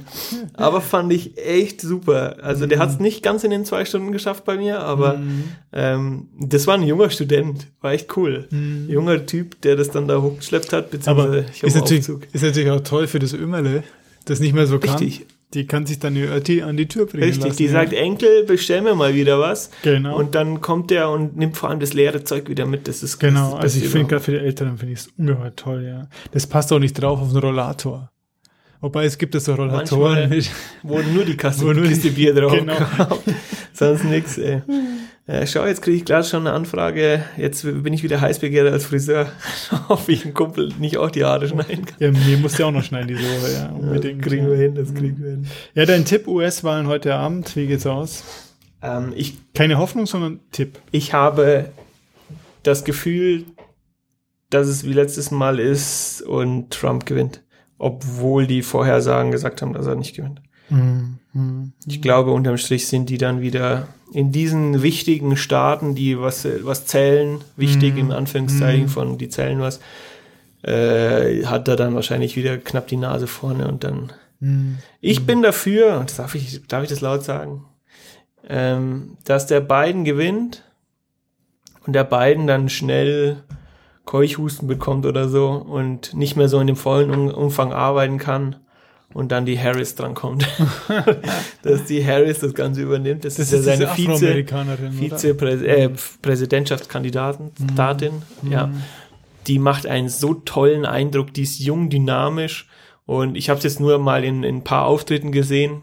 Aber 0.53 0.81
fand 0.81 1.11
ich 1.13 1.37
echt 1.37 1.79
super. 1.81 2.35
Also 2.41 2.67
der 2.67 2.77
hat 2.79 2.89
es 2.89 2.99
nicht 2.99 3.23
ganz 3.23 3.43
in 3.43 3.49
den 3.51 3.63
zwei 3.65 3.85
Stunden 3.85 4.11
geschafft 4.11 4.43
bei 4.43 4.57
mir, 4.57 4.81
aber 4.81 5.19
ähm, 5.71 6.27
das 6.39 6.67
war 6.67 6.75
ein 6.75 6.83
junger 6.83 7.09
Student, 7.09 7.67
war 7.79 7.93
echt 7.93 8.15
cool. 8.17 8.47
Junger 8.87 9.25
Typ, 9.25 9.61
der 9.61 9.75
das 9.77 9.89
dann 9.89 10.07
da 10.07 10.21
hochgeschleppt 10.21 10.73
hat, 10.73 10.85
Aber 11.05 11.27
beziehungsweise 11.27 11.45
ich 11.53 11.63
ist 11.63 11.75
natürlich, 11.75 12.01
Aufzug. 12.01 12.27
ist 12.33 12.43
natürlich 12.43 12.69
auch 12.69 12.81
toll 12.81 13.07
für 13.07 13.19
das 13.19 13.33
Ömerle, 13.33 13.83
das 14.25 14.39
nicht 14.41 14.53
mehr 14.53 14.67
so 14.67 14.77
kann. 14.77 14.97
Richtig. 14.97 15.25
Die 15.53 15.67
kann 15.67 15.85
sich 15.85 15.99
dann 15.99 16.15
die 16.15 16.63
an 16.63 16.77
die 16.77 16.87
Tür 16.87 17.05
bringen 17.07 17.23
Richtig, 17.25 17.43
lassen. 17.43 17.57
die 17.57 17.65
ja. 17.65 17.71
sagt, 17.71 17.91
Enkel, 17.93 18.45
bestell 18.45 18.81
mir 18.81 18.95
mal 18.95 19.13
wieder 19.13 19.37
was. 19.39 19.69
Genau. 19.83 20.15
Und 20.17 20.33
dann 20.33 20.61
kommt 20.61 20.91
der 20.91 21.09
und 21.09 21.35
nimmt 21.35 21.57
vor 21.57 21.69
allem 21.69 21.79
das 21.81 21.91
leere 21.93 22.23
Zeug 22.23 22.47
wieder 22.47 22.65
mit. 22.65 22.87
Das 22.87 23.03
ist 23.03 23.19
Genau, 23.19 23.51
das 23.51 23.53
also 23.55 23.61
Beste 23.63 23.79
ich 23.85 23.89
finde 23.91 24.07
gerade 24.07 24.23
für 24.23 24.31
die 24.31 24.37
Älteren 24.37 24.77
finde 24.77 24.93
ich 24.93 24.99
es 24.99 25.09
ungeheuer 25.17 25.53
toll, 25.55 25.83
ja. 25.85 26.07
Das 26.31 26.47
passt 26.47 26.71
auch 26.71 26.79
nicht 26.79 26.93
drauf 26.93 27.19
auf 27.19 27.29
einen 27.29 27.37
Rollator. 27.39 28.09
Wobei 28.79 29.05
es 29.05 29.17
gibt 29.17 29.35
es 29.35 29.45
so 29.45 29.53
Rollatoren 29.53 30.29
Manchmal-. 30.29 30.55
Wo 30.83 30.99
nur 31.01 31.25
die 31.25 31.35
Kaste, 31.37 31.65
Wo 31.65 31.73
nur 31.73 31.83
Kiste 31.85 32.09
die- 32.09 32.15
Bier 32.15 32.33
drauf 32.33 32.53
genau. 32.57 32.75
kommt. 32.75 33.21
Sonst 33.73 34.05
nix, 34.05 34.37
ey. 34.37 34.61
Äh, 35.31 35.47
schau, 35.47 35.65
jetzt 35.65 35.81
kriege 35.81 35.95
ich 35.95 36.03
gerade 36.03 36.25
schon 36.25 36.45
eine 36.45 36.53
Anfrage. 36.53 37.23
Jetzt 37.37 37.63
bin 37.63 37.93
ich 37.93 38.03
wieder 38.03 38.19
heißbegehrt 38.19 38.69
als 38.69 38.83
Friseur. 38.83 39.31
Hoffe 39.87 40.11
ich, 40.11 40.25
ein 40.25 40.33
Kumpel 40.33 40.73
nicht 40.77 40.97
auch 40.97 41.09
die 41.09 41.23
Haare 41.23 41.47
schneiden 41.47 41.85
kann. 41.85 41.95
Ja, 41.99 42.11
mir 42.11 42.37
muss 42.37 42.57
ja 42.57 42.65
auch 42.65 42.71
noch 42.71 42.83
schneiden 42.83 43.07
diese 43.07 43.23
Woche, 43.23 43.53
ja. 43.53 43.67
Das 43.67 43.79
Unbedingt. 43.79 44.21
kriegen 44.21 44.43
ja. 44.43 44.49
wir 44.49 44.57
hin, 44.57 44.75
das 44.75 44.93
kriegen 44.93 45.23
wir 45.23 45.29
hin. 45.31 45.47
Ja, 45.73 45.85
dein 45.85 46.03
Tipp 46.03 46.27
US-Wahlen 46.27 46.87
heute 46.87 47.15
Abend, 47.15 47.55
wie 47.55 47.65
geht's 47.65 47.87
aus? 47.87 48.25
Ähm, 48.81 49.13
ich, 49.15 49.37
Keine 49.53 49.77
Hoffnung, 49.77 50.05
sondern 50.05 50.41
Tipp. 50.51 50.79
ich 50.91 51.13
habe 51.13 51.69
das 52.63 52.83
Gefühl, 52.83 53.45
dass 54.49 54.67
es 54.67 54.83
wie 54.83 54.91
letztes 54.91 55.31
Mal 55.31 55.59
ist 55.59 56.23
und 56.23 56.71
Trump 56.71 57.05
gewinnt. 57.05 57.41
Obwohl 57.77 58.47
die 58.47 58.63
Vorhersagen 58.63 59.31
gesagt 59.31 59.61
haben, 59.61 59.71
dass 59.71 59.87
er 59.87 59.95
nicht 59.95 60.13
gewinnt. 60.13 60.41
Mhm. 60.67 61.71
Ich 61.85 62.01
glaube, 62.01 62.31
unterm 62.31 62.57
Strich 62.57 62.87
sind 62.87 63.09
die 63.09 63.17
dann 63.17 63.39
wieder 63.39 63.87
in 64.13 64.31
diesen 64.31 64.81
wichtigen 64.83 65.37
Staaten, 65.37 65.95
die 65.95 66.19
was, 66.19 66.45
was 66.63 66.85
zählen, 66.85 67.39
wichtig 67.55 67.93
Mhm. 67.93 67.99
in 67.99 68.11
Anführungszeichen 68.11 68.87
von, 68.89 69.17
die 69.17 69.29
zählen 69.29 69.59
was, 69.61 69.79
äh, 70.63 71.45
hat 71.45 71.67
er 71.67 71.75
dann 71.75 71.95
wahrscheinlich 71.95 72.35
wieder 72.35 72.57
knapp 72.57 72.87
die 72.87 72.97
Nase 72.97 73.27
vorne 73.27 73.67
und 73.67 73.83
dann. 73.83 74.11
Mhm. 74.39 74.77
Ich 74.99 75.25
bin 75.25 75.41
dafür, 75.41 75.97
und 75.99 76.09
das 76.09 76.17
darf 76.17 76.35
ich, 76.35 76.61
darf 76.67 76.83
ich 76.83 76.89
das 76.89 77.01
laut 77.01 77.23
sagen, 77.23 77.65
ähm, 78.47 79.17
dass 79.23 79.47
der 79.47 79.61
Biden 79.61 80.03
gewinnt 80.03 80.63
und 81.85 81.93
der 81.93 82.03
Biden 82.03 82.47
dann 82.47 82.69
schnell 82.69 83.43
Keuchhusten 84.05 84.67
bekommt 84.67 85.05
oder 85.05 85.29
so 85.29 85.49
und 85.51 86.13
nicht 86.15 86.35
mehr 86.35 86.49
so 86.49 86.59
in 86.59 86.67
dem 86.67 86.75
vollen 86.75 87.11
Um- 87.11 87.29
Umfang 87.33 87.71
arbeiten 87.71 88.17
kann 88.17 88.57
und 89.13 89.31
dann 89.31 89.45
die 89.45 89.59
Harris 89.59 89.95
drankommt. 89.95 90.47
dass 91.63 91.85
die 91.85 92.05
Harris 92.05 92.39
das 92.39 92.53
Ganze 92.53 92.81
übernimmt. 92.81 93.25
Das, 93.25 93.35
Das 93.35 93.47
ist 93.47 93.53
ja 93.53 93.61
seine 93.61 93.87
Vize, 93.95 94.11
Afroamerikanerin, 94.11 94.93
Vize 94.93 95.29
äh, 95.65 95.89
Präsidentschaftskandidatin, 96.21 97.51
Datin, 97.75 98.21
ja. 98.49 98.71
Die 99.47 99.57
macht 99.57 99.87
einen 99.87 100.09
so 100.09 100.35
tollen 100.35 100.85
Eindruck, 100.85 101.33
die 101.33 101.43
ist 101.43 101.59
jung, 101.59 101.89
dynamisch 101.89 102.67
und 103.05 103.35
ich 103.35 103.49
habe 103.49 103.57
es 103.57 103.63
jetzt 103.63 103.79
nur 103.79 103.97
mal 103.97 104.23
in, 104.23 104.43
in 104.43 104.57
ein 104.57 104.63
paar 104.63 104.85
Auftritten 104.85 105.31
gesehen 105.31 105.81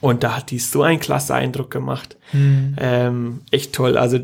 und 0.00 0.22
da 0.24 0.36
hat 0.36 0.50
die 0.50 0.58
so 0.58 0.82
einen 0.82 1.00
klasse 1.00 1.34
Eindruck 1.34 1.70
gemacht. 1.70 2.16
Mhm. 2.32 2.76
Ähm, 2.78 3.40
echt 3.50 3.72
toll. 3.72 3.96
Also 3.96 4.18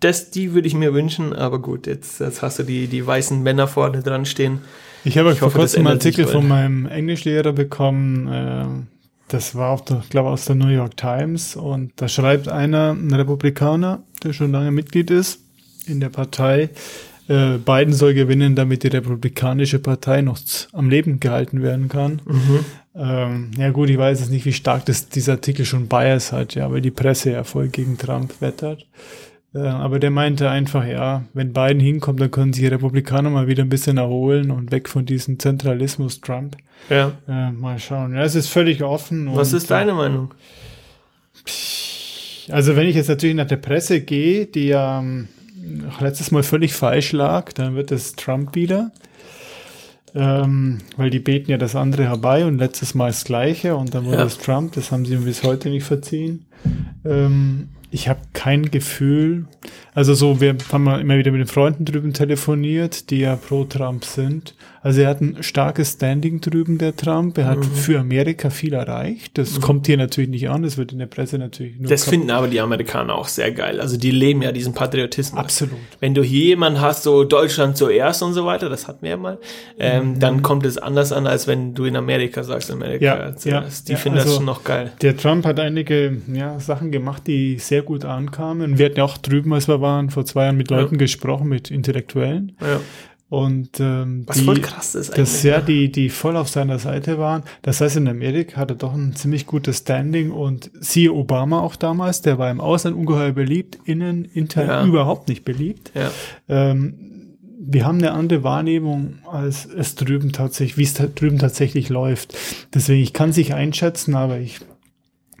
das, 0.00 0.30
die 0.30 0.52
würde 0.52 0.68
ich 0.68 0.74
mir 0.74 0.92
wünschen, 0.92 1.32
aber 1.32 1.60
gut, 1.60 1.86
jetzt, 1.86 2.20
jetzt 2.20 2.42
hast 2.42 2.58
du 2.58 2.62
die, 2.62 2.88
die 2.88 3.06
weißen 3.06 3.42
Männer 3.42 3.66
vorne 3.66 4.02
dran 4.02 4.26
stehen. 4.26 4.60
Ich 5.04 5.18
habe 5.18 5.34
vor 5.36 5.52
kurzem 5.52 5.86
einen 5.86 5.98
Artikel 5.98 6.26
von 6.26 6.48
meinem 6.48 6.86
Englischlehrer 6.86 7.52
bekommen. 7.52 8.28
ähm, 8.32 8.86
das 9.28 9.54
war, 9.54 9.70
auf 9.70 9.84
der, 9.84 10.00
ich 10.02 10.10
glaube, 10.10 10.30
aus 10.30 10.44
der 10.44 10.54
New 10.54 10.68
York 10.68 10.96
Times. 10.96 11.56
Und 11.56 11.92
da 11.96 12.08
schreibt 12.08 12.48
einer, 12.48 12.92
ein 12.92 13.12
Republikaner, 13.12 14.02
der 14.22 14.32
schon 14.32 14.52
lange 14.52 14.70
Mitglied 14.70 15.10
ist 15.10 15.40
in 15.86 16.00
der 16.00 16.08
Partei, 16.08 16.70
äh, 17.28 17.58
Biden 17.58 17.94
soll 17.94 18.14
gewinnen, 18.14 18.54
damit 18.54 18.82
die 18.82 18.88
Republikanische 18.88 19.78
Partei 19.78 20.20
noch 20.20 20.38
am 20.72 20.90
Leben 20.90 21.20
gehalten 21.20 21.62
werden 21.62 21.88
kann. 21.88 22.20
Ähm, 22.94 23.50
ja 23.56 23.70
gut, 23.70 23.90
ich 23.90 23.98
weiß 23.98 24.20
jetzt 24.20 24.30
nicht, 24.30 24.44
wie 24.44 24.52
stark 24.52 24.84
das, 24.86 25.08
dieser 25.08 25.32
Artikel 25.32 25.64
schon 25.64 25.88
Bias 25.88 26.32
hat, 26.32 26.54
ja, 26.54 26.70
weil 26.70 26.80
die 26.80 26.90
Presse 26.90 27.32
ja 27.32 27.44
voll 27.44 27.68
gegen 27.68 27.98
Trump 27.98 28.40
wettert. 28.40 28.86
Äh, 29.54 29.58
aber 29.60 29.98
der 29.98 30.10
meinte 30.10 30.50
einfach, 30.50 30.84
ja, 30.86 31.24
wenn 31.32 31.52
Biden 31.52 31.80
hinkommt, 31.80 32.20
dann 32.20 32.30
können 32.30 32.52
sich 32.52 32.62
die 32.62 32.68
Republikaner 32.68 33.30
mal 33.30 33.46
wieder 33.46 33.62
ein 33.62 33.68
bisschen 33.68 33.96
erholen 33.98 34.50
und 34.50 34.72
weg 34.72 34.88
von 34.88 35.06
diesem 35.06 35.38
Zentralismus 35.38 36.20
Trump. 36.20 36.56
Ja. 36.90 37.12
Äh, 37.28 37.52
mal 37.52 37.78
schauen. 37.78 38.14
Ja, 38.14 38.22
es 38.22 38.34
ist 38.34 38.48
völlig 38.48 38.82
offen. 38.82 39.28
Was 39.34 39.52
ist 39.52 39.70
deine 39.70 39.92
äh, 39.92 39.94
Meinung? 39.94 40.34
Also 42.50 42.76
wenn 42.76 42.86
ich 42.88 42.96
jetzt 42.96 43.08
natürlich 43.08 43.36
nach 43.36 43.46
der 43.46 43.56
Presse 43.56 44.00
gehe, 44.00 44.46
die 44.46 44.66
ja 44.68 45.00
ähm, 45.00 45.28
letztes 46.00 46.30
Mal 46.30 46.42
völlig 46.42 46.74
falsch 46.74 47.12
lag, 47.12 47.52
dann 47.52 47.74
wird 47.74 47.90
es 47.90 48.16
Trump 48.16 48.54
wieder. 48.54 48.90
Ähm, 50.16 50.78
weil 50.96 51.10
die 51.10 51.18
beten 51.18 51.50
ja 51.50 51.56
das 51.58 51.74
andere 51.74 52.04
herbei 52.04 52.44
und 52.44 52.58
letztes 52.58 52.94
Mal 52.94 53.08
das 53.08 53.24
gleiche 53.24 53.74
und 53.74 53.94
dann 53.94 54.04
wurde 54.04 54.18
Ja. 54.18 54.24
es 54.24 54.38
Trump, 54.38 54.72
das 54.74 54.92
haben 54.92 55.04
sie 55.06 55.16
bis 55.16 55.42
heute 55.42 55.70
nicht 55.70 55.84
verziehen. 55.84 56.46
Ähm, 57.04 57.70
ich 57.94 58.08
habe 58.08 58.18
kein 58.32 58.70
Gefühl, 58.72 59.44
also 59.94 60.14
so, 60.14 60.40
wir 60.40 60.56
haben 60.72 60.86
immer 61.00 61.16
wieder 61.16 61.30
mit 61.30 61.40
den 61.40 61.46
Freunden 61.46 61.84
drüben 61.84 62.12
telefoniert, 62.12 63.10
die 63.10 63.20
ja 63.20 63.36
pro 63.36 63.62
Trump 63.64 64.04
sind. 64.04 64.56
Also 64.82 65.00
er 65.02 65.08
hat 65.08 65.20
ein 65.22 65.42
starkes 65.42 65.92
Standing 65.92 66.40
drüben, 66.42 66.76
der 66.76 66.94
Trump. 66.94 67.38
Er 67.38 67.46
hat 67.46 67.58
Mhm. 67.58 67.62
für 67.62 68.00
Amerika 68.00 68.50
viel 68.50 68.74
erreicht. 68.74 69.38
Das 69.38 69.60
kommt 69.60 69.86
hier 69.86 69.96
natürlich 69.96 70.28
nicht 70.28 70.48
an, 70.50 70.62
das 70.62 70.76
wird 70.76 70.92
in 70.92 70.98
der 70.98 71.06
Presse 71.06 71.38
natürlich 71.38 71.78
nur 71.78 71.88
Das 71.88 72.04
finden 72.04 72.30
aber 72.30 72.48
die 72.48 72.60
Amerikaner 72.60 73.14
auch 73.14 73.28
sehr 73.28 73.52
geil. 73.52 73.80
Also 73.80 73.96
die 73.96 74.10
leben 74.10 74.42
ja 74.42 74.50
diesen 74.52 74.74
Patriotismus. 74.74 75.38
Absolut. 75.40 75.78
Wenn 76.00 76.12
du 76.14 76.22
hier 76.22 76.46
jemanden 76.46 76.80
hast, 76.80 77.04
so 77.04 77.22
Deutschland 77.24 77.76
zuerst 77.78 78.22
und 78.22 78.34
so 78.34 78.44
weiter, 78.44 78.68
das 78.68 78.88
hatten 78.88 79.02
wir 79.02 79.10
ja 79.10 79.16
mal, 79.16 79.38
ähm, 79.78 80.18
dann 80.18 80.42
kommt 80.42 80.66
es 80.66 80.76
anders 80.76 81.12
an, 81.12 81.26
als 81.28 81.46
wenn 81.46 81.74
du 81.74 81.84
in 81.84 81.96
Amerika 81.96 82.42
sagst, 82.42 82.70
Amerika 82.70 83.14
Mhm. 83.14 83.20
Ja, 83.20 83.36
zuerst. 83.36 83.78
ja, 83.80 83.86
die 83.86 83.92
ja, 83.92 83.98
finden 83.98 84.16
das 84.16 84.24
also- 84.26 84.36
schon 84.38 84.44
noch 84.46 84.64
geil. 84.64 84.92
Der 85.00 85.16
Trump 85.16 85.46
hat 85.46 85.60
einige 85.60 86.18
ja, 86.32 86.58
Sachen 86.60 86.90
gemacht, 86.90 87.22
die 87.28 87.58
sehr 87.58 87.83
gut 87.84 88.04
ankamen. 88.04 88.78
Wir 88.78 88.86
hatten 88.86 88.96
ja 88.98 89.04
auch 89.04 89.18
drüben, 89.18 89.52
als 89.52 89.68
wir 89.68 89.80
waren, 89.80 90.10
vor 90.10 90.24
zwei 90.24 90.44
Jahren 90.44 90.56
mit 90.56 90.70
Ja. 90.70 90.78
Leuten 90.80 90.98
gesprochen, 90.98 91.48
mit 91.48 91.70
Intellektuellen. 91.70 92.56
Ja. 92.60 92.80
Und 93.30 93.80
ähm, 93.80 94.24
Was 94.26 94.36
die, 94.36 94.44
voll 94.44 94.60
krass 94.60 94.94
ist 94.94 95.16
dass 95.18 95.42
ja, 95.42 95.58
ne? 95.58 95.64
die, 95.64 95.90
die 95.90 96.08
voll 96.08 96.36
auf 96.36 96.48
seiner 96.48 96.78
Seite 96.78 97.18
waren. 97.18 97.42
Das 97.62 97.80
heißt, 97.80 97.96
in 97.96 98.06
Amerika 98.06 98.58
hat 98.60 98.70
er 98.70 98.76
doch 98.76 98.94
ein 98.94 99.16
ziemlich 99.16 99.46
gutes 99.46 99.78
Standing 99.78 100.30
und 100.30 100.70
siehe 100.78 101.12
Obama 101.12 101.60
auch 101.60 101.74
damals, 101.74 102.20
der 102.20 102.38
war 102.38 102.50
im 102.50 102.60
Ausland 102.60 102.96
ungeheuer 102.96 103.32
beliebt, 103.32 103.78
innen, 103.86 104.24
intern 104.24 104.68
Ja. 104.68 104.84
überhaupt 104.86 105.28
nicht 105.28 105.44
beliebt. 105.44 105.90
Ja. 105.94 106.10
Ähm, 106.48 106.94
wir 107.66 107.86
haben 107.86 107.98
eine 107.98 108.12
andere 108.12 108.44
Wahrnehmung, 108.44 109.14
als 109.28 109.64
es 109.66 109.94
drüben 109.94 110.32
tatsächlich, 110.32 110.76
wie 110.76 110.82
es 110.84 110.94
da 110.94 111.06
drüben 111.06 111.38
tatsächlich 111.38 111.88
läuft. 111.88 112.36
Deswegen, 112.74 113.02
ich 113.02 113.14
kann 113.14 113.32
sich 113.32 113.54
einschätzen, 113.54 114.14
aber 114.14 114.38
ich 114.38 114.60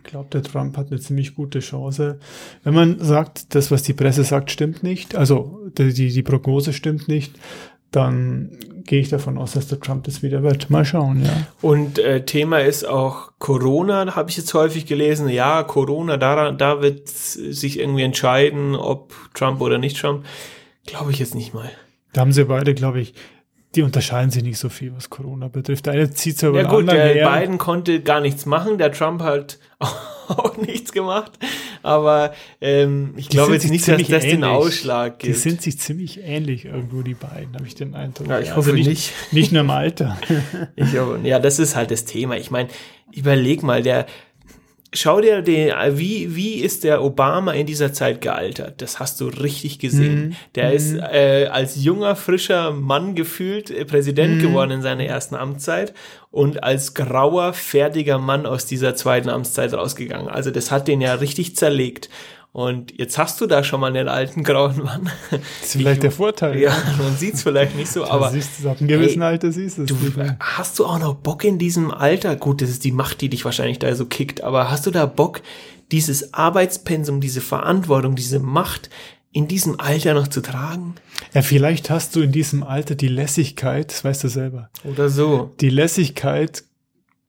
glaube, 0.04 0.28
der 0.30 0.42
Trump 0.42 0.76
hat 0.76 0.90
eine 0.90 1.00
ziemlich 1.00 1.34
gute 1.34 1.60
Chance. 1.60 2.18
Wenn 2.62 2.74
man 2.74 2.98
sagt, 3.00 3.54
das, 3.54 3.70
was 3.70 3.82
die 3.82 3.94
Presse 3.94 4.24
sagt, 4.24 4.50
stimmt 4.50 4.82
nicht, 4.82 5.16
also 5.16 5.60
die, 5.76 5.92
die, 5.92 6.12
die 6.12 6.22
Prognose 6.22 6.72
stimmt 6.72 7.08
nicht, 7.08 7.34
dann 7.90 8.50
gehe 8.84 9.00
ich 9.00 9.08
davon 9.08 9.38
aus, 9.38 9.52
dass 9.52 9.68
der 9.68 9.80
Trump 9.80 10.04
das 10.04 10.22
wieder 10.22 10.42
wird. 10.42 10.68
Mal 10.68 10.84
schauen, 10.84 11.24
ja. 11.24 11.46
Und 11.62 11.98
äh, 11.98 12.24
Thema 12.24 12.58
ist 12.58 12.84
auch 12.84 13.32
Corona, 13.38 14.16
habe 14.16 14.30
ich 14.30 14.36
jetzt 14.36 14.52
häufig 14.52 14.86
gelesen. 14.86 15.28
Ja, 15.28 15.62
Corona, 15.62 16.16
da, 16.16 16.50
da 16.50 16.82
wird 16.82 17.08
sich 17.08 17.78
irgendwie 17.78 18.02
entscheiden, 18.02 18.74
ob 18.74 19.14
Trump 19.34 19.60
oder 19.60 19.78
nicht 19.78 19.98
Trump. 19.98 20.24
Glaube 20.86 21.12
ich 21.12 21.18
jetzt 21.18 21.34
nicht 21.34 21.54
mal. 21.54 21.70
Da 22.12 22.20
haben 22.20 22.32
sie 22.32 22.44
beide, 22.44 22.74
glaube 22.74 23.00
ich, 23.00 23.14
die 23.74 23.82
unterscheiden 23.82 24.30
sich 24.30 24.42
nicht 24.42 24.58
so 24.58 24.68
viel, 24.68 24.94
was 24.94 25.10
Corona 25.10 25.48
betrifft. 25.48 25.86
Der 25.86 25.94
eine 25.94 26.10
zieht 26.10 26.40
ja 26.42 26.48
über 26.48 26.62
Ja 26.62 26.68
den 26.68 26.70
gut, 26.70 26.90
der 26.90 27.14
her. 27.14 27.30
Biden 27.40 27.58
konnte 27.58 28.00
gar 28.00 28.20
nichts 28.20 28.46
machen, 28.46 28.78
der 28.78 28.92
Trump 28.92 29.22
hat 29.22 29.58
auch 29.80 30.56
nichts 30.56 30.92
gemacht. 30.92 31.32
Aber 31.82 32.32
ähm, 32.60 33.14
ich 33.16 33.28
Die 33.28 33.36
glaube 33.36 33.52
jetzt 33.54 33.68
nicht, 33.68 33.86
dass 33.86 34.00
das 34.02 34.22
den 34.22 34.30
ähnlich. 34.30 34.44
Ausschlag 34.50 35.18
Die 35.18 35.26
gibt. 35.28 35.38
sind 35.38 35.60
sich 35.62 35.78
ziemlich 35.78 36.20
ähnlich 36.22 36.64
irgendwo, 36.64 37.02
die 37.02 37.14
beiden, 37.14 37.54
habe 37.54 37.66
ich 37.66 37.74
den 37.74 37.94
Eindruck. 37.94 38.28
Ja, 38.28 38.38
ich 38.38 38.48
Also 38.48 38.56
hoffe 38.56 38.72
nicht. 38.72 38.86
nicht. 38.88 39.12
Nicht 39.32 39.52
nur 39.52 39.60
im 39.62 39.70
Alter. 39.70 40.16
Ich 40.76 40.92
ja, 40.92 41.38
das 41.38 41.58
ist 41.58 41.76
halt 41.76 41.90
das 41.90 42.04
Thema. 42.04 42.36
Ich 42.36 42.50
meine, 42.50 42.68
überleg 43.12 43.62
mal, 43.62 43.82
der 43.82 44.06
Schau 44.96 45.20
dir 45.20 45.42
den, 45.42 45.72
wie, 45.98 46.36
wie 46.36 46.54
ist 46.54 46.84
der 46.84 47.02
Obama 47.02 47.52
in 47.52 47.66
dieser 47.66 47.92
Zeit 47.92 48.20
gealtert? 48.20 48.80
Das 48.80 49.00
hast 49.00 49.20
du 49.20 49.26
richtig 49.26 49.78
gesehen. 49.80 50.28
Mhm. 50.28 50.36
Der 50.54 50.72
ist 50.72 50.94
äh, 50.94 51.48
als 51.50 51.82
junger, 51.82 52.14
frischer 52.16 52.70
Mann 52.70 53.14
gefühlt 53.14 53.70
äh, 53.70 53.84
Präsident 53.84 54.36
Mhm. 54.36 54.42
geworden 54.42 54.70
in 54.70 54.82
seiner 54.82 55.04
ersten 55.04 55.34
Amtszeit 55.34 55.94
und 56.30 56.62
als 56.62 56.94
grauer, 56.94 57.52
fertiger 57.52 58.18
Mann 58.18 58.46
aus 58.46 58.66
dieser 58.66 58.94
zweiten 58.94 59.28
Amtszeit 59.28 59.74
rausgegangen. 59.74 60.28
Also 60.28 60.50
das 60.50 60.70
hat 60.70 60.86
den 60.88 61.00
ja 61.00 61.14
richtig 61.14 61.56
zerlegt. 61.56 62.08
Und 62.54 62.96
jetzt 62.96 63.18
hast 63.18 63.40
du 63.40 63.48
da 63.48 63.64
schon 63.64 63.80
mal 63.80 63.88
einen 63.88 64.06
alten 64.06 64.44
grauen 64.44 64.80
Mann. 64.84 65.10
Das 65.32 65.40
ist 65.64 65.72
vielleicht 65.72 66.04
der 66.04 66.12
Vorteil. 66.12 66.56
ja, 66.60 66.72
man 66.98 67.16
sieht's 67.16 67.42
vielleicht 67.42 67.74
nicht 67.74 67.90
so, 67.90 68.04
aber 68.04 68.12
aber 68.26 68.30
siehst 68.30 68.62
du, 68.62 68.70
ab 68.70 68.76
einem 68.78 68.86
gewissen 68.86 69.22
Ey, 69.22 69.26
Alter 69.28 69.50
siehst 69.50 69.78
du 69.78 69.82
es 69.82 69.88
Du, 69.88 69.96
hast 70.38 70.78
du 70.78 70.86
auch 70.86 71.00
noch 71.00 71.16
Bock 71.16 71.42
in 71.42 71.58
diesem 71.58 71.90
Alter? 71.90 72.36
Gut, 72.36 72.62
das 72.62 72.70
ist 72.70 72.84
die 72.84 72.92
Macht, 72.92 73.22
die 73.22 73.28
dich 73.28 73.44
wahrscheinlich 73.44 73.80
da 73.80 73.92
so 73.96 74.06
kickt, 74.06 74.44
aber 74.44 74.70
hast 74.70 74.86
du 74.86 74.92
da 74.92 75.04
Bock, 75.04 75.42
dieses 75.90 76.32
Arbeitspensum, 76.32 77.20
diese 77.20 77.40
Verantwortung, 77.40 78.14
diese 78.14 78.38
Macht 78.38 78.88
in 79.32 79.48
diesem 79.48 79.80
Alter 79.80 80.14
noch 80.14 80.28
zu 80.28 80.40
tragen? 80.40 80.94
Ja, 81.34 81.42
vielleicht 81.42 81.90
hast 81.90 82.14
du 82.14 82.20
in 82.20 82.30
diesem 82.30 82.62
Alter 82.62 82.94
die 82.94 83.08
Lässigkeit, 83.08 83.90
das 83.90 84.04
weißt 84.04 84.22
du 84.22 84.28
selber, 84.28 84.70
Oder 84.84 85.08
so? 85.08 85.52
die 85.60 85.70
Lässigkeit, 85.70 86.62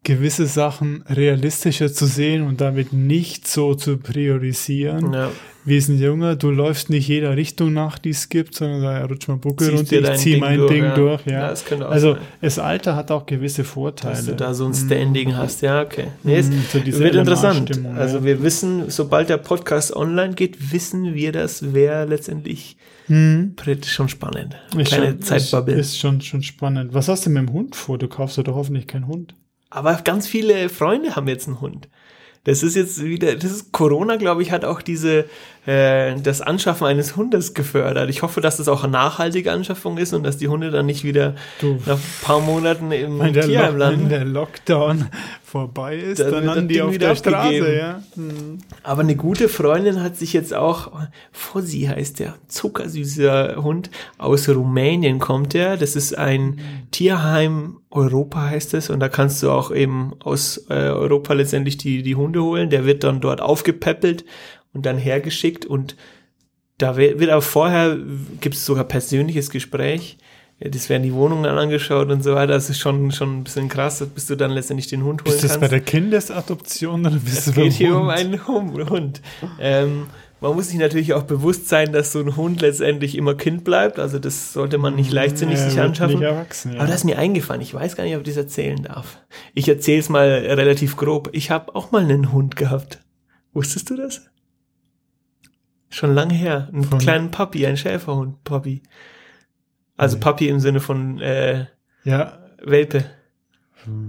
gewisse 0.06 0.46
Sachen 0.46 1.04
realistischer 1.10 1.92
zu 1.92 2.06
sehen 2.06 2.48
und 2.48 2.62
damit 2.62 2.94
nicht 2.94 3.48
so 3.48 3.76
zu 3.76 3.98
priorisieren. 3.98 5.12
Ja. 5.12 5.32
Wie 5.68 5.78
ist 5.78 5.90
ein 5.90 6.00
Junger, 6.00 6.36
du 6.36 6.52
läufst 6.52 6.92
nicht 6.92 7.08
jeder 7.08 7.36
Richtung 7.36 7.74
nach, 7.74 7.98
die 7.98 8.12
es 8.12 8.30
gibt, 8.30 8.54
sondern 8.54 8.84
da 8.84 9.00
ja, 9.00 9.06
rutsch 9.06 9.28
mal 9.28 9.38
Buckel 9.38 9.70
Ziehst 9.70 9.80
und 9.80 9.92
dir 9.92 10.12
ich 10.12 10.20
zieh 10.20 10.38
mein 10.38 10.60
durch, 10.60 10.72
Ding 10.72 10.84
ja. 10.84 10.96
durch. 10.96 11.26
Ja. 11.26 11.32
Ja, 11.32 11.50
das 11.50 11.66
könnte 11.66 11.88
auch 11.88 11.92
also 11.92 12.14
sein. 12.14 12.22
das 12.40 12.60
Alter 12.60 12.96
hat 12.96 13.10
auch 13.10 13.26
gewisse 13.26 13.64
Vorteile. 13.64 14.14
Dass 14.14 14.26
du 14.26 14.36
da 14.36 14.54
so 14.54 14.68
ein 14.68 14.76
Standing 14.76 15.36
hast, 15.36 15.64
ja, 15.64 15.82
okay. 15.82 16.08
Nee, 16.24 16.38
es 16.38 16.50
Mhm, 16.50 16.62
so 16.92 17.00
wird 17.00 17.16
interessant. 17.16 17.72
Also 17.98 18.20
ja. 18.20 18.24
wir 18.24 18.44
wissen, 18.44 18.92
sobald 18.92 19.30
der 19.30 19.38
Podcast 19.38 19.96
online 19.96 20.36
geht, 20.36 20.72
wissen 20.72 21.16
wir 21.16 21.32
das, 21.32 21.74
wer 21.74 22.06
letztendlich 22.06 22.78
Mhm. 23.08 23.56
Schon 23.86 24.10
spannend. 24.10 24.56
Ist 24.76 24.88
Kleine 24.88 25.12
schon, 25.12 25.22
Zeitbubble. 25.22 25.76
Ist, 25.76 25.90
ist 25.90 26.00
schon, 26.00 26.22
schon 26.22 26.42
spannend. 26.42 26.96
Was 26.96 27.08
hast 27.08 27.26
du 27.28 27.30
mit 27.30 27.38
dem 27.38 27.54
Hund 27.54 27.76
vor? 27.76 28.00
Du 28.00 28.08
kaufst 28.08 28.40
doch 28.40 28.56
hoffentlich 28.56 28.88
keinen 28.88 29.08
Hund. 29.08 29.36
Aber 29.76 29.94
ganz 30.04 30.26
viele 30.26 30.70
Freunde 30.70 31.16
haben 31.18 31.28
jetzt 31.28 31.48
einen 31.48 31.60
Hund. 31.60 31.90
Das 32.46 32.62
ist 32.62 32.76
jetzt 32.76 33.04
wieder, 33.04 33.36
das 33.36 33.52
ist 33.52 33.72
Corona, 33.72 34.18
glaube 34.18 34.44
ich, 34.44 34.52
hat 34.52 34.64
auch 34.66 34.84
diese, 34.84 35.26
äh, 35.66 36.16
das 36.22 36.42
Anschaffen 36.42 36.86
eines 36.86 37.16
Hundes 37.16 37.56
gefördert. 37.56 38.10
Ich 38.12 38.22
hoffe, 38.22 38.40
dass 38.40 38.58
das 38.58 38.68
auch 38.68 38.84
eine 38.84 38.92
nachhaltige 38.94 39.52
Anschaffung 39.52 39.98
ist 39.98 40.14
und 40.14 40.22
dass 40.24 40.38
die 40.38 40.48
Hunde 40.48 40.70
dann 40.70 40.86
nicht 40.86 41.04
wieder 41.04 41.36
Du, 41.60 41.80
nach 41.88 41.96
ein 41.98 42.04
paar 42.22 42.40
Monaten 42.40 42.92
im 42.92 43.20
Tierheim 43.34 43.78
landen. 43.78 44.10
der 44.10 44.26
Lockdown 44.26 45.08
vorbei 45.56 45.96
ist, 45.96 46.20
Dann 46.20 46.32
dann, 46.32 46.44
landen 46.44 46.68
die 46.68 46.82
auf 46.82 46.98
der 46.98 47.16
Straße, 47.16 47.78
ja. 47.78 48.04
Hm. 48.16 48.58
Aber 48.84 49.04
eine 49.04 49.16
gute 49.16 49.48
Freundin 49.48 50.04
hat 50.04 50.18
sich 50.18 50.34
jetzt 50.34 50.54
auch, 50.54 50.92
Fossi 51.32 51.84
heißt 51.84 52.20
der, 52.20 52.36
zuckersüßer 52.50 53.64
Hund, 53.64 53.90
aus 54.18 54.50
Rumänien 54.50 55.18
kommt 55.20 55.54
der. 55.54 55.78
Das 55.78 55.96
ist 55.96 56.18
ein 56.18 56.60
Tierheim 56.92 57.78
Europa 57.90 58.50
heißt 58.50 58.74
es 58.74 58.90
und 58.90 59.00
da 59.00 59.08
kannst 59.08 59.42
du 59.44 59.50
auch 59.50 59.72
eben 59.72 60.16
aus 60.20 60.66
äh, 60.70 60.74
Europa 60.74 61.32
letztendlich 61.32 61.78
die, 61.78 62.04
die 62.04 62.16
Hunde 62.16 62.44
holen. 62.44 62.70
Der 62.70 62.86
wird 62.86 63.06
dann 63.06 63.22
dort 63.22 63.40
aufgepäppelt 63.40 64.26
und 64.74 64.86
dann 64.86 64.98
hergeschickt 64.98 65.66
und 65.66 65.96
da 66.80 66.98
wird, 66.98 67.20
wird 67.20 67.32
auch 67.32 67.44
vorher, 67.44 67.98
gibt 68.42 68.56
es 68.56 68.66
sogar 68.66 68.84
persönliches 68.84 69.50
Gespräch. 69.50 70.18
Ja, 70.60 70.70
Das 70.70 70.88
werden 70.90 71.04
die 71.04 71.14
Wohnungen 71.14 71.44
dann 71.44 71.58
angeschaut 71.58 72.10
und 72.10 72.24
so 72.24 72.34
weiter. 72.36 72.54
Das 72.54 72.70
ist 72.70 72.80
schon, 72.80 73.12
schon 73.12 73.40
ein 73.40 73.44
bisschen 73.44 73.68
krass, 73.68 74.06
bis 74.16 74.26
du 74.28 74.36
dann 74.38 74.52
letztendlich 74.52 74.88
den 74.88 75.04
Hund 75.04 75.24
holen 75.24 75.36
Ist 75.36 75.44
das 75.44 75.52
kannst. 75.52 75.62
bei 75.62 75.68
der 75.68 75.82
Kindesadoption 75.82 77.02
oder 77.06 77.18
bist 77.18 77.40
Es 77.40 77.46
du 77.46 77.52
geht 77.52 77.64
beim 77.64 77.72
hier 77.72 77.98
um 77.98 78.10
einen 78.10 78.48
Hund. 78.48 78.90
Hund. 78.90 79.22
Ähm, 79.60 80.08
man 80.42 80.56
muss 80.56 80.68
sich 80.70 80.78
natürlich 80.78 81.14
auch 81.14 81.24
bewusst 81.24 81.68
sein, 81.70 81.92
dass 81.92 82.12
so 82.12 82.20
ein 82.20 82.36
Hund 82.38 82.62
letztendlich 82.62 83.18
immer 83.18 83.36
Kind 83.36 83.64
bleibt. 83.64 84.00
Also 84.00 84.20
das 84.20 84.54
sollte 84.54 84.78
man 84.78 84.96
nicht 84.96 85.12
leichtsinnig 85.12 85.58
Ja, 85.58 85.70
sich 85.70 85.80
anschaffen. 85.80 86.22
Ja. 86.22 86.46
Aber 86.78 86.88
das 86.88 86.98
ist 86.98 87.04
mir 87.06 87.18
eingefallen. 87.18 87.62
Ich 87.62 87.74
weiß 87.74 87.96
gar 87.96 88.04
nicht, 88.04 88.16
ob 88.16 88.22
ich 88.22 88.28
das 88.28 88.38
erzählen 88.38 88.82
darf. 88.84 89.18
Ich 89.56 89.68
erzähle 89.68 90.00
es 90.00 90.10
mal 90.10 90.28
relativ 90.30 90.96
grob. 90.98 91.30
Ich 91.34 91.52
habe 91.52 91.74
auch 91.76 91.92
mal 91.92 92.04
einen 92.04 92.32
Hund 92.32 92.56
gehabt. 92.56 93.00
Wusstest 93.54 93.90
du 93.90 93.96
das? 93.98 94.22
Schon 95.90 96.14
lange 96.14 96.34
her. 96.34 96.70
Einen 96.72 96.84
Von- 96.84 97.00
kleinen 97.00 97.32
Papi, 97.32 97.66
ein 97.66 97.78
Schäferhund, 97.78 98.44
Papi. 98.44 98.82
Also 99.98 100.18
Nee. 100.18 100.22
Papi 100.22 100.50
im 100.50 100.60
Sinne 100.60 100.80
von 100.80 101.20
äh, 101.20 101.66
ja, 102.04 102.40
Welpe. 102.64 103.06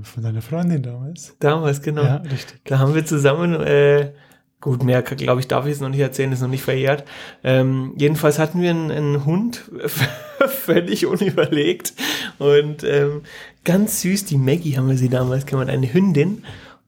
von 0.03 0.23
deiner 0.23 0.43
Freundin 0.43 0.83
damals. 0.83 1.37
Damals, 1.39 1.83
genau. 1.83 2.03
Ja, 2.03 2.17
richtig. 2.17 2.61
Da 2.65 2.79
haben 2.79 2.95
wir 2.95 3.05
zusammen, 3.05 3.55
äh, 3.55 4.13
gut, 4.61 4.83
mehr 4.83 5.03
glaube 5.03 5.41
ich, 5.41 5.49
darf 5.49 5.65
ich 5.67 5.71
jetzt 5.73 5.81
noch 5.83 5.89
nicht 5.91 6.01
erzählen, 6.01 6.33
ist 6.33 6.41
noch 6.41 6.49
nicht 6.49 6.63
verjährt. 6.63 7.05
Ähm, 7.45 7.93
jedenfalls 7.97 8.39
hatten 8.39 8.61
wir 8.63 8.71
einen, 8.71 8.91
einen 8.91 9.25
Hund, 9.25 9.71
völlig 10.49 11.07
unüberlegt 11.07 11.93
und 12.39 12.83
ähm, 12.85 13.23
ganz 13.65 14.01
süß, 14.03 14.25
die 14.25 14.39
Maggie 14.39 14.77
haben 14.77 14.89
wir 14.89 14.97
sie 14.97 15.09
damals 15.09 15.47
genannt, 15.47 15.71
eine 15.71 15.93
Hündin. 15.93 16.43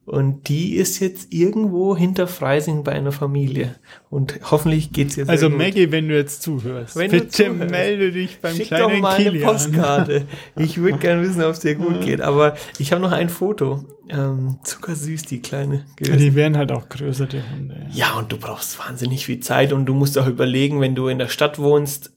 Und 0.09 0.49
die 0.49 0.75
ist 0.75 0.99
jetzt 0.99 1.31
irgendwo 1.31 1.95
hinter 1.95 2.25
Freising 2.25 2.83
bei 2.83 2.93
einer 2.93 3.11
Familie. 3.11 3.75
Und 4.09 4.39
hoffentlich 4.49 4.91
geht's 4.91 5.15
jetzt. 5.15 5.29
Also 5.29 5.51
Maggie, 5.51 5.91
wenn 5.91 6.07
du 6.07 6.15
jetzt 6.15 6.41
zuhörst, 6.41 6.95
Wenn 6.95 7.11
bitte 7.11 7.25
du 7.27 7.31
zuhörst, 7.31 7.69
melde 7.69 8.11
dich 8.11 8.39
beim 8.41 8.55
Schick 8.55 8.69
doch 8.69 8.77
kleinen 8.77 9.01
mal 9.01 9.15
eine 9.17 9.29
Kilian. 9.29 9.51
Postkarte. 9.51 10.25
Ich 10.57 10.79
würde 10.79 10.97
gerne 10.99 11.21
wissen, 11.21 11.43
ob 11.43 11.51
es 11.51 11.59
dir 11.59 11.75
gut 11.75 12.01
geht. 12.01 12.21
Aber 12.21 12.55
ich 12.79 12.91
habe 12.91 13.03
noch 13.03 13.11
ein 13.11 13.29
Foto. 13.29 13.85
Ähm, 14.09 14.57
zuckersüß, 14.63 15.25
die 15.25 15.43
kleine. 15.43 15.85
Ja, 15.99 16.15
Die 16.15 16.33
werden 16.33 16.57
halt 16.57 16.71
auch 16.71 16.89
größer, 16.89 17.27
die 17.27 17.43
Hunde. 17.43 17.85
Ja. 17.91 18.17
Und 18.17 18.31
du 18.31 18.37
brauchst 18.37 18.79
wahnsinnig 18.79 19.27
viel 19.27 19.41
Zeit 19.41 19.73
und 19.73 19.85
du 19.85 19.93
musst 19.93 20.17
auch 20.17 20.25
überlegen, 20.25 20.81
wenn 20.81 20.95
du 20.95 21.07
in 21.07 21.19
der 21.19 21.27
Stadt 21.27 21.59
wohnst, 21.59 22.13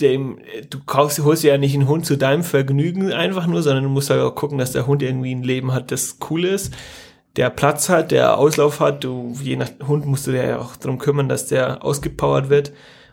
dem, 0.00 0.38
du 0.70 0.80
kaufst, 0.84 1.20
holst 1.20 1.44
ja 1.44 1.56
nicht 1.58 1.74
einen 1.74 1.86
Hund 1.86 2.04
zu 2.04 2.16
deinem 2.16 2.42
Vergnügen 2.42 3.12
einfach 3.12 3.46
nur, 3.46 3.62
sondern 3.62 3.84
du 3.84 3.90
musst 3.90 4.10
halt 4.10 4.20
auch 4.20 4.34
gucken, 4.34 4.58
dass 4.58 4.72
der 4.72 4.88
Hund 4.88 5.02
irgendwie 5.02 5.32
ein 5.32 5.44
Leben 5.44 5.72
hat, 5.72 5.92
das 5.92 6.18
cool 6.30 6.44
ist, 6.44 6.74
der 7.36 7.50
Platz 7.50 7.88
hat, 7.88 8.10
der 8.10 8.38
Auslauf 8.38 8.80
hat. 8.80 9.04
Du, 9.04 9.34
je 9.42 9.56
nach 9.56 9.70
Hund 9.86 10.06
musst 10.06 10.26
du 10.26 10.32
dir 10.32 10.46
ja 10.46 10.58
auch 10.58 10.76
darum 10.76 10.98
kümmern, 10.98 11.28
dass 11.28 11.46
der 11.46 11.84
ausgepowert 11.84 12.48
wird 12.48 12.72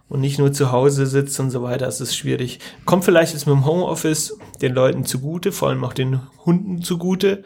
und 0.10 0.22
nicht 0.22 0.40
nur 0.40 0.52
zu 0.52 0.72
Hause 0.72 1.06
sitzt 1.06 1.40
und 1.40 1.52
so 1.52 1.64
weiter. 1.64 1.86
Das 1.86 2.02
ist 2.02 2.16
schwierig. 2.16 2.60
Kommt 2.86 3.06
vielleicht 3.06 3.34
jetzt 3.34 3.48
mit 3.48 3.56
dem 3.56 3.66
Homeoffice 3.66 4.38
den 4.62 4.74
Leuten 4.74 5.06
zugute, 5.06 5.52
vor 5.52 5.70
allem 5.70 5.84
auch 5.84 5.94
den 5.94 6.22
Hunden 6.46 6.82
zugute, 6.82 7.44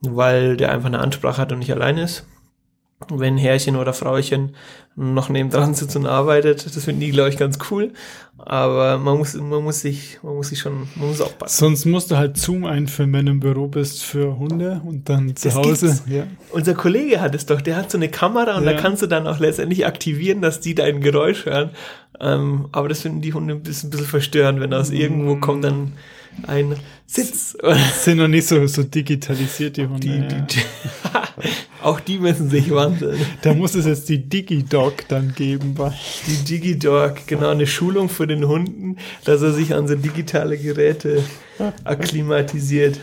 weil 0.00 0.56
der 0.56 0.70
einfach 0.70 0.86
eine 0.88 1.00
Ansprache 1.00 1.40
hat 1.40 1.52
und 1.52 1.58
nicht 1.60 1.72
allein 1.72 1.98
ist 1.98 2.26
wenn 3.10 3.36
Herrchen 3.38 3.76
oder 3.76 3.92
Frauchen 3.92 4.54
noch 4.96 5.28
nebendran 5.28 5.74
sitzt 5.74 5.96
und 5.96 6.06
arbeitet. 6.06 6.64
Das 6.64 6.84
finden 6.84 7.00
die, 7.00 7.10
glaube 7.10 7.28
ich, 7.30 7.36
ganz 7.36 7.58
cool. 7.70 7.92
Aber 8.38 8.98
man 8.98 9.16
muss, 9.18 9.34
man 9.34 9.62
muss 9.62 9.80
sich, 9.80 10.18
man 10.22 10.34
muss 10.34 10.48
sich 10.48 10.58
schon, 10.60 10.88
man 10.96 11.08
muss 11.08 11.20
aufpassen. 11.20 11.56
Sonst 11.58 11.84
musst 11.86 12.10
du 12.10 12.16
halt 12.16 12.36
Zoom 12.36 12.64
einführen, 12.64 13.12
wenn 13.12 13.26
du 13.26 13.32
im 13.32 13.40
Büro 13.40 13.68
bist 13.68 14.02
für 14.04 14.38
Hunde 14.38 14.80
und 14.84 15.08
dann 15.08 15.34
zu 15.36 15.48
Das 15.48 15.56
Hause. 15.56 15.98
Ja. 16.06 16.24
Unser 16.50 16.74
Kollege 16.74 17.20
hat 17.20 17.34
es 17.34 17.46
doch, 17.46 17.60
der 17.60 17.76
hat 17.76 17.90
so 17.90 17.98
eine 17.98 18.08
Kamera 18.08 18.56
und 18.56 18.64
Ja. 18.64 18.72
da 18.72 18.80
kannst 18.80 19.02
du 19.02 19.06
dann 19.06 19.26
auch 19.26 19.38
letztendlich 19.38 19.86
aktivieren, 19.86 20.42
dass 20.42 20.60
die 20.60 20.74
dein 20.74 21.00
Geräusch 21.00 21.46
hören. 21.46 21.70
Ähm, 22.20 22.68
aber 22.72 22.88
das 22.88 23.00
finden 23.00 23.20
die 23.20 23.32
Hunde 23.34 23.54
ein 23.54 23.62
bisschen, 23.62 23.88
ein 23.88 23.90
bisschen 23.90 24.06
verstörend, 24.06 24.60
wenn 24.60 24.72
aus 24.74 24.90
irgendwo 24.90 25.36
kommt 25.36 25.64
dann 25.64 25.92
ein 26.46 26.76
Sitz. 27.06 27.56
Sind 28.02 28.18
noch 28.18 28.28
nicht 28.28 28.46
so, 28.46 28.66
so 28.66 28.82
digitalisiert, 28.82 29.76
die 29.76 29.86
Hunde. 29.86 30.00
Die, 30.00 30.34
ja. 30.34 30.40
die, 30.40 30.58
auch 31.82 32.00
die 32.00 32.18
müssen 32.18 32.50
sich 32.50 32.70
wandeln. 32.70 33.18
Da 33.42 33.54
muss 33.54 33.74
es 33.74 33.86
jetzt 33.86 34.08
die 34.08 34.18
Digi-Dog 34.18 35.08
dann 35.08 35.34
geben. 35.34 35.74
Die 36.26 36.44
DigiDog, 36.44 37.26
genau, 37.26 37.50
eine 37.50 37.66
Schulung 37.66 38.08
für 38.08 38.26
den 38.26 38.46
Hunden, 38.46 38.96
dass 39.24 39.42
er 39.42 39.52
sich 39.52 39.74
an 39.74 39.86
so 39.86 39.94
digitale 39.94 40.58
Geräte 40.58 41.24
akklimatisiert. 41.84 42.98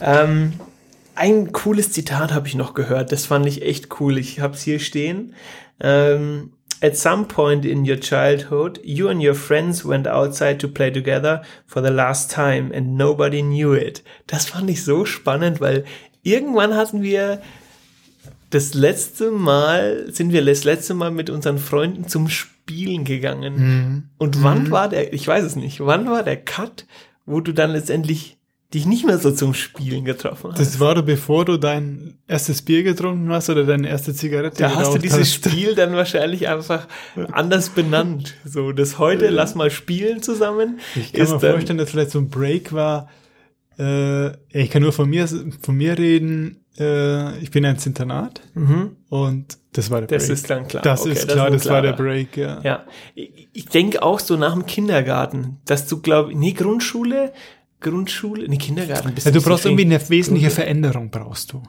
Ähm, 0.00 0.54
ein 1.14 1.52
cooles 1.52 1.92
Zitat 1.92 2.32
habe 2.32 2.48
ich 2.48 2.54
noch 2.54 2.74
gehört, 2.74 3.12
das 3.12 3.26
fand 3.26 3.46
ich 3.46 3.62
echt 3.62 4.00
cool. 4.00 4.18
Ich 4.18 4.40
habe 4.40 4.54
es 4.54 4.62
hier 4.62 4.80
stehen. 4.80 5.34
Ähm, 5.80 6.50
At 6.84 6.98
some 6.98 7.24
point 7.28 7.64
in 7.64 7.86
your 7.86 7.96
childhood, 7.96 8.78
you 8.84 9.08
and 9.08 9.22
your 9.22 9.34
friends 9.34 9.86
went 9.86 10.06
outside 10.06 10.58
to 10.60 10.68
play 10.68 10.90
together 10.90 11.40
for 11.66 11.80
the 11.80 11.90
last 11.90 12.30
time 12.30 12.70
and 12.74 12.98
nobody 12.98 13.40
knew 13.40 13.72
it. 13.72 14.02
Das 14.26 14.44
fand 14.44 14.68
ich 14.68 14.84
so 14.84 15.06
spannend, 15.06 15.62
weil 15.62 15.84
irgendwann 16.22 16.74
hatten 16.74 17.00
wir 17.00 17.40
das 18.50 18.74
letzte 18.74 19.30
Mal, 19.30 20.12
sind 20.12 20.34
wir 20.34 20.44
das 20.44 20.64
letzte 20.64 20.92
Mal 20.92 21.10
mit 21.10 21.30
unseren 21.30 21.56
Freunden 21.56 22.06
zum 22.06 22.28
Spielen 22.28 23.04
gegangen. 23.04 24.10
Und 24.18 24.42
wann 24.42 24.70
war 24.70 24.90
der, 24.90 25.14
ich 25.14 25.26
weiß 25.26 25.42
es 25.42 25.56
nicht, 25.56 25.80
wann 25.80 26.10
war 26.10 26.22
der 26.22 26.36
Cut, 26.36 26.84
wo 27.24 27.40
du 27.40 27.52
dann 27.52 27.70
letztendlich 27.70 28.36
dich 28.74 28.86
nicht 28.86 29.06
mehr 29.06 29.18
so 29.18 29.30
zum 29.30 29.54
Spielen 29.54 30.04
getroffen 30.04 30.50
hast? 30.52 30.60
Das 30.60 30.80
war 30.80 30.94
doch 30.94 31.02
bevor 31.04 31.44
du 31.44 31.56
dein 31.56 32.18
erstes 32.26 32.62
Bier 32.62 32.82
getrunken 32.82 33.30
hast 33.32 33.48
oder 33.48 33.64
deine 33.64 33.88
erste 33.88 34.12
Zigarette 34.14 34.58
da 34.58 34.74
hast 34.74 34.94
du 34.94 34.98
dieses 34.98 35.32
Spiel 35.34 35.74
dann 35.74 35.94
wahrscheinlich 35.94 36.48
einfach 36.48 36.86
anders 37.32 37.70
benannt. 37.70 38.34
So, 38.44 38.72
das 38.72 38.98
heute, 38.98 39.30
lass 39.30 39.54
mal 39.54 39.70
spielen 39.70 40.22
zusammen. 40.22 40.80
Ich 40.94 41.12
kann 41.12 41.30
mir 41.30 41.40
vorstellen, 41.40 41.78
dass 41.78 41.90
vielleicht 41.90 42.10
so 42.10 42.18
ein 42.18 42.28
Break 42.28 42.72
war. 42.72 43.08
Äh, 43.78 44.32
ich 44.50 44.70
kann 44.70 44.82
nur 44.82 44.92
von 44.92 45.08
mir, 45.08 45.26
von 45.26 45.74
mir 45.76 45.98
reden. 45.98 46.60
Äh, 46.78 47.38
ich 47.38 47.50
bin 47.50 47.64
ins 47.64 47.86
Internat 47.86 48.40
Mhm. 48.54 48.96
und 49.08 49.58
das 49.72 49.90
war 49.90 50.00
der 50.00 50.08
Das 50.08 50.26
Break. 50.26 50.32
ist 50.34 50.50
dann 50.50 50.68
klar. 50.68 50.82
Das 50.82 51.02
Okay, 51.02 51.12
ist 51.12 51.24
das 51.24 51.32
klar, 51.32 51.46
ist 51.48 51.52
ein 51.52 51.58
das 51.58 51.68
war 51.68 51.82
der. 51.82 51.92
Break, 51.92 52.36
ja. 52.36 52.60
Ja, 52.62 52.84
ich, 53.14 53.48
ich 53.52 53.66
denke 53.66 54.02
auch 54.02 54.18
so 54.20 54.36
nach 54.36 54.52
dem 54.54 54.66
Kindergarten, 54.66 55.58
dass 55.66 55.86
du 55.86 56.00
glaub, 56.00 56.32
nee, 56.32 56.52
Grundschule, 56.52 57.32
Grundschule, 57.84 58.48
nee, 58.48 58.56
Kindergarten 58.56 59.12
Ja, 59.22 59.30
du 59.30 59.40
brauchst 59.40 59.64
irgendwie 59.64 59.84
eine 59.84 60.00
wesentliche 60.08 60.50
Veränderung, 60.50 61.10
brauchst 61.10 61.52
du. 61.52 61.62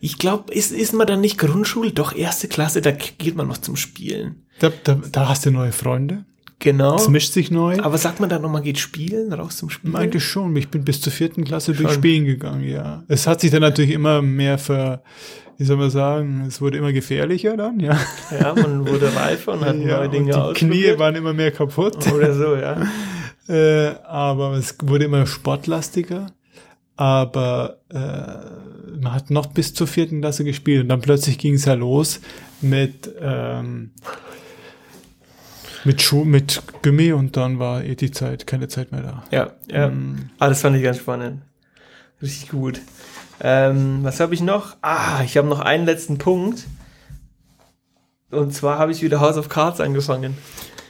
Ich 0.00 0.18
glaube, 0.18 0.52
ist, 0.52 0.72
ist 0.72 0.92
man 0.92 1.06
dann 1.06 1.20
nicht 1.20 1.38
Grundschule? 1.38 1.92
Doch, 1.92 2.14
erste 2.14 2.48
Klasse, 2.48 2.82
da 2.82 2.90
geht 2.90 3.36
man 3.36 3.46
noch 3.46 3.58
zum 3.58 3.76
Spielen. 3.76 4.44
Da, 4.58 4.70
da, 4.82 5.00
da 5.10 5.28
hast 5.28 5.46
du 5.46 5.50
neue 5.50 5.72
Freunde. 5.72 6.24
Genau. 6.58 6.96
Es 6.96 7.08
mischt 7.08 7.32
sich 7.32 7.50
neu. 7.50 7.78
Aber 7.80 7.98
sagt 7.98 8.20
man 8.20 8.28
dann 8.28 8.42
noch, 8.42 8.50
man 8.50 8.62
geht 8.62 8.78
spielen, 8.78 9.32
raus 9.32 9.56
zum 9.56 9.70
Spielen? 9.70 9.96
Eigentlich 9.96 10.24
schon. 10.24 10.54
Ich 10.56 10.68
bin 10.68 10.84
bis 10.84 11.00
zur 11.00 11.12
vierten 11.12 11.44
Klasse 11.44 11.72
durch 11.72 11.88
Schon. 11.88 11.98
Spielen 11.98 12.24
gegangen, 12.24 12.64
ja. 12.64 13.02
Es 13.08 13.26
hat 13.26 13.40
sich 13.40 13.50
dann 13.50 13.62
natürlich 13.62 13.90
immer 13.90 14.22
mehr 14.22 14.58
ver, 14.58 15.02
wie 15.58 15.64
soll 15.64 15.76
man 15.76 15.90
sagen, 15.90 16.44
es 16.46 16.60
wurde 16.60 16.78
immer 16.78 16.92
gefährlicher 16.92 17.56
dann, 17.56 17.80
ja. 17.80 17.98
Ja, 18.30 18.54
man 18.54 18.86
wurde 18.86 19.14
reifer 19.14 19.52
und 19.52 19.64
hat 19.64 19.76
ja 19.76 19.98
neue 19.98 20.06
und 20.06 20.14
Dinge 20.14 20.52
die 20.54 20.58
Knie 20.58 20.98
waren 20.98 21.16
immer 21.16 21.32
mehr 21.32 21.50
kaputt. 21.50 22.12
Oder 22.12 22.34
so, 22.34 22.54
ja. 22.56 22.86
Äh, 23.48 23.94
aber 24.04 24.52
es 24.52 24.76
wurde 24.82 25.06
immer 25.06 25.26
sportlastiger. 25.26 26.26
Aber 26.96 27.78
äh, 27.88 29.00
man 29.00 29.12
hat 29.14 29.30
noch 29.30 29.46
bis 29.46 29.74
zur 29.74 29.86
vierten 29.86 30.20
Klasse 30.20 30.44
gespielt 30.44 30.82
und 30.82 30.88
dann 30.88 31.00
plötzlich 31.00 31.38
ging 31.38 31.54
es 31.54 31.64
ja 31.64 31.74
los 31.74 32.20
mit 32.60 33.10
ähm, 33.20 33.92
mit 35.84 36.00
Schuh, 36.00 36.24
mit 36.24 36.62
Gummi 36.82 37.12
und 37.12 37.36
dann 37.36 37.58
war 37.58 37.82
eh 37.82 37.96
die 37.96 38.10
Zeit, 38.10 38.46
keine 38.46 38.68
Zeit 38.68 38.92
mehr 38.92 39.02
da. 39.02 39.24
Ja, 39.30 39.52
ja. 39.68 39.88
Mm. 39.88 40.30
Ah, 40.38 40.48
das 40.48 40.60
fand 40.60 40.76
ich 40.76 40.82
ganz 40.82 40.98
spannend. 40.98 41.42
Richtig 42.20 42.50
gut. 42.50 42.80
Ähm, 43.40 44.00
was 44.02 44.20
habe 44.20 44.34
ich 44.34 44.40
noch? 44.40 44.76
Ah, 44.82 45.22
ich 45.24 45.36
habe 45.36 45.48
noch 45.48 45.58
einen 45.60 45.84
letzten 45.84 46.18
Punkt. 46.18 46.64
Und 48.30 48.54
zwar 48.54 48.78
habe 48.78 48.92
ich 48.92 49.02
wieder 49.02 49.20
House 49.20 49.36
of 49.36 49.48
Cards 49.48 49.80
angefangen. 49.80 50.38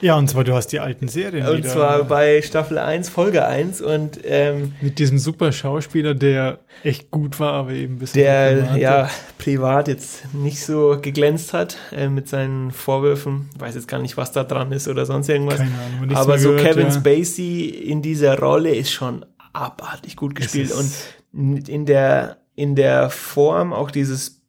Ja, 0.02 0.18
und 0.18 0.28
zwar 0.28 0.42
du 0.42 0.52
hast 0.52 0.68
die 0.68 0.80
alten 0.80 1.06
Serien 1.06 1.46
Und 1.46 1.58
wieder 1.58 1.68
zwar 1.68 2.04
bei 2.04 2.42
Staffel 2.42 2.76
1, 2.76 3.08
Folge 3.08 3.46
1. 3.46 3.80
Und 3.80 4.18
ähm, 4.24 4.72
mit 4.80 4.98
diesem 4.98 5.16
super 5.16 5.52
Schauspieler, 5.52 6.14
der 6.14 6.58
echt 6.82 7.12
gut 7.12 7.38
war, 7.38 7.52
aber 7.52 7.70
eben 7.70 7.94
ein 7.94 7.98
bisschen 8.00 8.20
der 8.20 8.62
privat. 8.62 8.78
ja 8.78 9.10
privat 9.38 9.88
jetzt 9.88 10.34
nicht 10.34 10.60
so 10.60 10.98
geglänzt 11.00 11.52
hat 11.52 11.76
äh, 11.92 12.08
mit 12.08 12.28
seinen 12.28 12.72
Vorwürfen. 12.72 13.48
Weiß 13.56 13.76
jetzt 13.76 13.86
gar 13.86 14.00
nicht, 14.00 14.16
was 14.16 14.32
da 14.32 14.42
dran 14.42 14.72
ist 14.72 14.88
oder 14.88 15.06
sonst 15.06 15.28
irgendwas. 15.28 15.58
keine 15.58 15.70
Ahnung, 15.70 16.16
Aber 16.16 16.36
so 16.36 16.50
gehört, 16.50 16.66
Kevin 16.66 16.88
ja. 16.88 16.92
Spacey 16.92 17.68
in 17.68 18.02
dieser 18.02 18.40
Rolle 18.40 18.74
ist 18.74 18.90
schon 18.90 19.24
abartig 19.52 20.16
gut 20.16 20.32
Es 20.36 20.50
gespielt 20.50 20.72
und 20.72 21.68
in 21.68 21.86
der 21.86 22.38
in 22.54 22.74
der 22.74 23.08
Form 23.08 23.72
auch 23.72 23.90
dieses 23.90 24.41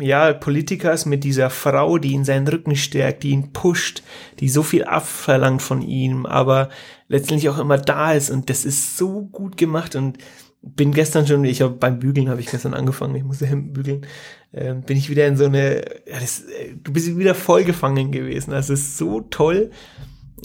ja 0.00 0.32
Politikers 0.32 1.06
mit 1.06 1.24
dieser 1.24 1.50
Frau, 1.50 1.98
die 1.98 2.12
ihn 2.12 2.24
seinen 2.24 2.48
Rücken 2.48 2.76
stärkt, 2.76 3.22
die 3.22 3.30
ihn 3.30 3.52
pusht, 3.52 4.02
die 4.40 4.48
so 4.48 4.62
viel 4.62 4.84
abverlangt 4.84 5.62
von 5.62 5.82
ihm, 5.82 6.26
aber 6.26 6.68
letztendlich 7.08 7.48
auch 7.48 7.58
immer 7.58 7.78
da 7.78 8.12
ist 8.12 8.30
und 8.30 8.50
das 8.50 8.64
ist 8.64 8.96
so 8.96 9.22
gut 9.22 9.56
gemacht 9.56 9.96
und 9.96 10.18
bin 10.64 10.92
gestern 10.92 11.26
schon, 11.26 11.44
ich 11.44 11.60
habe 11.60 11.74
beim 11.74 11.98
Bügeln 11.98 12.28
habe 12.28 12.40
ich 12.40 12.46
gestern 12.46 12.74
angefangen, 12.74 13.14
ich 13.14 13.24
musste 13.24 13.46
Hemden 13.46 13.72
bügeln, 13.74 14.06
ähm, 14.52 14.82
bin 14.82 14.96
ich 14.96 15.10
wieder 15.10 15.26
in 15.26 15.36
so 15.36 15.44
eine, 15.44 15.84
ja, 16.06 16.20
das, 16.20 16.40
äh, 16.40 16.74
du 16.82 16.92
bist 16.92 17.16
wieder 17.18 17.34
voll 17.34 17.64
gefangen 17.64 18.12
gewesen. 18.12 18.52
Das 18.52 18.70
ist 18.70 18.96
so 18.96 19.20
toll. 19.20 19.70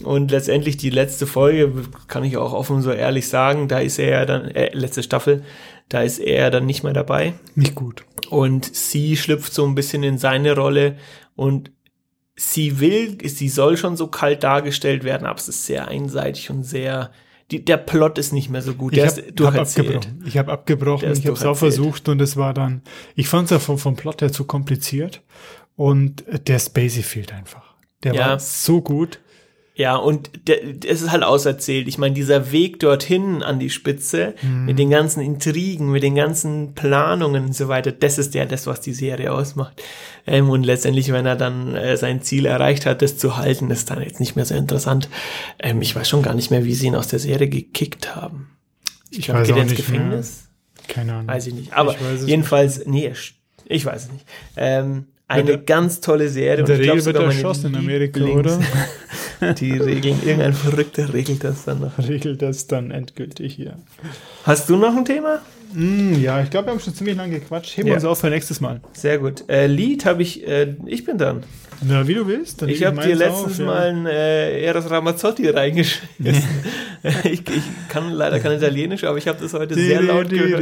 Und 0.04 0.30
letztendlich 0.30 0.76
die 0.76 0.90
letzte 0.90 1.26
Folge, 1.26 1.72
kann 2.08 2.24
ich 2.24 2.36
auch 2.36 2.52
offen 2.52 2.80
so 2.80 2.90
ehrlich 2.90 3.28
sagen, 3.28 3.68
da 3.68 3.80
ist 3.80 3.98
er 3.98 4.10
ja 4.10 4.26
dann, 4.26 4.48
äh, 4.48 4.74
letzte 4.74 5.02
Staffel, 5.02 5.42
da 5.88 6.02
ist 6.02 6.18
er 6.18 6.50
dann 6.50 6.66
nicht 6.66 6.84
mehr 6.84 6.92
dabei. 6.92 7.34
Nicht 7.54 7.74
gut. 7.74 8.04
Und 8.30 8.74
sie 8.74 9.16
schlüpft 9.16 9.52
so 9.52 9.66
ein 9.66 9.74
bisschen 9.74 10.02
in 10.02 10.18
seine 10.18 10.54
Rolle 10.54 10.96
und 11.36 11.70
sie 12.36 12.80
will, 12.80 13.18
sie 13.28 13.48
soll 13.48 13.76
schon 13.76 13.96
so 13.96 14.06
kalt 14.06 14.42
dargestellt 14.42 15.04
werden, 15.04 15.26
aber 15.26 15.38
es 15.38 15.48
ist 15.48 15.66
sehr 15.66 15.88
einseitig 15.88 16.50
und 16.50 16.62
sehr, 16.62 17.10
die, 17.50 17.64
der 17.64 17.76
Plot 17.76 18.18
ist 18.18 18.32
nicht 18.32 18.48
mehr 18.48 18.62
so 18.62 18.74
gut. 18.74 18.96
Der 18.96 19.06
Ich 19.06 19.40
habe 19.40 19.58
hab 19.58 19.58
abgebrochen. 19.58 20.24
Ich 20.26 20.38
habe 20.38 20.52
abgebrochen. 20.52 21.12
Ich 21.12 21.26
habe 21.26 21.32
es 21.32 21.44
auch 21.44 21.56
versucht 21.56 22.08
und 22.08 22.20
es 22.22 22.36
war 22.36 22.54
dann. 22.54 22.82
Ich 23.14 23.28
fand 23.28 23.46
es 23.46 23.50
ja 23.50 23.58
vom, 23.58 23.78
vom 23.78 23.96
Plot 23.96 24.22
her 24.22 24.32
zu 24.32 24.44
kompliziert 24.44 25.22
und 25.76 26.24
der 26.46 26.58
Spacey 26.58 27.02
fehlt 27.02 27.32
einfach. 27.32 27.74
Der 28.02 28.14
Ja. 28.14 28.28
war 28.30 28.38
so 28.38 28.80
gut. 28.80 29.20
Ja, 29.74 29.96
und 29.96 30.30
es 30.84 31.00
ist 31.00 31.10
halt 31.10 31.22
auserzählt. 31.22 31.88
Ich 31.88 31.96
meine, 31.96 32.14
dieser 32.14 32.52
Weg 32.52 32.80
dorthin 32.80 33.42
an 33.42 33.58
die 33.58 33.70
Spitze, 33.70 34.34
mit 34.42 34.78
den 34.78 34.90
ganzen 34.90 35.20
Intrigen, 35.20 35.90
mit 35.90 36.02
den 36.02 36.14
ganzen 36.16 36.74
Planungen 36.74 37.46
und 37.46 37.54
so 37.56 37.68
weiter, 37.68 37.90
das 37.90 38.18
ist 38.18 38.34
ja 38.34 38.44
das, 38.44 38.66
was 38.66 38.82
die 38.82 38.92
Serie 38.92 39.32
ausmacht. 39.32 39.80
Ähm, 40.26 40.50
und 40.50 40.64
letztendlich, 40.64 41.10
wenn 41.12 41.24
er 41.24 41.36
dann 41.36 41.74
äh, 41.76 41.96
sein 41.96 42.20
Ziel 42.20 42.44
erreicht 42.44 42.84
hat, 42.84 43.00
das 43.00 43.16
zu 43.16 43.38
halten, 43.38 43.70
ist 43.70 43.90
dann 43.90 44.02
jetzt 44.02 44.20
nicht 44.20 44.36
mehr 44.36 44.44
so 44.44 44.54
interessant. 44.54 45.08
Ähm, 45.58 45.80
ich 45.80 45.96
weiß 45.96 46.08
schon 46.08 46.22
gar 46.22 46.34
nicht 46.34 46.50
mehr, 46.50 46.64
wie 46.66 46.74
sie 46.74 46.88
ihn 46.88 46.94
aus 46.96 47.08
der 47.08 47.18
Serie 47.20 47.48
gekickt 47.48 48.14
haben. 48.14 48.50
Ich, 49.10 49.22
glaube, 49.22 49.40
weiß 49.40 49.48
geht 49.48 49.56
er 49.56 49.62
ins 49.62 49.70
nicht 49.72 49.88
mehr. 49.88 49.98
Gefängnis? 50.00 50.48
Keine 50.88 51.12
Ahnung. 51.14 51.28
Weiß 51.28 51.46
ich 51.46 51.54
nicht. 51.54 51.72
Aber 51.72 51.94
Ich 51.94 52.26
jedenfalls, 52.26 52.84
nee, 52.86 53.10
ich 53.66 53.86
weiß 53.86 54.04
es 54.04 54.12
nicht. 54.12 54.26
Ähm, 54.56 55.06
eine 55.26 55.44
der- 55.44 55.58
ganz 55.58 56.00
tolle 56.00 56.28
Serie. 56.28 56.60
In 56.60 56.66
der 56.66 56.80
ich 56.80 56.90
Regel 56.90 57.04
wird 57.06 57.16
erschossen 57.16 57.68
in 57.72 57.76
Amerika, 57.76 58.20
oder? 58.24 58.60
Die 59.58 59.72
regeln, 59.72 60.18
irgendein 60.24 60.52
Verrückter 60.52 61.12
regelt 61.12 61.44
das 61.44 61.64
dann 61.64 61.80
noch. 61.80 61.98
Regelt 61.98 62.42
das 62.42 62.66
dann 62.66 62.90
endgültig 62.90 63.54
hier. 63.54 63.76
Hast 64.44 64.68
du 64.68 64.76
noch 64.76 64.96
ein 64.96 65.04
Thema? 65.04 65.40
Mm, 65.72 66.14
ja, 66.20 66.42
ich 66.42 66.50
glaube, 66.50 66.66
wir 66.66 66.72
haben 66.72 66.80
schon 66.80 66.94
ziemlich 66.94 67.16
lange 67.16 67.38
gequatscht. 67.38 67.76
Heben 67.76 67.86
wir 67.86 67.92
Ja. 67.92 67.96
uns 67.98 68.04
auf 68.04 68.18
für 68.20 68.28
nächstes 68.30 68.60
Mal. 68.60 68.80
Sehr 68.92 69.18
gut. 69.18 69.48
Äh, 69.48 69.66
Lied 69.68 70.04
habe 70.04 70.22
ich, 70.22 70.46
äh, 70.46 70.74
ich 70.86 71.04
bin 71.04 71.16
dann. 71.16 71.44
Na, 71.82 72.06
wie 72.06 72.14
du 72.14 72.26
willst. 72.26 72.60
Dann 72.60 72.68
Ich 72.68 72.84
habe 72.84 73.00
dir 73.00 73.14
letztens 73.14 73.52
auf, 73.54 73.58
ja. 73.60 73.64
mal 73.64 73.82
ein 73.88 74.04
äh, 74.06 74.60
Eros 74.62 74.90
Ramazzotti 74.90 75.48
reingeschmissen. 75.48 76.44
ich, 77.24 77.40
ich 77.48 77.62
kann 77.88 78.10
leider 78.10 78.38
kein 78.40 78.52
Italienisch, 78.58 79.04
aber 79.04 79.16
ich 79.16 79.26
habe 79.28 79.38
das 79.40 79.54
heute 79.54 79.74
sehr 79.76 80.02
laut 80.02 80.28
gehört. 80.28 80.60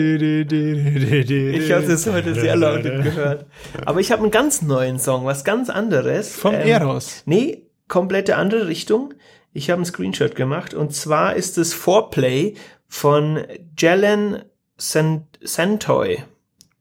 Ich 0.53 1.72
habe 1.72 1.87
das 1.87 2.07
heute 2.07 2.35
sehr 2.35 2.55
laut 2.57 2.83
gehört. 2.85 3.47
Aber 3.85 3.99
ich 4.01 4.12
habe 4.12 4.22
einen 4.22 4.31
ganz 4.31 4.62
neuen 4.62 4.99
Song, 5.01 5.24
was 5.24 5.43
ganz 5.45 5.70
anderes. 5.70 6.37
Vom 6.37 6.55
Ähm, 6.55 6.61
Eros. 6.68 7.22
Nee, 7.26 7.62
komplette 7.89 8.36
andere 8.36 8.68
Richtung. 8.68 9.14
Ich 9.53 9.70
habe 9.70 9.78
einen 9.78 9.86
Screenshot 9.86 10.36
gemacht 10.36 10.74
und 10.74 10.95
zwar 10.95 11.34
ist 11.34 11.59
es 11.59 11.74
Foreplay 11.74 12.55
von 12.86 13.43
Jalen 13.76 14.43
San- 14.76 15.26
Santoy. 15.43 16.22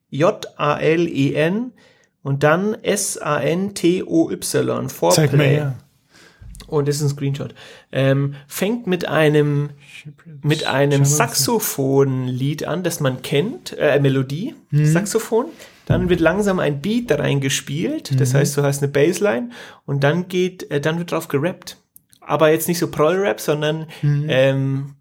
J-A-L-E-N 0.10 1.74
und 2.24 2.44
dann 2.44 2.76
S-A-N-T-O-Y. 2.82 4.90
Foreplay. 4.90 5.28
Zeig 5.28 5.34
her. 5.34 5.76
Und 6.68 6.88
das 6.88 6.98
ist 6.98 7.02
ein 7.04 7.10
Screenshot. 7.10 7.54
Ähm, 7.92 8.36
fängt 8.48 8.88
mit 8.88 9.08
einem 9.08 9.70
mit 10.42 10.66
einem 10.68 11.06
Saxophonlied 11.06 12.66
an, 12.66 12.84
das 12.84 13.00
man 13.00 13.22
kennt, 13.22 13.78
äh, 13.78 14.00
Melodie, 14.02 14.56
Saxophon. 14.72 15.46
Dann 15.88 16.10
wird 16.10 16.20
langsam 16.20 16.60
ein 16.60 16.82
Beat 16.82 17.10
da 17.10 17.16
reingespielt, 17.16 18.20
das 18.20 18.34
heißt, 18.34 18.58
du 18.58 18.62
hast 18.62 18.84
eine 18.84 18.92
Bassline 18.92 19.52
und 19.86 20.04
dann 20.04 20.28
geht, 20.28 20.70
äh, 20.70 20.82
dann 20.82 21.00
wird 21.00 21.12
drauf 21.12 21.30
gerappt. 21.30 21.78
Aber 22.20 22.52
jetzt 22.52 22.68
nicht 22.68 22.78
so 22.78 22.92
Proll-Rap, 22.92 23.40
sondern 23.40 23.88
ähm, 24.04 24.96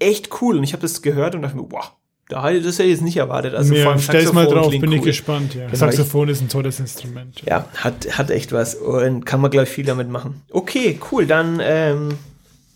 echt 0.00 0.42
cool. 0.42 0.58
Und 0.58 0.64
ich 0.64 0.72
habe 0.72 0.82
das 0.82 1.00
gehört 1.00 1.36
und 1.36 1.42
dachte 1.42 1.56
mir, 1.56 1.66
wow, 1.70 1.92
da 2.28 2.44
hätte 2.44 2.58
ich 2.58 2.64
das 2.64 2.78
ja 2.78 2.84
jetzt 2.84 3.02
nicht 3.02 3.16
erwartet. 3.16 3.54
Also 3.54 3.74
vor 3.74 3.82
ja, 3.82 3.90
allem 3.90 4.00
stell's 4.00 4.32
mal 4.32 4.46
drauf, 4.46 4.70
bin 4.70 4.90
ich 4.90 4.98
cool. 4.98 5.06
gespannt. 5.06 5.54
Ja. 5.54 5.66
Genau, 5.66 5.76
Saxophon 5.76 6.28
ist 6.28 6.40
ein 6.40 6.48
tolles 6.48 6.80
Instrument. 6.80 7.42
Ja, 7.46 7.68
hat, 7.76 8.18
hat 8.18 8.30
echt 8.30 8.50
was 8.50 8.74
und 8.74 9.24
kann 9.24 9.40
man, 9.40 9.52
glaube 9.52 9.64
ich, 9.64 9.70
viel 9.70 9.84
damit 9.84 10.08
machen. 10.08 10.42
Okay, 10.50 10.98
cool, 11.12 11.26
dann 11.26 11.60
ähm, 11.62 12.18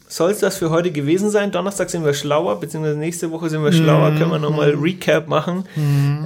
soll 0.08 0.30
es 0.30 0.38
das 0.38 0.56
für 0.56 0.70
heute 0.70 0.90
gewesen 0.90 1.30
sein. 1.30 1.50
Donnerstag 1.52 1.90
sind 1.90 2.04
wir 2.04 2.14
schlauer, 2.14 2.58
beziehungsweise 2.60 2.98
nächste 2.98 3.30
Woche 3.30 3.50
sind 3.50 3.62
wir 3.62 3.72
schlauer, 3.72 4.12
können 4.12 4.30
wir 4.30 4.38
nochmal 4.38 4.70
Recap 4.74 5.28
machen, 5.28 5.64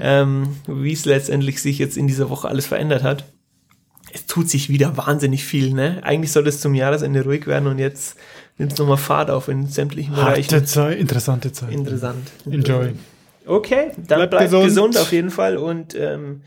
ähm, 0.01 0.57
wie 0.67 0.93
es 0.93 1.05
letztendlich 1.05 1.61
sich 1.61 1.79
jetzt 1.79 1.97
in 1.97 2.07
dieser 2.07 2.31
Woche 2.31 2.49
alles 2.49 2.67
verändert 2.67 3.03
hat. 3.03 3.25
Es 4.15 4.27
tut 4.27 4.49
sich 4.51 4.69
wieder 4.69 4.97
wahnsinnig 4.97 5.45
viel, 5.45 5.73
ne? 5.73 6.01
Eigentlich 6.03 6.33
sollte 6.33 6.51
es 6.51 6.61
zum 6.61 6.75
Jahresende 6.75 7.25
ruhig 7.25 7.47
werden 7.47 7.67
und 7.67 7.79
jetzt 7.79 8.17
nimmt 8.59 8.73
es 8.73 8.79
nochmal 8.79 8.99
Fahrt 8.99 9.31
auf 9.31 9.49
in 9.49 9.67
sämtlichen 9.67 10.15
Harte 10.17 10.33
Bereichen. 10.43 10.67
Zeit, 10.67 10.99
interessante 10.99 11.51
Zeit. 11.53 11.73
Interessant. 11.73 12.31
Enjoy. 12.51 12.93
Okay, 13.47 13.91
dann 13.97 14.19
Bleibt 14.19 14.31
bleibt, 14.31 14.45
gesund. 14.51 14.65
gesund. 14.65 14.99
auf 14.99 15.13
jeden 15.13 15.31
Fall 15.31 15.57
und 15.57 15.95
ähm, 15.95 16.43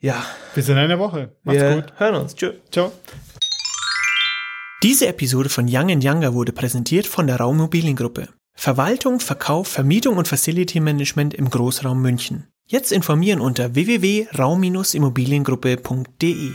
ja, 0.00 0.22
Bis 0.54 0.68
in 0.68 0.76
einer 0.76 0.98
Woche. 0.98 1.30
Macht's 1.44 1.62
wir 1.62 1.74
gut. 1.76 1.92
hören 1.96 2.14
uns. 2.16 2.34
Tschüss. 2.34 2.54
Ciao. 2.70 2.92
Diese 4.84 5.06
Episode 5.06 5.48
von 5.48 5.66
Young 5.66 5.88
Younger 6.04 6.34
wurde 6.34 6.52
präsentiert 6.52 7.06
von 7.06 7.26
der 7.26 7.40
Raummobiliengruppe. 7.40 8.28
Verwaltung, 8.52 9.18
Verkauf, 9.18 9.66
Vermietung 9.66 10.18
und 10.18 10.28
Facility 10.28 10.78
Management 10.78 11.32
im 11.32 11.48
Großraum 11.48 12.02
München. 12.02 12.48
Jetzt 12.66 12.92
informieren 12.92 13.40
unter 13.40 13.74
www.raum-immobiliengruppe.de. 13.74 16.50